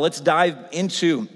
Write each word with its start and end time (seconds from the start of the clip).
Let's 0.00 0.20
dive 0.20 0.56
into 0.72 1.28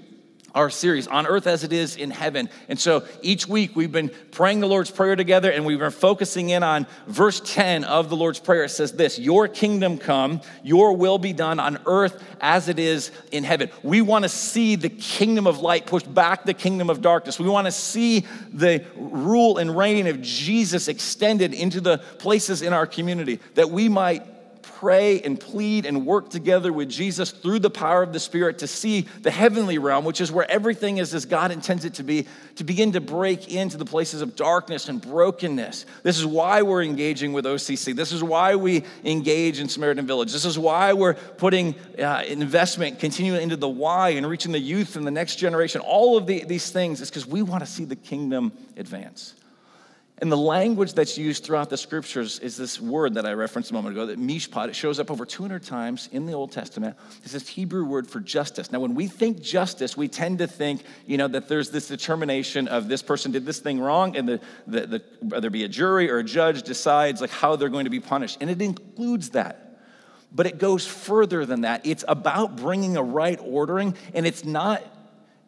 our 0.54 0.70
series, 0.70 1.08
On 1.08 1.26
Earth 1.26 1.48
as 1.48 1.64
It 1.64 1.72
Is 1.72 1.96
in 1.96 2.10
Heaven. 2.10 2.48
And 2.68 2.78
so 2.78 3.04
each 3.22 3.48
week 3.48 3.74
we've 3.74 3.90
been 3.90 4.10
praying 4.30 4.60
the 4.60 4.68
Lord's 4.68 4.90
Prayer 4.90 5.16
together 5.16 5.50
and 5.50 5.66
we've 5.66 5.80
been 5.80 5.90
focusing 5.90 6.50
in 6.50 6.62
on 6.62 6.86
verse 7.08 7.40
10 7.44 7.82
of 7.82 8.08
the 8.08 8.16
Lord's 8.16 8.38
Prayer. 8.38 8.64
It 8.64 8.68
says 8.68 8.92
this 8.92 9.18
Your 9.18 9.48
kingdom 9.48 9.98
come, 9.98 10.40
your 10.62 10.96
will 10.96 11.18
be 11.18 11.32
done 11.32 11.58
on 11.58 11.78
earth 11.86 12.22
as 12.40 12.68
it 12.68 12.78
is 12.78 13.10
in 13.32 13.42
heaven. 13.42 13.68
We 13.82 14.00
want 14.00 14.22
to 14.22 14.28
see 14.28 14.76
the 14.76 14.90
kingdom 14.90 15.48
of 15.48 15.58
light 15.58 15.86
push 15.86 16.04
back 16.04 16.44
the 16.44 16.54
kingdom 16.54 16.88
of 16.88 17.02
darkness. 17.02 17.38
We 17.38 17.48
want 17.48 17.66
to 17.66 17.72
see 17.72 18.24
the 18.52 18.84
rule 18.96 19.58
and 19.58 19.76
reign 19.76 20.06
of 20.06 20.22
Jesus 20.22 20.86
extended 20.86 21.52
into 21.52 21.80
the 21.80 21.98
places 21.98 22.62
in 22.62 22.72
our 22.72 22.86
community 22.86 23.40
that 23.54 23.70
we 23.70 23.88
might 23.88 24.33
pray 24.66 25.20
and 25.20 25.38
plead 25.38 25.86
and 25.86 26.06
work 26.06 26.30
together 26.30 26.72
with 26.72 26.88
Jesus 26.88 27.30
through 27.30 27.58
the 27.58 27.70
power 27.70 28.02
of 28.02 28.12
the 28.12 28.20
Spirit 28.20 28.58
to 28.58 28.66
see 28.66 29.02
the 29.22 29.30
heavenly 29.30 29.78
realm, 29.78 30.04
which 30.04 30.20
is 30.20 30.32
where 30.32 30.50
everything 30.50 30.98
is 30.98 31.14
as 31.14 31.26
God 31.26 31.50
intends 31.50 31.84
it 31.84 31.94
to 31.94 32.02
be, 32.02 32.26
to 32.56 32.64
begin 32.64 32.92
to 32.92 33.00
break 33.00 33.52
into 33.52 33.76
the 33.76 33.84
places 33.84 34.22
of 34.22 34.36
darkness 34.36 34.88
and 34.88 35.00
brokenness. 35.00 35.86
This 36.02 36.18
is 36.18 36.26
why 36.26 36.62
we're 36.62 36.82
engaging 36.82 37.32
with 37.32 37.44
OCC. 37.44 37.94
This 37.94 38.12
is 38.12 38.22
Y 38.22 38.56
we 38.56 38.84
engage 39.04 39.60
in 39.60 39.68
Samaritan 39.68 40.06
Village. 40.06 40.32
This 40.32 40.44
is 40.44 40.58
why 40.58 40.92
we're 40.92 41.14
putting 41.14 41.74
uh, 41.98 42.24
investment 42.26 42.98
continuing 42.98 43.42
into 43.42 43.56
the 43.56 43.68
why 43.68 44.10
and 44.10 44.28
reaching 44.28 44.52
the 44.52 44.58
youth 44.58 44.96
and 44.96 45.06
the 45.06 45.10
next 45.10 45.36
generation. 45.36 45.80
All 45.80 46.16
of 46.16 46.26
the, 46.26 46.44
these 46.44 46.70
things 46.70 47.00
is 47.00 47.10
because 47.10 47.26
we 47.26 47.42
want 47.42 47.64
to 47.64 47.70
see 47.70 47.84
the 47.84 47.96
kingdom 47.96 48.52
advance. 48.76 49.34
And 50.24 50.32
the 50.32 50.38
language 50.38 50.94
that's 50.94 51.18
used 51.18 51.44
throughout 51.44 51.68
the 51.68 51.76
scriptures 51.76 52.38
is 52.38 52.56
this 52.56 52.80
word 52.80 53.12
that 53.12 53.26
I 53.26 53.34
referenced 53.34 53.70
a 53.70 53.74
moment 53.74 53.94
ago, 53.94 54.06
that 54.06 54.18
mishpat. 54.18 54.68
It 54.68 54.74
shows 54.74 54.98
up 54.98 55.10
over 55.10 55.26
200 55.26 55.62
times 55.62 56.08
in 56.12 56.24
the 56.24 56.32
Old 56.32 56.50
Testament. 56.50 56.96
It's 57.22 57.34
this 57.34 57.46
Hebrew 57.46 57.84
word 57.84 58.08
for 58.08 58.20
justice. 58.20 58.72
Now, 58.72 58.80
when 58.80 58.94
we 58.94 59.06
think 59.06 59.42
justice, 59.42 59.98
we 59.98 60.08
tend 60.08 60.38
to 60.38 60.46
think, 60.46 60.82
you 61.04 61.18
know, 61.18 61.28
that 61.28 61.48
there's 61.48 61.68
this 61.68 61.88
determination 61.88 62.68
of 62.68 62.88
this 62.88 63.02
person 63.02 63.32
did 63.32 63.44
this 63.44 63.58
thing 63.58 63.78
wrong, 63.78 64.16
and 64.16 64.26
the, 64.26 64.40
the, 64.66 64.86
the 64.86 65.02
whether 65.20 65.48
it 65.48 65.52
be 65.52 65.64
a 65.64 65.68
jury 65.68 66.10
or 66.10 66.20
a 66.20 66.24
judge 66.24 66.62
decides 66.62 67.20
like 67.20 67.28
how 67.28 67.56
they're 67.56 67.68
going 67.68 67.84
to 67.84 67.90
be 67.90 68.00
punished. 68.00 68.38
And 68.40 68.48
it 68.48 68.62
includes 68.62 69.28
that. 69.32 69.78
But 70.32 70.46
it 70.46 70.56
goes 70.56 70.86
further 70.86 71.44
than 71.44 71.60
that. 71.60 71.84
It's 71.84 72.02
about 72.08 72.56
bringing 72.56 72.96
a 72.96 73.02
right 73.02 73.38
ordering, 73.42 73.94
and 74.14 74.26
it's 74.26 74.42
not 74.42 74.82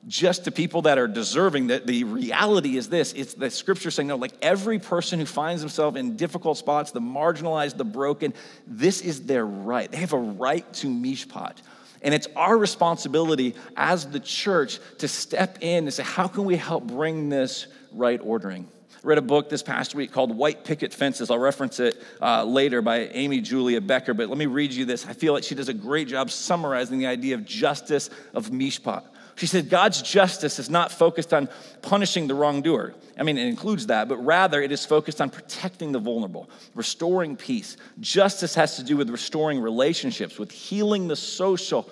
just 0.06 0.44
to 0.44 0.50
people 0.50 0.82
that 0.82 0.98
are 0.98 1.08
deserving. 1.08 1.68
That 1.68 1.86
the 1.86 2.04
reality 2.04 2.76
is 2.76 2.88
this 2.88 3.12
it's 3.12 3.34
the 3.34 3.50
scripture 3.50 3.90
saying, 3.90 4.08
no, 4.08 4.16
like 4.16 4.32
every 4.42 4.78
person 4.78 5.18
who 5.18 5.26
finds 5.26 5.62
himself 5.62 5.96
in 5.96 6.16
difficult 6.16 6.58
spots, 6.58 6.92
the 6.92 7.00
marginalized, 7.00 7.76
the 7.76 7.84
broken, 7.84 8.34
this 8.66 9.00
is 9.00 9.22
their 9.22 9.46
right. 9.46 9.90
They 9.90 9.98
have 9.98 10.12
a 10.12 10.18
right 10.18 10.70
to 10.74 10.88
mishpat. 10.88 11.56
And 12.02 12.14
it's 12.14 12.28
our 12.36 12.56
responsibility 12.56 13.54
as 13.76 14.06
the 14.06 14.20
church 14.20 14.78
to 14.98 15.08
step 15.08 15.58
in 15.60 15.84
and 15.84 15.92
say, 15.92 16.02
how 16.02 16.28
can 16.28 16.44
we 16.44 16.56
help 16.56 16.84
bring 16.84 17.30
this 17.30 17.66
right 17.92 18.20
ordering? 18.22 18.68
I 18.94 19.08
read 19.08 19.18
a 19.18 19.22
book 19.22 19.48
this 19.48 19.62
past 19.62 19.94
week 19.94 20.12
called 20.12 20.36
White 20.36 20.62
Picket 20.62 20.92
Fences. 20.92 21.30
I'll 21.30 21.38
reference 21.38 21.80
it 21.80 22.00
uh, 22.20 22.44
later 22.44 22.82
by 22.82 23.06
Amy 23.06 23.40
Julia 23.40 23.80
Becker, 23.80 24.14
but 24.14 24.28
let 24.28 24.38
me 24.38 24.46
read 24.46 24.72
you 24.72 24.84
this. 24.84 25.06
I 25.06 25.14
feel 25.14 25.32
like 25.32 25.42
she 25.42 25.54
does 25.54 25.68
a 25.68 25.74
great 25.74 26.06
job 26.06 26.30
summarizing 26.30 26.98
the 26.98 27.06
idea 27.06 27.34
of 27.34 27.44
justice 27.44 28.10
of 28.34 28.50
mishpat. 28.50 29.02
She 29.36 29.46
said, 29.46 29.68
God's 29.68 30.00
justice 30.00 30.58
is 30.58 30.70
not 30.70 30.90
focused 30.90 31.34
on 31.34 31.50
punishing 31.82 32.26
the 32.26 32.34
wrongdoer. 32.34 32.94
I 33.18 33.22
mean, 33.22 33.36
it 33.36 33.46
includes 33.46 33.86
that, 33.88 34.08
but 34.08 34.16
rather 34.16 34.62
it 34.62 34.72
is 34.72 34.86
focused 34.86 35.20
on 35.20 35.28
protecting 35.28 35.92
the 35.92 35.98
vulnerable, 35.98 36.48
restoring 36.74 37.36
peace. 37.36 37.76
Justice 38.00 38.54
has 38.54 38.76
to 38.76 38.82
do 38.82 38.96
with 38.96 39.10
restoring 39.10 39.60
relationships, 39.60 40.38
with 40.38 40.50
healing 40.50 41.06
the 41.06 41.16
social 41.16 41.88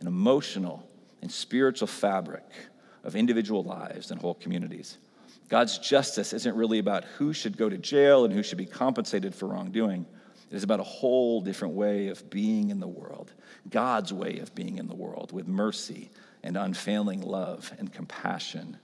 and 0.00 0.08
emotional 0.08 0.88
and 1.20 1.30
spiritual 1.30 1.86
fabric 1.86 2.44
of 3.04 3.14
individual 3.14 3.62
lives 3.62 4.10
and 4.10 4.18
whole 4.18 4.34
communities. 4.34 4.96
God's 5.50 5.76
justice 5.78 6.32
isn't 6.32 6.56
really 6.56 6.78
about 6.78 7.04
who 7.18 7.34
should 7.34 7.58
go 7.58 7.68
to 7.68 7.76
jail 7.76 8.24
and 8.24 8.32
who 8.32 8.42
should 8.42 8.58
be 8.58 8.66
compensated 8.66 9.34
for 9.34 9.48
wrongdoing. 9.48 10.06
It 10.50 10.56
is 10.56 10.62
about 10.62 10.80
a 10.80 10.84
whole 10.84 11.42
different 11.42 11.74
way 11.74 12.08
of 12.08 12.30
being 12.30 12.70
in 12.70 12.80
the 12.80 12.88
world, 12.88 13.32
God's 13.68 14.14
way 14.14 14.38
of 14.38 14.54
being 14.54 14.78
in 14.78 14.88
the 14.88 14.94
world 14.94 15.32
with 15.32 15.46
mercy 15.46 16.10
and 16.46 16.56
unfailing 16.56 17.22
love 17.22 17.72
and 17.76 17.92
compassion 17.92 18.78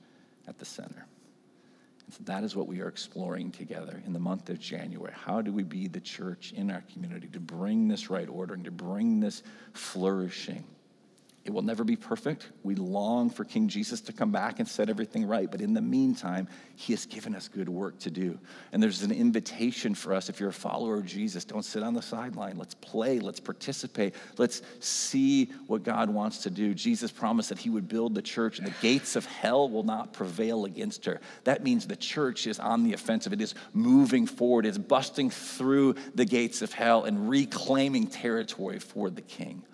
at 0.49 0.59
the 0.59 0.65
center. 0.65 1.07
And 2.05 2.13
so 2.13 2.25
that 2.25 2.43
is 2.43 2.57
what 2.57 2.67
we 2.67 2.81
are 2.81 2.89
exploring 2.89 3.53
together 3.53 4.03
in 4.05 4.13
the 4.13 4.19
month 4.19 4.51
of 4.51 4.59
January. 4.59 5.15
How 5.15 5.41
do 5.41 5.53
we 5.53 5.63
be 5.63 5.87
the 5.87 6.01
church 6.01 6.53
in 6.57 6.73
our 6.73 6.83
community 6.93 7.29
to 7.29 7.39
bring 7.39 7.87
this 7.87 8.11
right 8.11 8.29
ordering, 8.29 8.65
to 8.65 8.73
bring 8.73 9.21
this 9.21 9.45
flourishing? 9.75 10.65
It 11.45 11.53
will 11.53 11.63
never 11.63 11.83
be 11.83 11.97
perfect. 11.97 12.49
We 12.63 12.77
long 12.77 13.29
for 13.29 13.45
King 13.45 13.67
Jesus 13.67 14.01
to 14.03 14.13
come 14.13 14.31
back 14.31 14.61
and 14.61 14.69
set 14.69 14.89
everything 14.89 15.27
right. 15.27 15.51
But 15.51 15.61
in 15.61 15.75
the 15.75 15.81
meantime, 15.81 16.47
he 16.77 16.93
has 16.93 17.05
given 17.05 17.35
us 17.35 17.49
good 17.49 17.69
work 17.69 17.99
to 18.01 18.11
do. 18.11 18.39
And 18.71 18.81
there's 18.81 19.03
an 19.03 19.11
invitation 19.11 19.97
for 19.97 20.15
us 20.15 20.29
if 20.29 20.39
you're 20.39 20.51
a 20.51 20.53
follower 20.53 20.99
of 20.99 21.05
Jesus, 21.05 21.45
don't 21.45 21.65
sit 21.65 21.83
on 21.83 21.95
the 21.95 22.03
sideline. 22.03 22.59
Let's 22.59 22.75
play, 22.75 23.19
let's 23.19 23.41
participate, 23.41 24.15
let's 24.39 24.63
see 24.79 25.47
what 25.67 25.83
God 25.83 26.11
wants 26.11 26.39
to 26.45 26.51
do. 26.51 26.75
Jesus 26.75 27.11
promised 27.11 27.49
that 27.49 27.59
he 27.59 27.71
would 27.71 27.89
build 27.89 28.15
the 28.15 28.23
church, 28.23 28.59
and 28.59 28.67
the 28.67 28.75
gates 28.81 29.17
of 29.17 29.27
hell 29.27 29.69
will 29.69 29.83
not 29.83 30.13
prevail 30.13 30.65
against 30.65 31.05
her. 31.07 31.21
That 31.43 31.65
means 31.65 31.89
the 31.89 31.97
church 31.97 32.47
is 32.47 32.61
on 32.61 32.85
the 32.85 32.93
offensive, 32.93 33.33
it 33.33 33.41
is 33.41 33.57
moving 33.73 34.29
forward, 34.29 34.65
it's 34.65 34.79
busting 34.79 35.31
through 35.31 35.97
the 36.15 36.25
gates 36.25 36.63
of 36.63 36.73
hell 36.73 37.03
and 37.03 37.29
reclaiming 37.29 38.07
territory 38.07 38.79
for 38.79 39.11
the 39.11 39.23
king. 39.23 39.65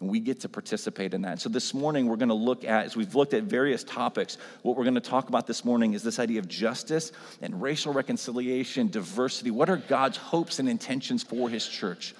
And 0.00 0.08
we 0.08 0.20
get 0.20 0.40
to 0.40 0.48
participate 0.48 1.12
in 1.12 1.22
that. 1.22 1.40
So 1.40 1.48
this 1.48 1.74
morning, 1.74 2.06
we're 2.06 2.16
going 2.16 2.28
to 2.28 2.34
look 2.34 2.64
at, 2.64 2.86
as 2.86 2.96
we've 2.96 3.14
looked 3.16 3.34
at 3.34 3.42
various 3.44 3.82
topics, 3.82 4.38
what 4.62 4.76
we're 4.76 4.84
going 4.84 4.94
to 4.94 5.00
talk 5.00 5.28
about 5.28 5.46
this 5.46 5.64
morning 5.64 5.94
is 5.94 6.04
this 6.04 6.20
idea 6.20 6.38
of 6.38 6.46
justice 6.46 7.10
and 7.42 7.60
racial 7.60 7.92
reconciliation, 7.92 8.88
diversity. 8.88 9.50
What 9.50 9.68
are 9.68 9.76
God's 9.76 10.16
hopes 10.16 10.60
and 10.60 10.68
intentions 10.68 11.24
for 11.24 11.48
his 11.48 11.66
church? 11.66 12.14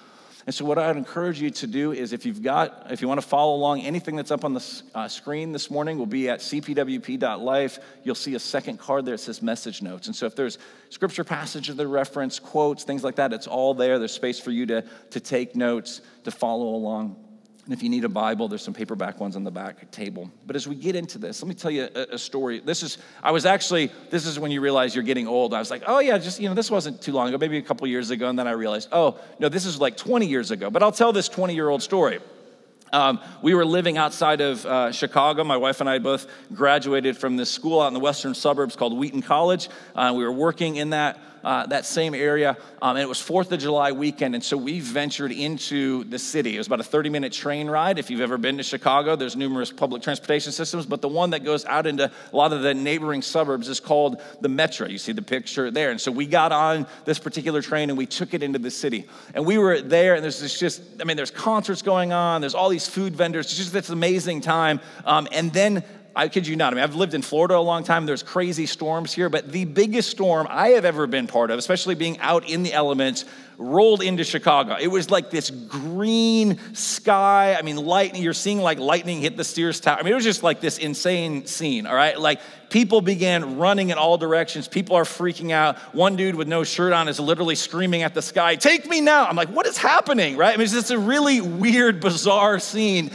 And 0.45 0.55
so, 0.55 0.65
what 0.65 0.77
I'd 0.77 0.97
encourage 0.97 1.39
you 1.39 1.51
to 1.51 1.67
do 1.67 1.91
is 1.91 2.11
if 2.11 2.25
you've 2.25 2.41
got, 2.41 2.87
if 2.89 3.01
you 3.01 3.07
want 3.07 3.21
to 3.21 3.27
follow 3.27 3.55
along, 3.55 3.81
anything 3.81 4.15
that's 4.15 4.31
up 4.31 4.43
on 4.43 4.53
the 4.53 4.81
uh, 4.95 5.07
screen 5.07 5.51
this 5.51 5.69
morning 5.69 5.97
will 5.97 6.05
be 6.05 6.27
at 6.27 6.39
cpwp.life. 6.39 7.79
You'll 8.03 8.15
see 8.15 8.35
a 8.35 8.39
second 8.39 8.79
card 8.79 9.05
there 9.05 9.15
that 9.15 9.19
says 9.19 9.41
message 9.41 9.81
notes. 9.81 10.07
And 10.07 10.15
so, 10.15 10.25
if 10.25 10.35
there's 10.35 10.57
scripture 10.89 11.23
passages 11.23 11.75
that 11.75 11.87
reference, 11.87 12.39
quotes, 12.39 12.83
things 12.83 13.03
like 13.03 13.17
that, 13.17 13.31
it's 13.31 13.47
all 13.47 13.73
there. 13.73 13.99
There's 13.99 14.13
space 14.13 14.39
for 14.39 14.51
you 14.51 14.65
to, 14.65 14.83
to 15.11 15.19
take 15.19 15.55
notes, 15.55 16.01
to 16.23 16.31
follow 16.31 16.73
along. 16.73 17.28
And 17.69 17.77
if 17.77 17.83
you 17.83 17.89
need 17.89 18.03
a 18.03 18.09
Bible, 18.09 18.47
there's 18.47 18.63
some 18.63 18.73
paperback 18.73 19.19
ones 19.19 19.35
on 19.35 19.43
the 19.43 19.51
back 19.51 19.91
table. 19.91 20.31
But 20.47 20.55
as 20.55 20.67
we 20.67 20.73
get 20.73 20.95
into 20.95 21.19
this, 21.19 21.39
let 21.43 21.47
me 21.49 21.53
tell 21.53 21.69
you 21.69 21.87
a, 21.93 22.15
a, 22.15 22.17
story. 22.17 22.61
This 22.61 22.81
is, 22.81 22.97
I 23.21 23.29
was 23.29 23.45
actually, 23.45 23.91
this 24.09 24.25
is 24.25 24.39
when 24.39 24.49
you 24.49 24.59
realize 24.59 24.95
you're 24.95 25.03
getting 25.03 25.27
old. 25.27 25.53
I 25.53 25.59
was 25.59 25.69
like, 25.69 25.83
oh 25.85 25.99
yeah, 25.99 26.17
just, 26.17 26.39
you 26.39 26.49
know, 26.49 26.55
this 26.55 26.71
wasn't 26.71 26.99
too 26.99 27.11
long 27.11 27.27
ago, 27.27 27.37
maybe 27.37 27.59
a 27.59 27.61
couple 27.61 27.85
years 27.85 28.09
ago. 28.09 28.27
And 28.27 28.39
then 28.39 28.47
I 28.47 28.53
realized, 28.53 28.89
oh, 28.91 29.19
no, 29.37 29.49
this 29.49 29.67
is 29.67 29.79
like 29.79 29.97
20 29.97 30.25
years 30.25 30.49
ago. 30.49 30.71
But 30.71 30.81
I'll 30.81 30.91
tell 30.91 31.13
this 31.13 31.29
20 31.29 31.53
year 31.53 31.69
old 31.69 31.83
story. 31.83 32.17
Um, 32.91 33.19
we 33.43 33.53
were 33.53 33.65
living 33.65 33.99
outside 33.99 34.41
of 34.41 34.65
uh, 34.65 34.91
Chicago. 34.91 35.43
My 35.43 35.57
wife 35.57 35.79
and 35.79 35.87
I 35.87 35.99
both 35.99 36.25
graduated 36.51 37.17
from 37.17 37.37
this 37.37 37.51
school 37.51 37.81
out 37.81 37.89
in 37.89 37.93
the 37.93 37.99
western 37.99 38.33
suburbs 38.33 38.75
called 38.75 38.97
Wheaton 38.97 39.21
College. 39.21 39.69
Uh, 39.93 40.11
we 40.17 40.23
were 40.23 40.31
working 40.31 40.77
in 40.77 40.89
that 40.89 41.19
uh, 41.43 41.65
that 41.67 41.85
same 41.85 42.13
area. 42.13 42.57
Um, 42.81 42.95
and 42.95 43.03
it 43.03 43.07
was 43.07 43.19
Fourth 43.19 43.51
of 43.51 43.59
July 43.59 43.91
weekend, 43.91 44.35
and 44.35 44.43
so 44.43 44.57
we 44.57 44.79
ventured 44.79 45.31
into 45.31 46.03
the 46.05 46.19
city. 46.19 46.55
It 46.55 46.57
was 46.57 46.67
about 46.67 46.79
a 46.79 46.83
30 46.83 47.09
minute 47.09 47.33
train 47.33 47.69
ride. 47.69 47.99
If 47.99 48.09
you've 48.09 48.21
ever 48.21 48.37
been 48.37 48.57
to 48.57 48.63
Chicago, 48.63 49.15
there's 49.15 49.35
numerous 49.35 49.71
public 49.71 50.01
transportation 50.01 50.51
systems, 50.51 50.85
but 50.85 51.01
the 51.01 51.07
one 51.07 51.31
that 51.31 51.43
goes 51.43 51.65
out 51.65 51.87
into 51.87 52.11
a 52.31 52.35
lot 52.35 52.53
of 52.53 52.61
the 52.61 52.73
neighboring 52.73 53.21
suburbs 53.21 53.67
is 53.67 53.79
called 53.79 54.21
the 54.41 54.49
Metra. 54.49 54.89
You 54.89 54.97
see 54.97 55.11
the 55.11 55.21
picture 55.21 55.71
there. 55.71 55.91
And 55.91 55.99
so 55.99 56.11
we 56.11 56.25
got 56.25 56.51
on 56.51 56.87
this 57.05 57.19
particular 57.19 57.61
train 57.61 57.89
and 57.89 57.97
we 57.97 58.05
took 58.05 58.33
it 58.33 58.43
into 58.43 58.59
the 58.59 58.71
city. 58.71 59.07
And 59.33 59.45
we 59.45 59.57
were 59.57 59.81
there, 59.81 60.15
and 60.15 60.23
there's 60.23 60.59
just, 60.59 60.81
I 60.99 61.03
mean, 61.03 61.17
there's 61.17 61.31
concerts 61.31 61.81
going 61.81 62.13
on, 62.13 62.41
there's 62.41 62.55
all 62.55 62.69
these 62.69 62.87
food 62.87 63.15
vendors. 63.15 63.47
It's 63.47 63.57
just 63.57 63.73
this 63.73 63.89
amazing 63.89 64.41
time. 64.41 64.79
Um, 65.05 65.27
and 65.31 65.51
then 65.53 65.83
I 66.15 66.27
kid 66.27 66.47
you 66.47 66.55
not. 66.55 66.73
I 66.73 66.75
mean, 66.75 66.83
I've 66.83 66.95
lived 66.95 67.13
in 67.13 67.21
Florida 67.21 67.55
a 67.55 67.59
long 67.59 67.83
time. 67.83 68.05
There's 68.05 68.23
crazy 68.23 68.65
storms 68.65 69.13
here, 69.13 69.29
but 69.29 69.51
the 69.51 69.65
biggest 69.65 70.09
storm 70.09 70.47
I 70.49 70.69
have 70.69 70.83
ever 70.83 71.07
been 71.07 71.27
part 71.27 71.51
of, 71.51 71.59
especially 71.59 71.95
being 71.95 72.19
out 72.19 72.49
in 72.49 72.63
the 72.63 72.73
elements, 72.73 73.25
rolled 73.57 74.01
into 74.01 74.23
Chicago. 74.23 74.77
It 74.79 74.87
was 74.87 75.11
like 75.11 75.29
this 75.29 75.49
green 75.49 76.59
sky. 76.73 77.55
I 77.59 77.61
mean, 77.61 77.75
lightning, 77.75 78.23
you're 78.23 78.33
seeing 78.33 78.59
like 78.59 78.79
lightning 78.79 79.21
hit 79.21 79.37
the 79.37 79.43
Sears 79.43 79.79
Tower. 79.79 79.97
I 79.99 80.03
mean, 80.03 80.13
it 80.13 80.15
was 80.15 80.23
just 80.23 80.43
like 80.43 80.61
this 80.61 80.77
insane 80.77 81.45
scene, 81.45 81.85
all 81.85 81.95
right? 81.95 82.19
Like 82.19 82.39
people 82.69 83.01
began 83.01 83.57
running 83.57 83.89
in 83.89 83.97
all 83.97 84.17
directions. 84.17 84.67
People 84.67 84.95
are 84.95 85.03
freaking 85.03 85.51
out. 85.51 85.77
One 85.93 86.15
dude 86.15 86.35
with 86.35 86.47
no 86.47 86.63
shirt 86.63 86.93
on 86.93 87.07
is 87.07 87.19
literally 87.19 87.55
screaming 87.55 88.01
at 88.03 88.13
the 88.13 88.21
sky, 88.21 88.55
Take 88.55 88.87
me 88.87 89.01
now. 89.01 89.25
I'm 89.25 89.35
like, 89.35 89.49
What 89.49 89.67
is 89.67 89.77
happening, 89.77 90.37
right? 90.37 90.53
I 90.53 90.57
mean, 90.57 90.63
it's 90.63 90.73
just 90.73 90.91
a 90.91 90.97
really 90.97 91.41
weird, 91.41 91.99
bizarre 91.99 92.59
scene. 92.59 93.11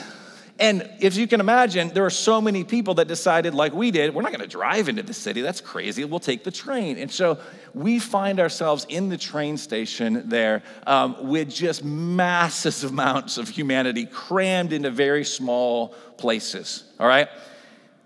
And 0.59 0.89
if 1.01 1.17
you 1.17 1.27
can 1.27 1.41
imagine, 1.41 1.89
there 1.89 2.05
are 2.05 2.11
so 2.11 2.41
many 2.41 2.62
people 2.62 2.95
that 2.95 3.09
decided, 3.09 3.55
like 3.55 3.73
we 3.73 3.91
did, 3.91 4.15
we're 4.15 4.23
not 4.23 4.31
gonna 4.31 4.47
drive 4.47 4.89
into 4.89 5.03
the 5.03 5.15
city. 5.15 5.41
That's 5.41 5.61
crazy. 5.61 6.05
We'll 6.05 6.21
take 6.21 6.45
the 6.45 6.53
train. 6.53 6.97
And 6.97 7.11
so 7.11 7.39
we 7.75 7.99
find 7.99 8.39
ourselves 8.39 8.87
in 8.89 9.09
the 9.09 9.19
train 9.19 9.56
station 9.56 10.29
there 10.29 10.62
um, 10.87 11.29
with 11.29 11.53
just 11.53 11.83
massive 11.83 12.91
amounts 12.93 13.37
of 13.37 13.49
humanity 13.49 14.06
crammed 14.06 14.73
into 14.73 14.91
very 14.91 15.25
small 15.25 15.89
places, 16.19 16.85
all 17.01 17.09
right? 17.09 17.29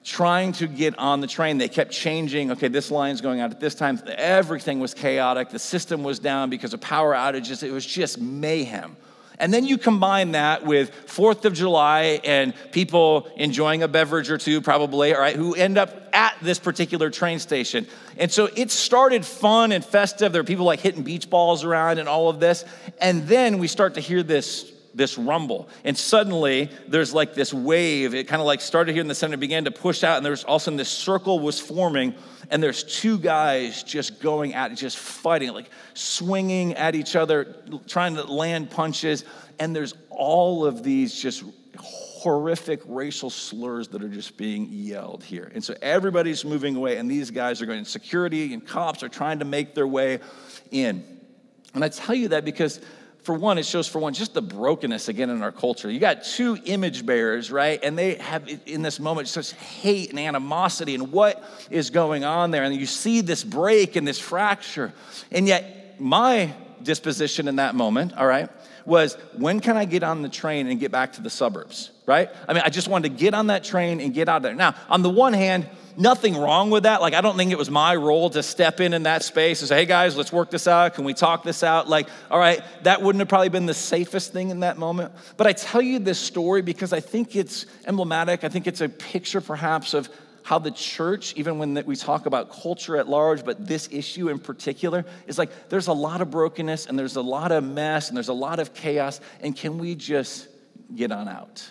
Trying 0.03 0.53
to 0.53 0.67
get 0.67 0.99
on 0.99 1.21
the 1.21 1.27
train. 1.27 1.59
They 1.59 1.69
kept 1.69 1.93
changing. 1.93 2.53
Okay, 2.53 2.69
this 2.69 2.91
line's 2.91 3.21
going 3.21 3.41
out 3.41 3.50
at 3.50 3.61
this 3.61 3.75
time. 3.75 4.00
Everything 4.06 4.81
was 4.81 4.95
chaotic. 4.95 5.50
The 5.50 5.59
system 5.59 6.03
was 6.03 6.19
down 6.19 6.49
because 6.49 6.73
of 6.73 6.81
power 6.81 7.12
outages. 7.12 7.62
It 7.62 7.73
was 7.73 7.85
just 7.85 8.19
mayhem. 8.19 8.97
And 9.38 9.55
then 9.55 9.64
you 9.64 9.79
combine 9.79 10.32
that 10.32 10.64
with 10.64 10.93
Fourth 11.06 11.44
of 11.44 11.55
July 11.55 12.20
and 12.25 12.52
people 12.73 13.29
enjoying 13.37 13.82
a 13.82 13.88
beverage 13.88 14.31
or 14.31 14.38
two, 14.38 14.61
probably, 14.61 15.14
all 15.14 15.20
right, 15.20 15.37
who 15.37 15.55
end 15.55 15.79
up 15.79 16.08
at 16.12 16.37
this 16.43 16.58
particular 16.58 17.11
train 17.11 17.38
station. 17.38 17.87
And 18.17 18.31
so 18.32 18.49
it 18.56 18.70
started 18.70 19.25
fun 19.25 19.73
and 19.73 19.85
festive. 19.85 20.32
There 20.32 20.43
were 20.43 20.46
people 20.46 20.64
like 20.64 20.81
hitting 20.81 21.02
beach 21.02 21.31
balls 21.31 21.64
around 21.64 21.99
and 21.99 22.08
all 22.08 22.29
of 22.29 22.40
this. 22.40 22.64
And 23.00 23.29
then 23.29 23.58
we 23.58 23.69
start 23.69 23.94
to 23.94 24.00
hear 24.00 24.23
this 24.23 24.73
this 24.99 25.17
rumble. 25.17 25.69
And 25.85 25.97
suddenly 25.97 26.71
there's 26.89 27.15
like 27.15 27.33
this 27.33 27.55
wave. 27.55 28.15
It 28.15 28.29
kind 28.29 28.43
of 28.43 28.47
like 28.47 28.61
started 28.61 28.93
here 28.93 29.00
in 29.00 29.09
the 29.09 29.15
center, 29.15 29.39
began 29.39 29.65
to 29.65 29.71
push 29.71 30.05
out, 30.05 30.19
and 30.19 30.27
there's 30.27 30.45
all 30.45 30.56
of 30.56 30.62
a 30.62 30.65
sudden 30.65 30.77
this 30.77 30.91
circle 30.91 31.39
was 31.39 31.59
forming, 31.59 32.15
and 32.50 32.62
there's 32.62 32.83
two 32.83 33.19
guys 33.19 33.83
just 33.83 34.21
going 34.21 34.55
at 34.55 34.73
it, 34.73 34.75
just 34.75 34.99
fighting, 34.99 35.53
like 35.53 35.71
swinging 35.95 36.75
at 36.75 36.95
each 36.95 37.17
other, 37.17 37.56
trying 37.87 38.17
to 38.17 38.25
land 38.25 38.71
punches. 38.71 39.25
And 39.59 39.75
there's 39.75 39.95
all 40.11 40.67
of 40.67 40.83
these 40.83 41.15
just 41.15 41.45
horrific 41.79 42.81
racial 42.87 43.31
slurs 43.31 43.89
that 43.89 44.03
are 44.03 44.09
just 44.09 44.37
being 44.37 44.67
yelled 44.69 45.23
here. 45.23 45.50
And 45.55 45.62
so 45.62 45.75
everybody's 45.81 46.45
moving 46.45 46.75
away, 46.75 46.97
and 46.97 47.09
these 47.09 47.31
guys 47.31 47.62
are 47.62 47.67
going, 47.67 47.85
security 47.85 48.53
and 48.53 48.67
cops 48.67 49.05
are 49.05 49.09
trying 49.09 49.39
to 49.39 49.45
make 49.45 49.75
their 49.75 49.87
way 49.87 50.19
in. 50.73 51.05
And 51.75 51.85
I 51.85 51.89
tell 51.89 52.17
you 52.17 52.29
that 52.29 52.45
because 52.45 52.81
for 53.28 53.34
one, 53.34 53.58
it 53.58 53.66
shows 53.66 53.86
for 53.86 53.98
one 53.98 54.14
just 54.14 54.32
the 54.32 54.40
brokenness 54.40 55.10
again 55.10 55.28
in 55.28 55.42
our 55.42 55.52
culture. 55.52 55.90
You 55.90 56.00
got 56.00 56.25
two 56.25 56.56
image 56.64 57.04
bearers, 57.04 57.50
right? 57.50 57.78
And 57.82 57.98
they 57.98 58.14
have 58.14 58.48
in 58.64 58.80
this 58.80 58.98
moment 58.98 59.28
such 59.28 59.52
hate 59.52 60.08
and 60.08 60.19
animosity 60.19 60.94
and 60.94 61.12
what 61.12 61.44
is 61.69 61.90
going 61.90 62.25
on 62.25 62.52
there. 62.52 62.64
And 62.64 62.75
you 62.75 62.86
see 62.86 63.20
this 63.20 63.44
break 63.44 63.96
and 63.96 64.08
this 64.08 64.19
fracture. 64.19 64.94
And 65.30 65.46
yet, 65.46 66.00
my 66.00 66.54
disposition 66.82 67.48
in 67.48 67.56
that 67.56 67.75
moment, 67.75 68.16
all 68.16 68.26
right, 68.26 68.48
was 68.86 69.19
when 69.36 69.60
can 69.60 69.76
I 69.76 69.84
get 69.84 70.02
on 70.02 70.22
the 70.22 70.30
train 70.30 70.66
and 70.66 70.80
get 70.80 70.90
back 70.90 71.12
to 71.12 71.20
the 71.20 71.28
suburbs, 71.28 71.90
right? 72.06 72.30
I 72.48 72.54
mean, 72.54 72.62
I 72.64 72.70
just 72.70 72.88
wanted 72.88 73.10
to 73.10 73.14
get 73.22 73.34
on 73.34 73.48
that 73.48 73.62
train 73.62 74.00
and 74.00 74.14
get 74.14 74.30
out 74.30 74.38
of 74.38 74.42
there. 74.44 74.54
Now, 74.54 74.75
on 74.88 75.02
the 75.02 75.10
one 75.10 75.34
hand, 75.34 75.69
nothing 75.99 76.37
wrong 76.37 76.71
with 76.71 76.85
that. 76.85 77.00
Like, 77.00 77.12
I 77.12 77.21
don't 77.21 77.37
think 77.37 77.50
it 77.50 77.59
was 77.59 77.71
my 77.71 77.95
role 77.97 78.31
to 78.31 78.43
step 78.43 78.81
in 78.81 78.95
in 78.95 79.03
that 79.03 79.23
space 79.23 79.61
and 79.61 79.69
say, 79.69 79.77
hey 79.79 79.87
guys, 79.87 80.17
let's 80.17 80.33
work 80.33 80.50
this 80.50 80.69
out. 80.69 80.95
Can 80.95 81.05
we 81.05 81.12
talk 81.12 81.43
this 81.43 81.62
out? 81.62 81.89
Like, 81.89 82.09
all 82.31 82.39
right, 82.39 82.62
that 82.85 83.03
wouldn't 83.03 83.21
have 83.21 83.29
probably 83.29 83.49
been 83.49 83.67
the 83.67 83.75
safest 83.75 84.33
thing 84.33 84.50
in 84.50 84.61
that 84.61 84.79
moment. 84.79 85.12
But 85.37 85.47
I 85.47 85.53
tell 85.53 85.83
you 85.83 85.99
this 85.99 86.19
story 86.19 86.62
because 86.62 86.93
I 86.93 87.00
think 87.00 87.35
it's 87.35 87.67
emblematic. 87.87 88.45
I 88.45 88.49
think 88.49 88.67
it's 88.67 88.81
a 88.81 88.89
picture 88.89 89.41
perhaps 89.41 89.93
of 89.93 90.09
how 90.45 90.59
the 90.59 90.71
church, 90.71 91.35
even 91.37 91.59
when 91.59 91.75
we 91.85 91.95
talk 91.95 92.25
about 92.25 92.50
culture 92.50 92.97
at 92.97 93.06
large, 93.06 93.45
but 93.45 93.67
this 93.67 93.87
issue 93.93 94.31
in 94.31 94.39
particular, 94.39 95.05
is 95.27 95.37
like 95.37 95.69
there's 95.69 95.89
a 95.89 95.93
lot 95.93 96.23
of 96.23 96.31
brokenness 96.31 96.87
and 96.87 96.99
there's 96.99 97.17
a 97.17 97.23
lot 97.23 97.53
of 97.53 97.62
mess 97.62 98.09
and 98.09 98.17
there's 98.17 98.29
a 98.29 98.33
lot 98.33 98.59
of 98.59 98.73
chaos. 98.73 99.21
And 99.41 99.55
can 99.55 99.79
we 99.79 99.95
just 99.95 100.49
get 100.95 101.12
on 101.12 101.29
out? 101.29 101.69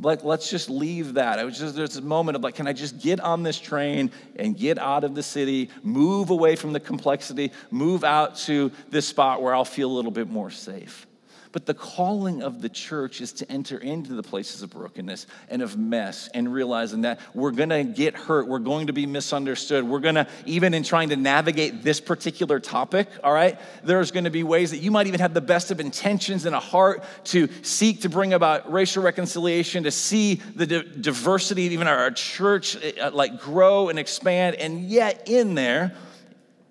Like, 0.00 0.24
let's 0.24 0.50
just 0.50 0.68
leave 0.68 1.14
that. 1.14 1.38
It 1.38 1.44
was 1.44 1.58
just 1.58 1.76
there's 1.76 1.96
a 1.96 2.02
moment 2.02 2.36
of 2.36 2.42
like, 2.42 2.56
can 2.56 2.66
I 2.66 2.72
just 2.72 3.00
get 3.00 3.20
on 3.20 3.42
this 3.42 3.58
train 3.58 4.10
and 4.36 4.56
get 4.56 4.78
out 4.78 5.04
of 5.04 5.14
the 5.14 5.22
city, 5.22 5.70
move 5.82 6.30
away 6.30 6.56
from 6.56 6.72
the 6.72 6.80
complexity, 6.80 7.52
move 7.70 8.02
out 8.02 8.36
to 8.38 8.72
this 8.90 9.06
spot 9.06 9.40
where 9.40 9.54
I'll 9.54 9.64
feel 9.64 9.90
a 9.90 9.94
little 9.94 10.10
bit 10.10 10.28
more 10.28 10.50
safe? 10.50 11.06
But 11.54 11.66
the 11.66 11.74
calling 11.74 12.42
of 12.42 12.62
the 12.62 12.68
church 12.68 13.20
is 13.20 13.32
to 13.34 13.48
enter 13.48 13.78
into 13.78 14.14
the 14.14 14.24
places 14.24 14.62
of 14.62 14.70
brokenness 14.70 15.28
and 15.48 15.62
of 15.62 15.78
mess 15.78 16.28
and 16.34 16.52
realizing 16.52 17.02
that 17.02 17.20
we're 17.32 17.52
gonna 17.52 17.84
get 17.84 18.16
hurt, 18.16 18.48
we're 18.48 18.58
going 18.58 18.88
to 18.88 18.92
be 18.92 19.06
misunderstood, 19.06 19.84
we're 19.84 20.00
gonna, 20.00 20.26
even 20.46 20.74
in 20.74 20.82
trying 20.82 21.10
to 21.10 21.16
navigate 21.16 21.84
this 21.84 22.00
particular 22.00 22.58
topic, 22.58 23.06
all 23.22 23.32
right, 23.32 23.56
there's 23.84 24.10
gonna 24.10 24.30
be 24.30 24.42
ways 24.42 24.72
that 24.72 24.78
you 24.78 24.90
might 24.90 25.06
even 25.06 25.20
have 25.20 25.32
the 25.32 25.40
best 25.40 25.70
of 25.70 25.78
intentions 25.78 26.44
and 26.44 26.56
a 26.56 26.60
heart 26.60 27.04
to 27.26 27.48
seek 27.62 28.00
to 28.00 28.08
bring 28.08 28.32
about 28.32 28.72
racial 28.72 29.04
reconciliation, 29.04 29.84
to 29.84 29.92
see 29.92 30.42
the 30.56 30.66
diversity 30.66 31.62
even 31.62 31.86
our 31.86 32.10
church 32.10 32.76
uh, 32.98 33.12
like 33.12 33.40
grow 33.40 33.90
and 33.90 33.98
expand, 34.00 34.56
and 34.56 34.80
yet 34.80 35.28
in 35.28 35.54
there, 35.54 35.94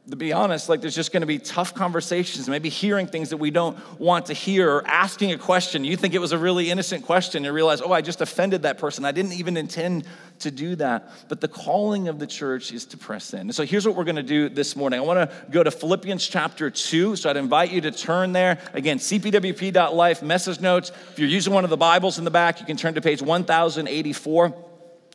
to 0.10 0.18
be 0.18 0.34
honest, 0.34 0.68
like 0.68 0.82
there's 0.82 0.96
just 0.96 1.14
going 1.14 1.22
to 1.22 1.28
be 1.28 1.40
tough 1.40 1.74
conversations, 1.74 2.50
maybe 2.50 2.68
hearing 2.68 3.08
things 3.08 3.30
that 3.30 3.38
we 3.38 3.52
don't 3.52 3.78
want 3.98 4.26
to 4.26 4.34
hear, 4.34 4.70
or 4.70 4.86
asking 4.86 5.32
a 5.32 5.38
question. 5.38 5.86
You 5.86 5.96
think 5.96 6.14
it 6.14 6.20
was 6.20 6.34
a 6.34 6.38
really 6.38 6.70
innocent 6.70 7.06
question 7.06 7.46
and 7.46 7.56
realize, 7.56 7.82
oh, 7.82 7.94
I 7.94 8.02
just 8.02 8.20
offended 8.20 8.64
that 8.64 8.78
person. 8.78 9.06
I 9.06 9.14
didn't 9.14 9.32
even 9.34 9.56
intend 9.56 10.06
to 10.40 10.52
do 10.52 10.76
that. 10.76 11.10
But 11.30 11.40
the 11.40 11.48
calling 11.48 12.10
of 12.10 12.20
the 12.20 12.28
church 12.28 12.74
is 12.74 12.84
to 12.88 12.98
press 12.98 13.34
in. 13.34 13.42
And 13.42 13.56
so 13.56 13.66
here's 13.66 13.88
what 13.88 13.96
we're 13.96 14.04
going 14.04 14.18
to 14.18 14.24
do 14.24 14.50
this 14.50 14.76
morning. 14.76 15.00
I 15.00 15.04
want 15.04 15.30
to 15.30 15.36
go 15.52 15.64
to 15.64 15.72
Philippians 15.72 16.28
chapter 16.28 16.70
2. 16.70 17.16
So 17.16 17.30
I'd 17.30 17.38
invite 17.38 17.72
you 17.72 17.80
to 17.82 17.92
turn 17.92 18.34
there. 18.34 18.60
Again, 18.74 18.98
cpwp.life, 18.98 20.22
message 20.22 20.60
notes. 20.60 20.92
If 21.12 21.20
you're 21.20 21.30
using 21.30 21.54
one 21.54 21.64
of 21.64 21.70
the 21.70 21.78
Bibles 21.78 22.18
in 22.18 22.26
the 22.26 22.32
back, 22.32 22.60
you 22.60 22.66
can 22.66 22.76
turn 22.76 22.96
to 22.96 23.02
page 23.02 23.22
1084. 23.22 24.54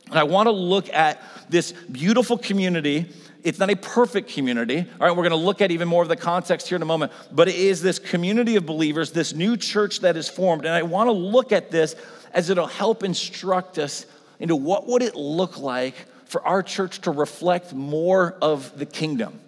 And 0.09 0.17
I 0.17 0.23
want 0.23 0.47
to 0.47 0.51
look 0.51 0.89
at 0.89 1.21
this 1.47 1.73
beautiful 1.91 2.39
community 2.39 3.11
it's 3.43 3.59
not 3.59 3.69
a 3.69 3.75
perfect 3.75 4.29
community. 4.31 4.79
All 4.79 5.07
right, 5.07 5.15
we're 5.15 5.23
going 5.23 5.29
to 5.31 5.35
look 5.35 5.61
at 5.61 5.71
even 5.71 5.87
more 5.87 6.03
of 6.03 6.09
the 6.09 6.15
context 6.15 6.67
here 6.67 6.75
in 6.75 6.81
a 6.81 6.85
moment, 6.85 7.11
but 7.31 7.47
it 7.47 7.55
is 7.55 7.81
this 7.81 7.99
community 7.99 8.55
of 8.55 8.65
believers, 8.65 9.11
this 9.11 9.33
new 9.33 9.55
church 9.55 10.01
that 10.01 10.17
is 10.17 10.27
formed. 10.27 10.65
And 10.65 10.73
I 10.73 10.83
want 10.83 11.07
to 11.07 11.13
look 11.13 11.51
at 11.51 11.71
this 11.71 11.95
as 12.33 12.49
it'll 12.49 12.67
help 12.67 13.03
instruct 13.03 13.77
us 13.77 14.05
into 14.39 14.55
what 14.55 14.87
would 14.87 15.01
it 15.01 15.15
look 15.15 15.57
like 15.57 15.95
for 16.25 16.45
our 16.45 16.61
church 16.61 17.01
to 17.01 17.11
reflect 17.11 17.73
more 17.73 18.37
of 18.41 18.77
the 18.77 18.85
kingdom. 18.85 19.39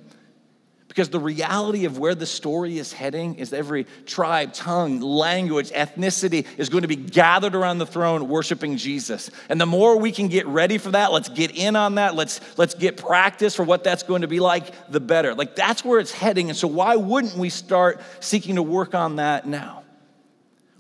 Because 0.92 1.08
the 1.08 1.22
reality 1.22 1.86
of 1.86 1.98
where 1.98 2.16
the 2.16 2.26
story 2.26 2.78
is 2.78 2.92
heading 2.92 3.36
is 3.36 3.54
every 3.54 3.86
tribe, 4.06 4.52
tongue, 4.52 5.00
language, 5.00 5.70
ethnicity 5.70 6.46
is 6.58 6.68
going 6.68 6.82
to 6.82 6.90
be 6.90 6.98
gathered 6.98 7.56
around 7.56 7.78
the 7.78 7.86
throne 7.86 8.28
worshiping 8.28 8.76
Jesus. 8.76 9.32
And 9.48 9.60
the 9.60 9.66
more 9.66 9.98
we 9.98 10.12
can 10.12 10.28
get 10.28 10.46
ready 10.48 10.78
for 10.78 10.92
that, 10.92 11.14
let's 11.14 11.30
get 11.30 11.52
in 11.52 11.78
on 11.78 11.96
that, 11.96 12.16
let's, 12.16 12.42
let's 12.58 12.74
get 12.74 12.98
practice 12.98 13.56
for 13.56 13.64
what 13.64 13.86
that's 13.86 14.04
going 14.04 14.24
to 14.24 14.28
be 14.28 14.42
like, 14.42 14.92
the 14.92 15.00
better. 15.00 15.34
Like 15.34 15.56
that's 15.56 15.86
where 15.86 15.98
it's 15.98 16.12
heading. 16.12 16.50
And 16.50 16.58
so, 16.58 16.68
why 16.68 16.98
wouldn't 16.98 17.38
we 17.38 17.48
start 17.48 18.02
seeking 18.20 18.56
to 18.56 18.64
work 18.64 18.94
on 18.94 19.16
that 19.16 19.48
now? 19.48 19.84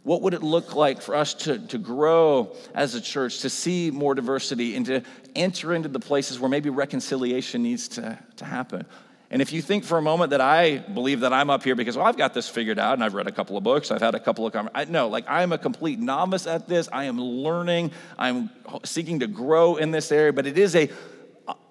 What 0.03 0.23
would 0.23 0.33
it 0.33 0.43
look 0.43 0.75
like 0.75 1.01
for 1.01 1.15
us 1.15 1.33
to, 1.35 1.57
to 1.67 1.77
grow 1.77 2.53
as 2.73 2.95
a 2.95 3.01
church, 3.01 3.39
to 3.39 3.49
see 3.49 3.91
more 3.91 4.13
diversity, 4.13 4.75
and 4.75 4.85
to 4.87 5.03
enter 5.37 5.73
into 5.73 5.87
the 5.87 6.01
places 6.01 6.38
where 6.38 6.50
maybe 6.50 6.69
reconciliation 6.69 7.63
needs 7.63 7.88
to, 7.88 8.19
to 8.36 8.43
happen? 8.43 8.86
And 9.31 9.41
if 9.41 9.53
you 9.53 9.61
think 9.61 9.85
for 9.85 9.97
a 9.97 10.01
moment 10.01 10.31
that 10.31 10.41
I 10.41 10.79
believe 10.79 11.21
that 11.21 11.31
I'm 11.31 11.50
up 11.50 11.63
here 11.63 11.73
because, 11.73 11.95
well, 11.95 12.05
I've 12.05 12.17
got 12.17 12.33
this 12.33 12.50
figured 12.50 12.77
out 12.77 12.95
and 12.95 13.03
I've 13.03 13.13
read 13.13 13.27
a 13.27 13.31
couple 13.31 13.55
of 13.55 13.63
books, 13.63 13.89
I've 13.89 14.01
had 14.01 14.13
a 14.13 14.19
couple 14.19 14.45
of 14.45 14.51
conversations. 14.51 14.91
No, 14.91 15.07
like 15.07 15.27
I 15.29 15.41
am 15.41 15.53
a 15.53 15.57
complete 15.57 16.00
novice 16.00 16.45
at 16.47 16.67
this. 16.67 16.89
I 16.91 17.05
am 17.05 17.19
learning, 17.19 17.91
I'm 18.19 18.50
seeking 18.83 19.21
to 19.21 19.27
grow 19.27 19.77
in 19.77 19.91
this 19.91 20.11
area, 20.11 20.33
but 20.33 20.45
it 20.45 20.57
is 20.57 20.75
a, 20.75 20.89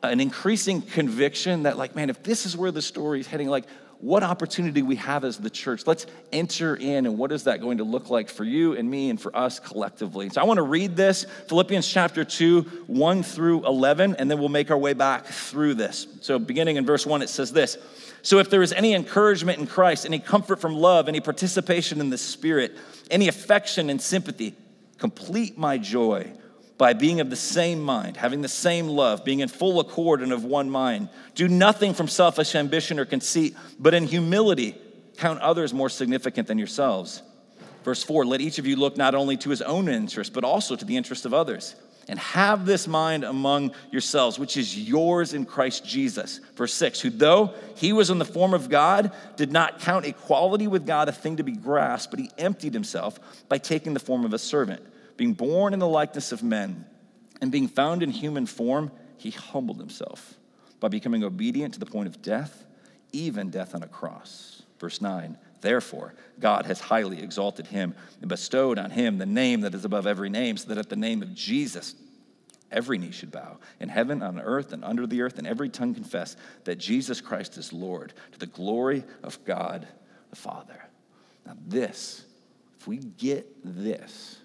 an 0.03 0.21
increasing 0.21 0.81
conviction 0.81 1.65
that, 1.65 1.77
like, 1.77 1.95
man, 1.95 2.09
if 2.09 2.23
this 2.23 2.47
is 2.47 2.57
where 2.57 2.73
the 2.73 2.83
story 2.83 3.21
is 3.21 3.27
heading, 3.27 3.49
like, 3.49 3.67
what 4.01 4.23
opportunity 4.23 4.83
we 4.83 4.97
have 4.97 5.25
as 5.25 5.37
the 5.37 5.51
church. 5.51 5.87
Let's 5.87 6.07
enter 6.33 6.75
in, 6.75 7.07
and 7.07 7.19
what 7.19 7.33
is 7.33 7.45
that 7.45 7.61
going 7.61 7.79
to 7.79 7.85
look 7.85 8.09
like 8.09 8.31
for 8.31 8.45
you 8.45 8.75
and 8.75 8.91
me 8.91 9.11
and 9.11 9.21
for 9.21 9.35
us 9.37 9.61
collectively? 9.61 10.31
So 10.31 10.41
I 10.41 10.45
want 10.45 10.57
to 10.59 10.63
read 10.63 10.97
this 10.97 11.27
Philippians 11.49 11.87
chapter 11.87 12.25
2, 12.25 12.63
1 12.87 13.23
through 13.23 13.67
11, 13.67 14.17
and 14.19 14.31
then 14.31 14.39
we'll 14.39 14.49
make 14.49 14.71
our 14.71 14.79
way 14.79 14.95
back 14.95 15.27
through 15.27 15.75
this. 15.75 16.07
So 16.23 16.39
beginning 16.39 16.77
in 16.77 16.87
verse 16.87 17.05
1, 17.05 17.21
it 17.21 17.29
says 17.29 17.53
this 17.53 17.77
So 18.23 18.39
if 18.39 18.49
there 18.49 18.63
is 18.63 18.73
any 18.73 18.95
encouragement 18.95 19.59
in 19.59 19.67
Christ, 19.67 20.07
any 20.07 20.19
comfort 20.19 20.61
from 20.61 20.75
love, 20.75 21.07
any 21.07 21.21
participation 21.21 22.01
in 22.01 22.09
the 22.09 22.19
Spirit, 22.19 22.77
any 23.11 23.29
affection 23.29 23.91
and 23.91 24.01
sympathy, 24.01 24.55
complete 24.99 25.59
my 25.59 25.77
joy 25.77 26.33
by 26.81 26.95
being 26.95 27.21
of 27.21 27.29
the 27.29 27.37
same 27.37 27.79
mind, 27.79 28.17
having 28.17 28.41
the 28.41 28.49
same 28.49 28.89
love, 28.89 29.23
being 29.23 29.41
in 29.41 29.49
full 29.49 29.81
accord 29.81 30.23
and 30.23 30.33
of 30.33 30.45
one 30.45 30.71
mind. 30.71 31.11
Do 31.35 31.47
nothing 31.47 31.93
from 31.93 32.09
selfish 32.09 32.55
ambition 32.55 32.99
or 32.99 33.05
conceit, 33.05 33.55
but 33.79 33.93
in 33.93 34.07
humility 34.07 34.79
count 35.19 35.41
others 35.41 35.75
more 35.75 35.91
significant 35.91 36.49
than 36.49 36.57
yourselves. 36.57 37.21
Verse 37.85 38.03
4 38.03 38.25
Let 38.25 38.41
each 38.41 38.59
of 38.59 38.67
you 38.67 38.77
look 38.77 38.97
not 38.97 39.15
only 39.15 39.37
to 39.37 39.51
his 39.51 39.61
own 39.61 39.91
interest, 39.91 40.33
but 40.33 40.43
also 40.43 40.75
to 40.75 40.87
the 40.87 40.97
interest 40.97 41.27
of 41.27 41.35
others. 41.35 41.75
And 42.09 42.19
have 42.19 42.65
this 42.65 42.89
mind 42.89 43.25
among 43.25 43.75
yourselves, 43.91 44.39
which 44.39 44.57
is 44.57 44.77
yours 44.79 45.35
in 45.35 45.45
Christ 45.45 45.85
Jesus. 45.85 46.41
Verse 46.57 46.73
6 46.73 47.03
Who, 47.03 47.11
though 47.11 47.53
he 47.77 47.93
was 47.93 48.09
in 48.09 48.19
the 48.19 48.25
form 48.25 48.55
of 48.55 48.71
God, 48.71 49.13
did 49.37 49.53
not 49.53 49.81
count 49.81 50.07
equality 50.07 50.67
with 50.67 50.87
God 50.87 51.11
a 51.11 51.13
thing 51.13 51.37
to 51.37 51.43
be 51.43 51.53
grasped, 51.53 52.11
but 52.11 52.21
he 52.21 52.31
emptied 52.39 52.73
himself 52.73 53.21
by 53.51 53.59
taking 53.59 53.93
the 53.93 54.01
form 54.01 54.25
of 54.25 54.33
a 54.33 54.39
servant 54.39 54.83
being 55.21 55.35
born 55.35 55.75
in 55.75 55.79
the 55.79 55.87
likeness 55.87 56.33
of 56.33 56.43
men, 56.43 56.87
and 57.43 57.53
being 57.53 57.69
found 57.69 58.03
in 58.03 58.09
human 58.09 58.47
form, 58.47 58.91
he 59.19 59.31
humbled 59.31 59.79
himself 59.79 60.39
by 60.81 60.89
becoming 60.89 61.23
obedient 61.23 61.75
to 61.75 61.79
the 61.79 61.85
point 61.85 62.09
of 62.09 62.23
death, 62.23 62.65
even 63.13 63.51
death 63.51 63.75
on 63.75 63.83
a 63.83 63.87
cross. 63.87 64.63
Verse 64.79 65.03
9 65.03 65.37
Therefore, 65.61 66.15
God 66.39 66.65
has 66.65 66.81
highly 66.81 67.23
exalted 67.23 67.67
him 67.67 67.95
and 68.23 68.31
bestowed 68.31 68.79
on 68.79 68.91
him 68.91 69.19
the 69.19 69.27
name 69.27 69.61
that 69.61 69.75
is 69.75 69.85
above 69.85 70.07
every 70.07 70.31
name, 70.31 70.57
so 70.57 70.71
that 70.71 70.79
at 70.79 70.89
the 70.89 70.97
name 70.97 71.21
of 71.21 71.35
Jesus, 71.35 71.95
every 72.71 72.97
knee 72.97 73.11
should 73.11 73.31
bow 73.31 73.59
in 73.79 73.91
heaven, 73.91 74.23
on 74.23 74.41
earth, 74.41 74.73
and 74.73 74.83
under 74.83 75.07
the 75.07 75.21
earth, 75.21 75.37
and 75.37 75.47
every 75.47 75.69
tongue 75.69 75.93
confess 75.93 76.35
that 76.65 76.77
Jesus 76.77 77.21
Christ 77.21 77.59
is 77.59 77.75
Lord 77.75 78.15
to 78.33 78.39
the 78.39 78.47
glory 78.47 79.05
of 79.23 79.45
God 79.45 79.87
the 80.31 80.37
Father. 80.37 80.83
Now, 81.45 81.59
this, 81.67 82.25
if 82.79 82.89
we 82.89 82.97
get 82.97 83.47
this, 83.63 84.40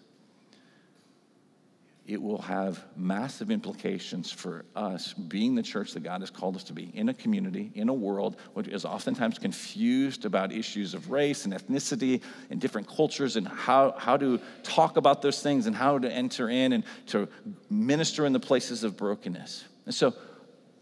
it 2.07 2.21
will 2.21 2.41
have 2.41 2.83
massive 2.95 3.49
implications 3.49 4.31
for 4.31 4.65
us 4.75 5.13
being 5.13 5.55
the 5.55 5.63
church 5.63 5.93
that 5.93 6.03
God 6.03 6.21
has 6.21 6.29
called 6.29 6.55
us 6.55 6.63
to 6.65 6.73
be 6.73 6.91
in 6.93 7.09
a 7.09 7.13
community, 7.13 7.71
in 7.73 7.89
a 7.89 7.93
world 7.93 8.37
which 8.53 8.67
is 8.67 8.85
oftentimes 8.85 9.39
confused 9.39 10.25
about 10.25 10.51
issues 10.51 10.93
of 10.93 11.09
race 11.09 11.45
and 11.45 11.53
ethnicity 11.53 12.21
and 12.51 12.61
different 12.61 12.87
cultures 12.87 13.37
and 13.37 13.47
how, 13.47 13.95
how 13.97 14.17
to 14.17 14.39
talk 14.61 14.97
about 14.97 15.23
those 15.23 15.41
things 15.41 15.65
and 15.65 15.75
how 15.75 15.97
to 15.97 16.11
enter 16.11 16.49
in 16.49 16.73
and 16.73 16.83
to 17.07 17.27
minister 17.71 18.25
in 18.27 18.33
the 18.33 18.39
places 18.39 18.83
of 18.83 18.95
brokenness. 18.95 19.63
And 19.85 19.93
so, 19.93 20.13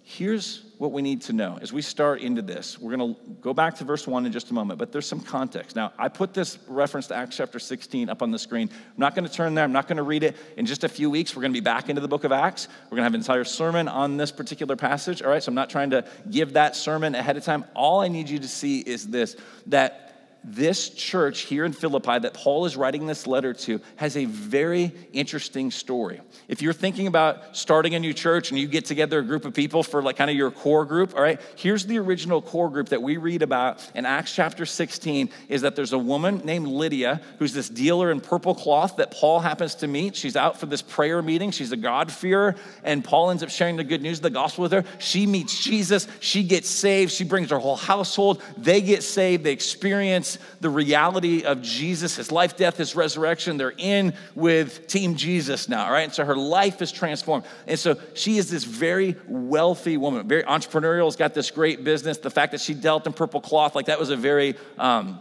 here's 0.03 0.63
what 0.79 0.91
we 0.91 1.01
need 1.01 1.21
to 1.21 1.31
know 1.31 1.57
as 1.61 1.71
we 1.71 1.81
start 1.81 2.19
into 2.19 2.41
this. 2.41 2.77
We're 2.77 2.95
going 2.95 3.15
to 3.15 3.21
go 3.39 3.53
back 3.53 3.75
to 3.77 3.85
verse 3.85 4.05
1 4.05 4.25
in 4.25 4.33
just 4.33 4.51
a 4.51 4.53
moment, 4.53 4.77
but 4.77 4.91
there's 4.91 5.07
some 5.07 5.21
context. 5.21 5.77
Now, 5.77 5.93
I 5.97 6.09
put 6.09 6.33
this 6.33 6.59
reference 6.67 7.07
to 7.07 7.15
Acts 7.15 7.37
chapter 7.37 7.57
16 7.57 8.09
up 8.09 8.21
on 8.21 8.29
the 8.29 8.37
screen. 8.37 8.69
I'm 8.69 8.79
not 8.97 9.15
going 9.15 9.25
to 9.25 9.31
turn 9.31 9.55
there, 9.55 9.63
I'm 9.63 9.71
not 9.71 9.87
going 9.87 9.97
to 9.97 10.03
read 10.03 10.23
it. 10.23 10.35
In 10.57 10.65
just 10.65 10.83
a 10.83 10.89
few 10.89 11.09
weeks, 11.09 11.35
we're 11.35 11.41
going 11.41 11.53
to 11.53 11.59
be 11.59 11.63
back 11.63 11.87
into 11.87 12.01
the 12.01 12.07
book 12.09 12.25
of 12.25 12.33
Acts. 12.33 12.67
We're 12.85 12.97
going 12.97 13.01
to 13.01 13.03
have 13.03 13.13
an 13.13 13.21
entire 13.21 13.45
sermon 13.45 13.87
on 13.87 14.17
this 14.17 14.31
particular 14.31 14.75
passage, 14.75 15.21
all 15.21 15.29
right? 15.29 15.41
So 15.41 15.49
I'm 15.49 15.55
not 15.55 15.69
trying 15.69 15.91
to 15.91 16.05
give 16.29 16.53
that 16.53 16.75
sermon 16.75 17.15
ahead 17.15 17.37
of 17.37 17.45
time. 17.45 17.63
All 17.73 18.01
I 18.01 18.09
need 18.09 18.27
you 18.27 18.39
to 18.39 18.47
see 18.47 18.79
is 18.79 19.07
this 19.07 19.37
that 19.67 20.02
this 20.43 20.89
church 20.89 21.41
here 21.41 21.63
in 21.63 21.71
Philippi 21.71 22.19
that 22.19 22.33
Paul 22.33 22.65
is 22.65 22.75
writing 22.75 23.07
this 23.07 23.25
letter 23.25 23.53
to 23.53 23.79
has 23.95 24.17
a 24.17 24.25
very 24.25 24.91
interesting 25.13 25.71
story. 25.71 26.19
If 26.47 26.61
you're 26.61 26.73
thinking 26.73 27.07
about 27.07 27.55
starting 27.55 27.95
a 27.95 27.99
new 27.99 28.13
church 28.13 28.51
and 28.51 28.59
you 28.59 28.67
get 28.67 28.85
together 28.85 29.19
a 29.19 29.23
group 29.23 29.45
of 29.45 29.53
people 29.53 29.83
for 29.83 30.01
like 30.01 30.17
kind 30.17 30.29
of 30.29 30.35
your 30.35 30.51
core 30.51 30.85
group, 30.85 31.15
all 31.15 31.21
right, 31.21 31.39
here's 31.55 31.85
the 31.85 31.97
original 31.97 32.41
core 32.41 32.69
group 32.69 32.89
that 32.89 33.01
we 33.01 33.17
read 33.17 33.41
about 33.41 33.89
in 33.95 34.05
Acts 34.05 34.35
chapter 34.35 34.65
16 34.65 35.29
is 35.47 35.61
that 35.61 35.75
there's 35.75 35.93
a 35.93 35.97
woman 35.97 36.41
named 36.43 36.67
Lydia 36.67 37.21
who's 37.39 37.53
this 37.53 37.69
dealer 37.69 38.11
in 38.11 38.19
purple 38.19 38.53
cloth 38.53 38.97
that 38.97 39.11
Paul 39.11 39.39
happens 39.39 39.75
to 39.75 39.87
meet. 39.87 40.15
She's 40.15 40.35
out 40.35 40.59
for 40.59 40.65
this 40.65 40.81
prayer 40.81 41.21
meeting. 41.21 41.51
She's 41.51 41.71
a 41.71 41.77
God-fearer, 41.77 42.55
and 42.83 43.03
Paul 43.03 43.31
ends 43.31 43.43
up 43.43 43.49
sharing 43.49 43.77
the 43.77 43.83
good 43.83 44.01
news 44.01 44.19
of 44.19 44.23
the 44.23 44.29
gospel 44.29 44.63
with 44.63 44.73
her. 44.73 44.83
She 44.99 45.25
meets 45.25 45.63
Jesus, 45.63 46.07
she 46.19 46.43
gets 46.43 46.69
saved, 46.69 47.11
she 47.11 47.23
brings 47.23 47.49
her 47.51 47.59
whole 47.59 47.75
household, 47.75 48.41
they 48.57 48.81
get 48.81 49.03
saved, 49.03 49.43
they 49.43 49.53
experience 49.53 50.32
the 50.61 50.69
reality 50.69 51.43
of 51.43 51.61
Jesus, 51.61 52.15
his 52.15 52.31
life, 52.31 52.57
death, 52.57 52.77
his 52.77 52.95
resurrection. 52.95 53.57
They're 53.57 53.73
in 53.77 54.13
with 54.35 54.87
Team 54.87 55.15
Jesus 55.15 55.69
now, 55.69 55.91
right? 55.91 56.03
And 56.03 56.13
so 56.13 56.25
her 56.25 56.35
life 56.35 56.81
is 56.81 56.91
transformed. 56.91 57.45
And 57.67 57.79
so 57.79 57.97
she 58.13 58.37
is 58.37 58.49
this 58.49 58.63
very 58.63 59.15
wealthy 59.27 59.97
woman, 59.97 60.27
very 60.27 60.43
entrepreneurial, 60.43 61.05
has 61.05 61.15
got 61.15 61.33
this 61.33 61.51
great 61.51 61.83
business. 61.83 62.17
The 62.17 62.29
fact 62.29 62.51
that 62.51 62.61
she 62.61 62.73
dealt 62.73 63.07
in 63.07 63.13
purple 63.13 63.41
cloth, 63.41 63.75
like 63.75 63.87
that 63.87 63.99
was 63.99 64.09
a 64.09 64.17
very 64.17 64.55
um, 64.77 65.19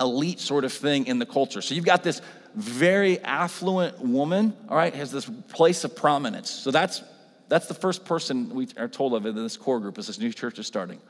elite 0.00 0.40
sort 0.40 0.64
of 0.64 0.72
thing 0.72 1.06
in 1.06 1.18
the 1.18 1.26
culture. 1.26 1.62
So 1.62 1.74
you've 1.74 1.84
got 1.84 2.02
this 2.02 2.20
very 2.54 3.20
affluent 3.20 4.00
woman, 4.00 4.56
all 4.68 4.76
right, 4.76 4.94
has 4.94 5.10
this 5.10 5.28
place 5.48 5.84
of 5.84 5.96
prominence. 5.96 6.50
So 6.50 6.70
that's 6.70 7.02
that's 7.48 7.66
the 7.66 7.74
first 7.74 8.04
person 8.04 8.48
we 8.50 8.68
are 8.78 8.88
told 8.88 9.14
of 9.14 9.26
in 9.26 9.34
this 9.34 9.56
core 9.56 9.78
group 9.78 9.98
as 9.98 10.06
this 10.06 10.18
new 10.18 10.32
church 10.32 10.58
is 10.58 10.66
starting. 10.66 11.00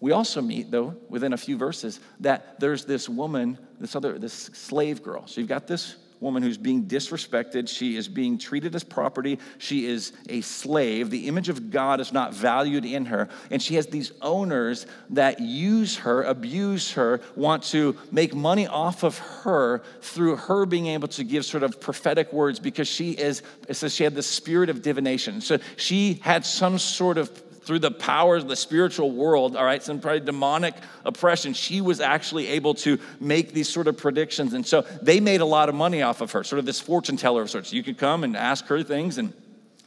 We 0.00 0.12
also 0.12 0.40
meet, 0.40 0.70
though, 0.70 0.96
within 1.08 1.34
a 1.34 1.36
few 1.36 1.58
verses, 1.58 2.00
that 2.20 2.58
there's 2.58 2.86
this 2.86 3.08
woman, 3.08 3.58
this 3.78 3.94
other, 3.94 4.18
this 4.18 4.32
slave 4.32 5.02
girl. 5.02 5.26
So 5.26 5.40
you've 5.40 5.48
got 5.48 5.66
this 5.66 5.96
woman 6.20 6.42
who's 6.42 6.58
being 6.58 6.84
disrespected. 6.84 7.68
She 7.68 7.96
is 7.96 8.06
being 8.06 8.38
treated 8.38 8.74
as 8.74 8.84
property. 8.84 9.38
She 9.58 9.86
is 9.86 10.12
a 10.28 10.42
slave. 10.42 11.10
The 11.10 11.28
image 11.28 11.48
of 11.48 11.70
God 11.70 12.00
is 12.00 12.12
not 12.12 12.34
valued 12.34 12.84
in 12.84 13.06
her. 13.06 13.28
And 13.50 13.62
she 13.62 13.76
has 13.76 13.86
these 13.86 14.12
owners 14.20 14.86
that 15.10 15.40
use 15.40 15.96
her, 15.98 16.22
abuse 16.22 16.92
her, 16.92 17.20
want 17.36 17.62
to 17.64 17.96
make 18.10 18.34
money 18.34 18.66
off 18.66 19.02
of 19.02 19.18
her 19.18 19.82
through 20.02 20.36
her 20.36 20.66
being 20.66 20.86
able 20.86 21.08
to 21.08 21.24
give 21.24 21.44
sort 21.44 21.62
of 21.62 21.80
prophetic 21.80 22.32
words 22.32 22.58
because 22.58 22.88
she 22.88 23.12
is, 23.12 23.42
it 23.68 23.74
says 23.74 23.94
she 23.94 24.04
had 24.04 24.14
the 24.14 24.22
spirit 24.22 24.68
of 24.68 24.82
divination. 24.82 25.40
So 25.40 25.58
she 25.76 26.20
had 26.22 26.44
some 26.44 26.78
sort 26.78 27.16
of 27.18 27.30
through 27.62 27.78
the 27.78 27.90
powers 27.90 28.42
of 28.42 28.48
the 28.48 28.56
spiritual 28.56 29.10
world, 29.10 29.56
all 29.56 29.64
right, 29.64 29.82
some 29.82 30.00
probably 30.00 30.20
demonic 30.20 30.74
oppression, 31.04 31.52
she 31.52 31.80
was 31.80 32.00
actually 32.00 32.48
able 32.48 32.74
to 32.74 32.98
make 33.20 33.52
these 33.52 33.68
sort 33.68 33.86
of 33.86 33.96
predictions. 33.96 34.54
And 34.54 34.66
so 34.66 34.82
they 35.02 35.20
made 35.20 35.40
a 35.40 35.44
lot 35.44 35.68
of 35.68 35.74
money 35.74 36.02
off 36.02 36.20
of 36.20 36.32
her, 36.32 36.42
sort 36.42 36.58
of 36.58 36.66
this 36.66 36.80
fortune 36.80 37.16
teller 37.16 37.42
of 37.42 37.50
sorts. 37.50 37.72
You 37.72 37.82
could 37.82 37.98
come 37.98 38.24
and 38.24 38.36
ask 38.36 38.66
her 38.66 38.82
things 38.82 39.18
and 39.18 39.32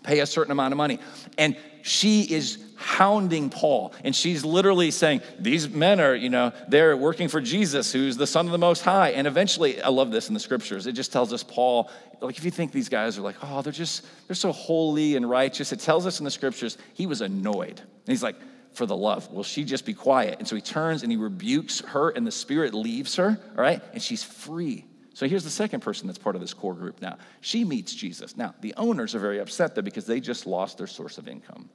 pay 0.04 0.20
a 0.20 0.26
certain 0.26 0.52
amount 0.52 0.72
of 0.72 0.78
money. 0.78 1.00
And 1.38 1.58
she 1.82 2.22
is 2.22 2.63
hounding 2.76 3.50
Paul. 3.50 3.94
And 4.04 4.16
she's 4.16 4.44
literally 4.44 4.92
saying, 4.92 5.22
These 5.40 5.70
men 5.70 6.00
are, 6.00 6.16
you 6.16 6.30
know, 6.30 6.52
they're 6.68 6.96
working 6.98 7.28
for 7.28 7.42
Jesus, 7.42 7.92
who's 7.92 8.18
the 8.18 8.28
Son 8.28 8.46
of 8.46 8.52
the 8.52 8.58
Most 8.58 8.82
High. 8.82 9.10
And 9.12 9.28
eventually, 9.28 9.82
I 9.82 9.90
love 9.90 10.12
this 10.12 10.28
in 10.28 10.34
the 10.34 10.40
scriptures. 10.40 10.88
It 10.88 10.94
just 10.94 11.12
tells 11.12 11.34
us 11.34 11.44
Paul, 11.44 11.90
like, 12.22 12.38
if 12.38 12.46
you 12.46 12.52
think 12.52 12.72
these 12.72 12.90
guys 12.90 13.18
are 13.18 13.22
like, 13.22 13.36
oh, 13.42 13.62
they're 13.62 13.74
just, 13.74 14.06
they're 14.28 14.36
so 14.36 14.52
holy 14.52 15.16
and 15.16 15.30
righteous, 15.30 15.72
it 15.72 15.80
tells 15.80 16.06
us 16.06 16.20
in 16.20 16.26
the 16.26 16.32
scriptures, 16.32 16.78
he 16.94 17.06
was 17.06 17.22
annoyed. 17.22 17.80
And 17.80 18.08
he's 18.08 18.24
like, 18.24 18.36
for 18.74 18.86
the 18.86 18.96
love. 18.96 19.32
Will 19.32 19.44
she 19.44 19.64
just 19.64 19.86
be 19.86 19.94
quiet? 19.94 20.40
And 20.40 20.48
so 20.48 20.56
he 20.56 20.62
turns 20.62 21.04
and 21.04 21.12
he 21.12 21.18
rebukes 21.18 21.82
her, 21.82 22.10
and 22.10 22.26
the 22.26 22.32
spirit 22.32 22.74
leaves 22.74 23.16
her, 23.18 23.38
all 23.56 23.62
right? 23.64 23.82
And 23.94 24.02
she's 24.02 24.24
free. 24.24 24.86
So 25.14 25.28
here's 25.28 25.44
the 25.44 25.50
second 25.50 25.82
person 25.82 26.08
that's 26.08 26.18
part 26.18 26.36
of 26.36 26.42
this 26.42 26.54
core 26.54 26.74
group 26.74 27.02
now. 27.02 27.18
She 27.42 27.64
meets 27.64 27.94
Jesus. 27.94 28.36
Now, 28.36 28.56
the 28.62 28.74
owners 28.78 29.14
are 29.14 29.20
very 29.20 29.40
upset 29.40 29.76
though 29.76 29.84
because 29.84 30.08
they 30.08 30.20
just 30.20 30.48
lost 30.48 30.80
their 30.80 30.88
source 30.88 31.20
of 31.20 31.28
income. 31.28 31.70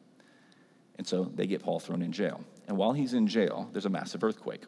And 0.99 1.07
so 1.07 1.25
they 1.25 1.47
get 1.47 1.63
Paul 1.63 1.81
thrown 1.81 2.03
in 2.03 2.13
jail. 2.13 2.45
And 2.67 2.77
while 2.77 2.93
he's 2.93 3.15
in 3.15 3.27
jail, 3.29 3.71
there's 3.73 3.87
a 3.87 3.91
massive 3.91 4.23
earthquake. 4.23 4.65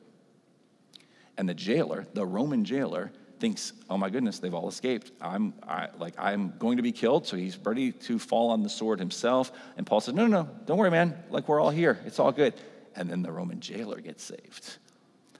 And 1.36 1.48
the 1.48 1.54
jailer, 1.54 2.06
the 2.14 2.24
Roman 2.24 2.64
jailer, 2.64 3.10
thinks, 3.40 3.72
"Oh 3.88 3.96
my 3.96 4.10
goodness, 4.10 4.38
they've 4.38 4.54
all 4.54 4.68
escaped. 4.68 5.10
I'm 5.20 5.54
I, 5.66 5.88
like 5.98 6.14
I'm 6.18 6.54
going 6.58 6.76
to 6.76 6.82
be 6.82 6.92
killed." 6.92 7.26
So 7.26 7.36
he's 7.36 7.56
ready 7.58 7.92
to 7.92 8.18
fall 8.18 8.50
on 8.50 8.62
the 8.62 8.68
sword 8.68 9.00
himself. 9.00 9.50
And 9.76 9.86
Paul 9.86 10.00
says, 10.00 10.14
"No, 10.14 10.26
no, 10.26 10.42
no, 10.42 10.50
don't 10.66 10.78
worry, 10.78 10.90
man. 10.90 11.16
Like 11.30 11.48
we're 11.48 11.60
all 11.60 11.70
here. 11.70 11.98
It's 12.04 12.18
all 12.18 12.32
good." 12.32 12.54
And 12.94 13.08
then 13.08 13.22
the 13.22 13.32
Roman 13.32 13.60
jailer 13.60 14.00
gets 14.00 14.22
saved. 14.22 14.76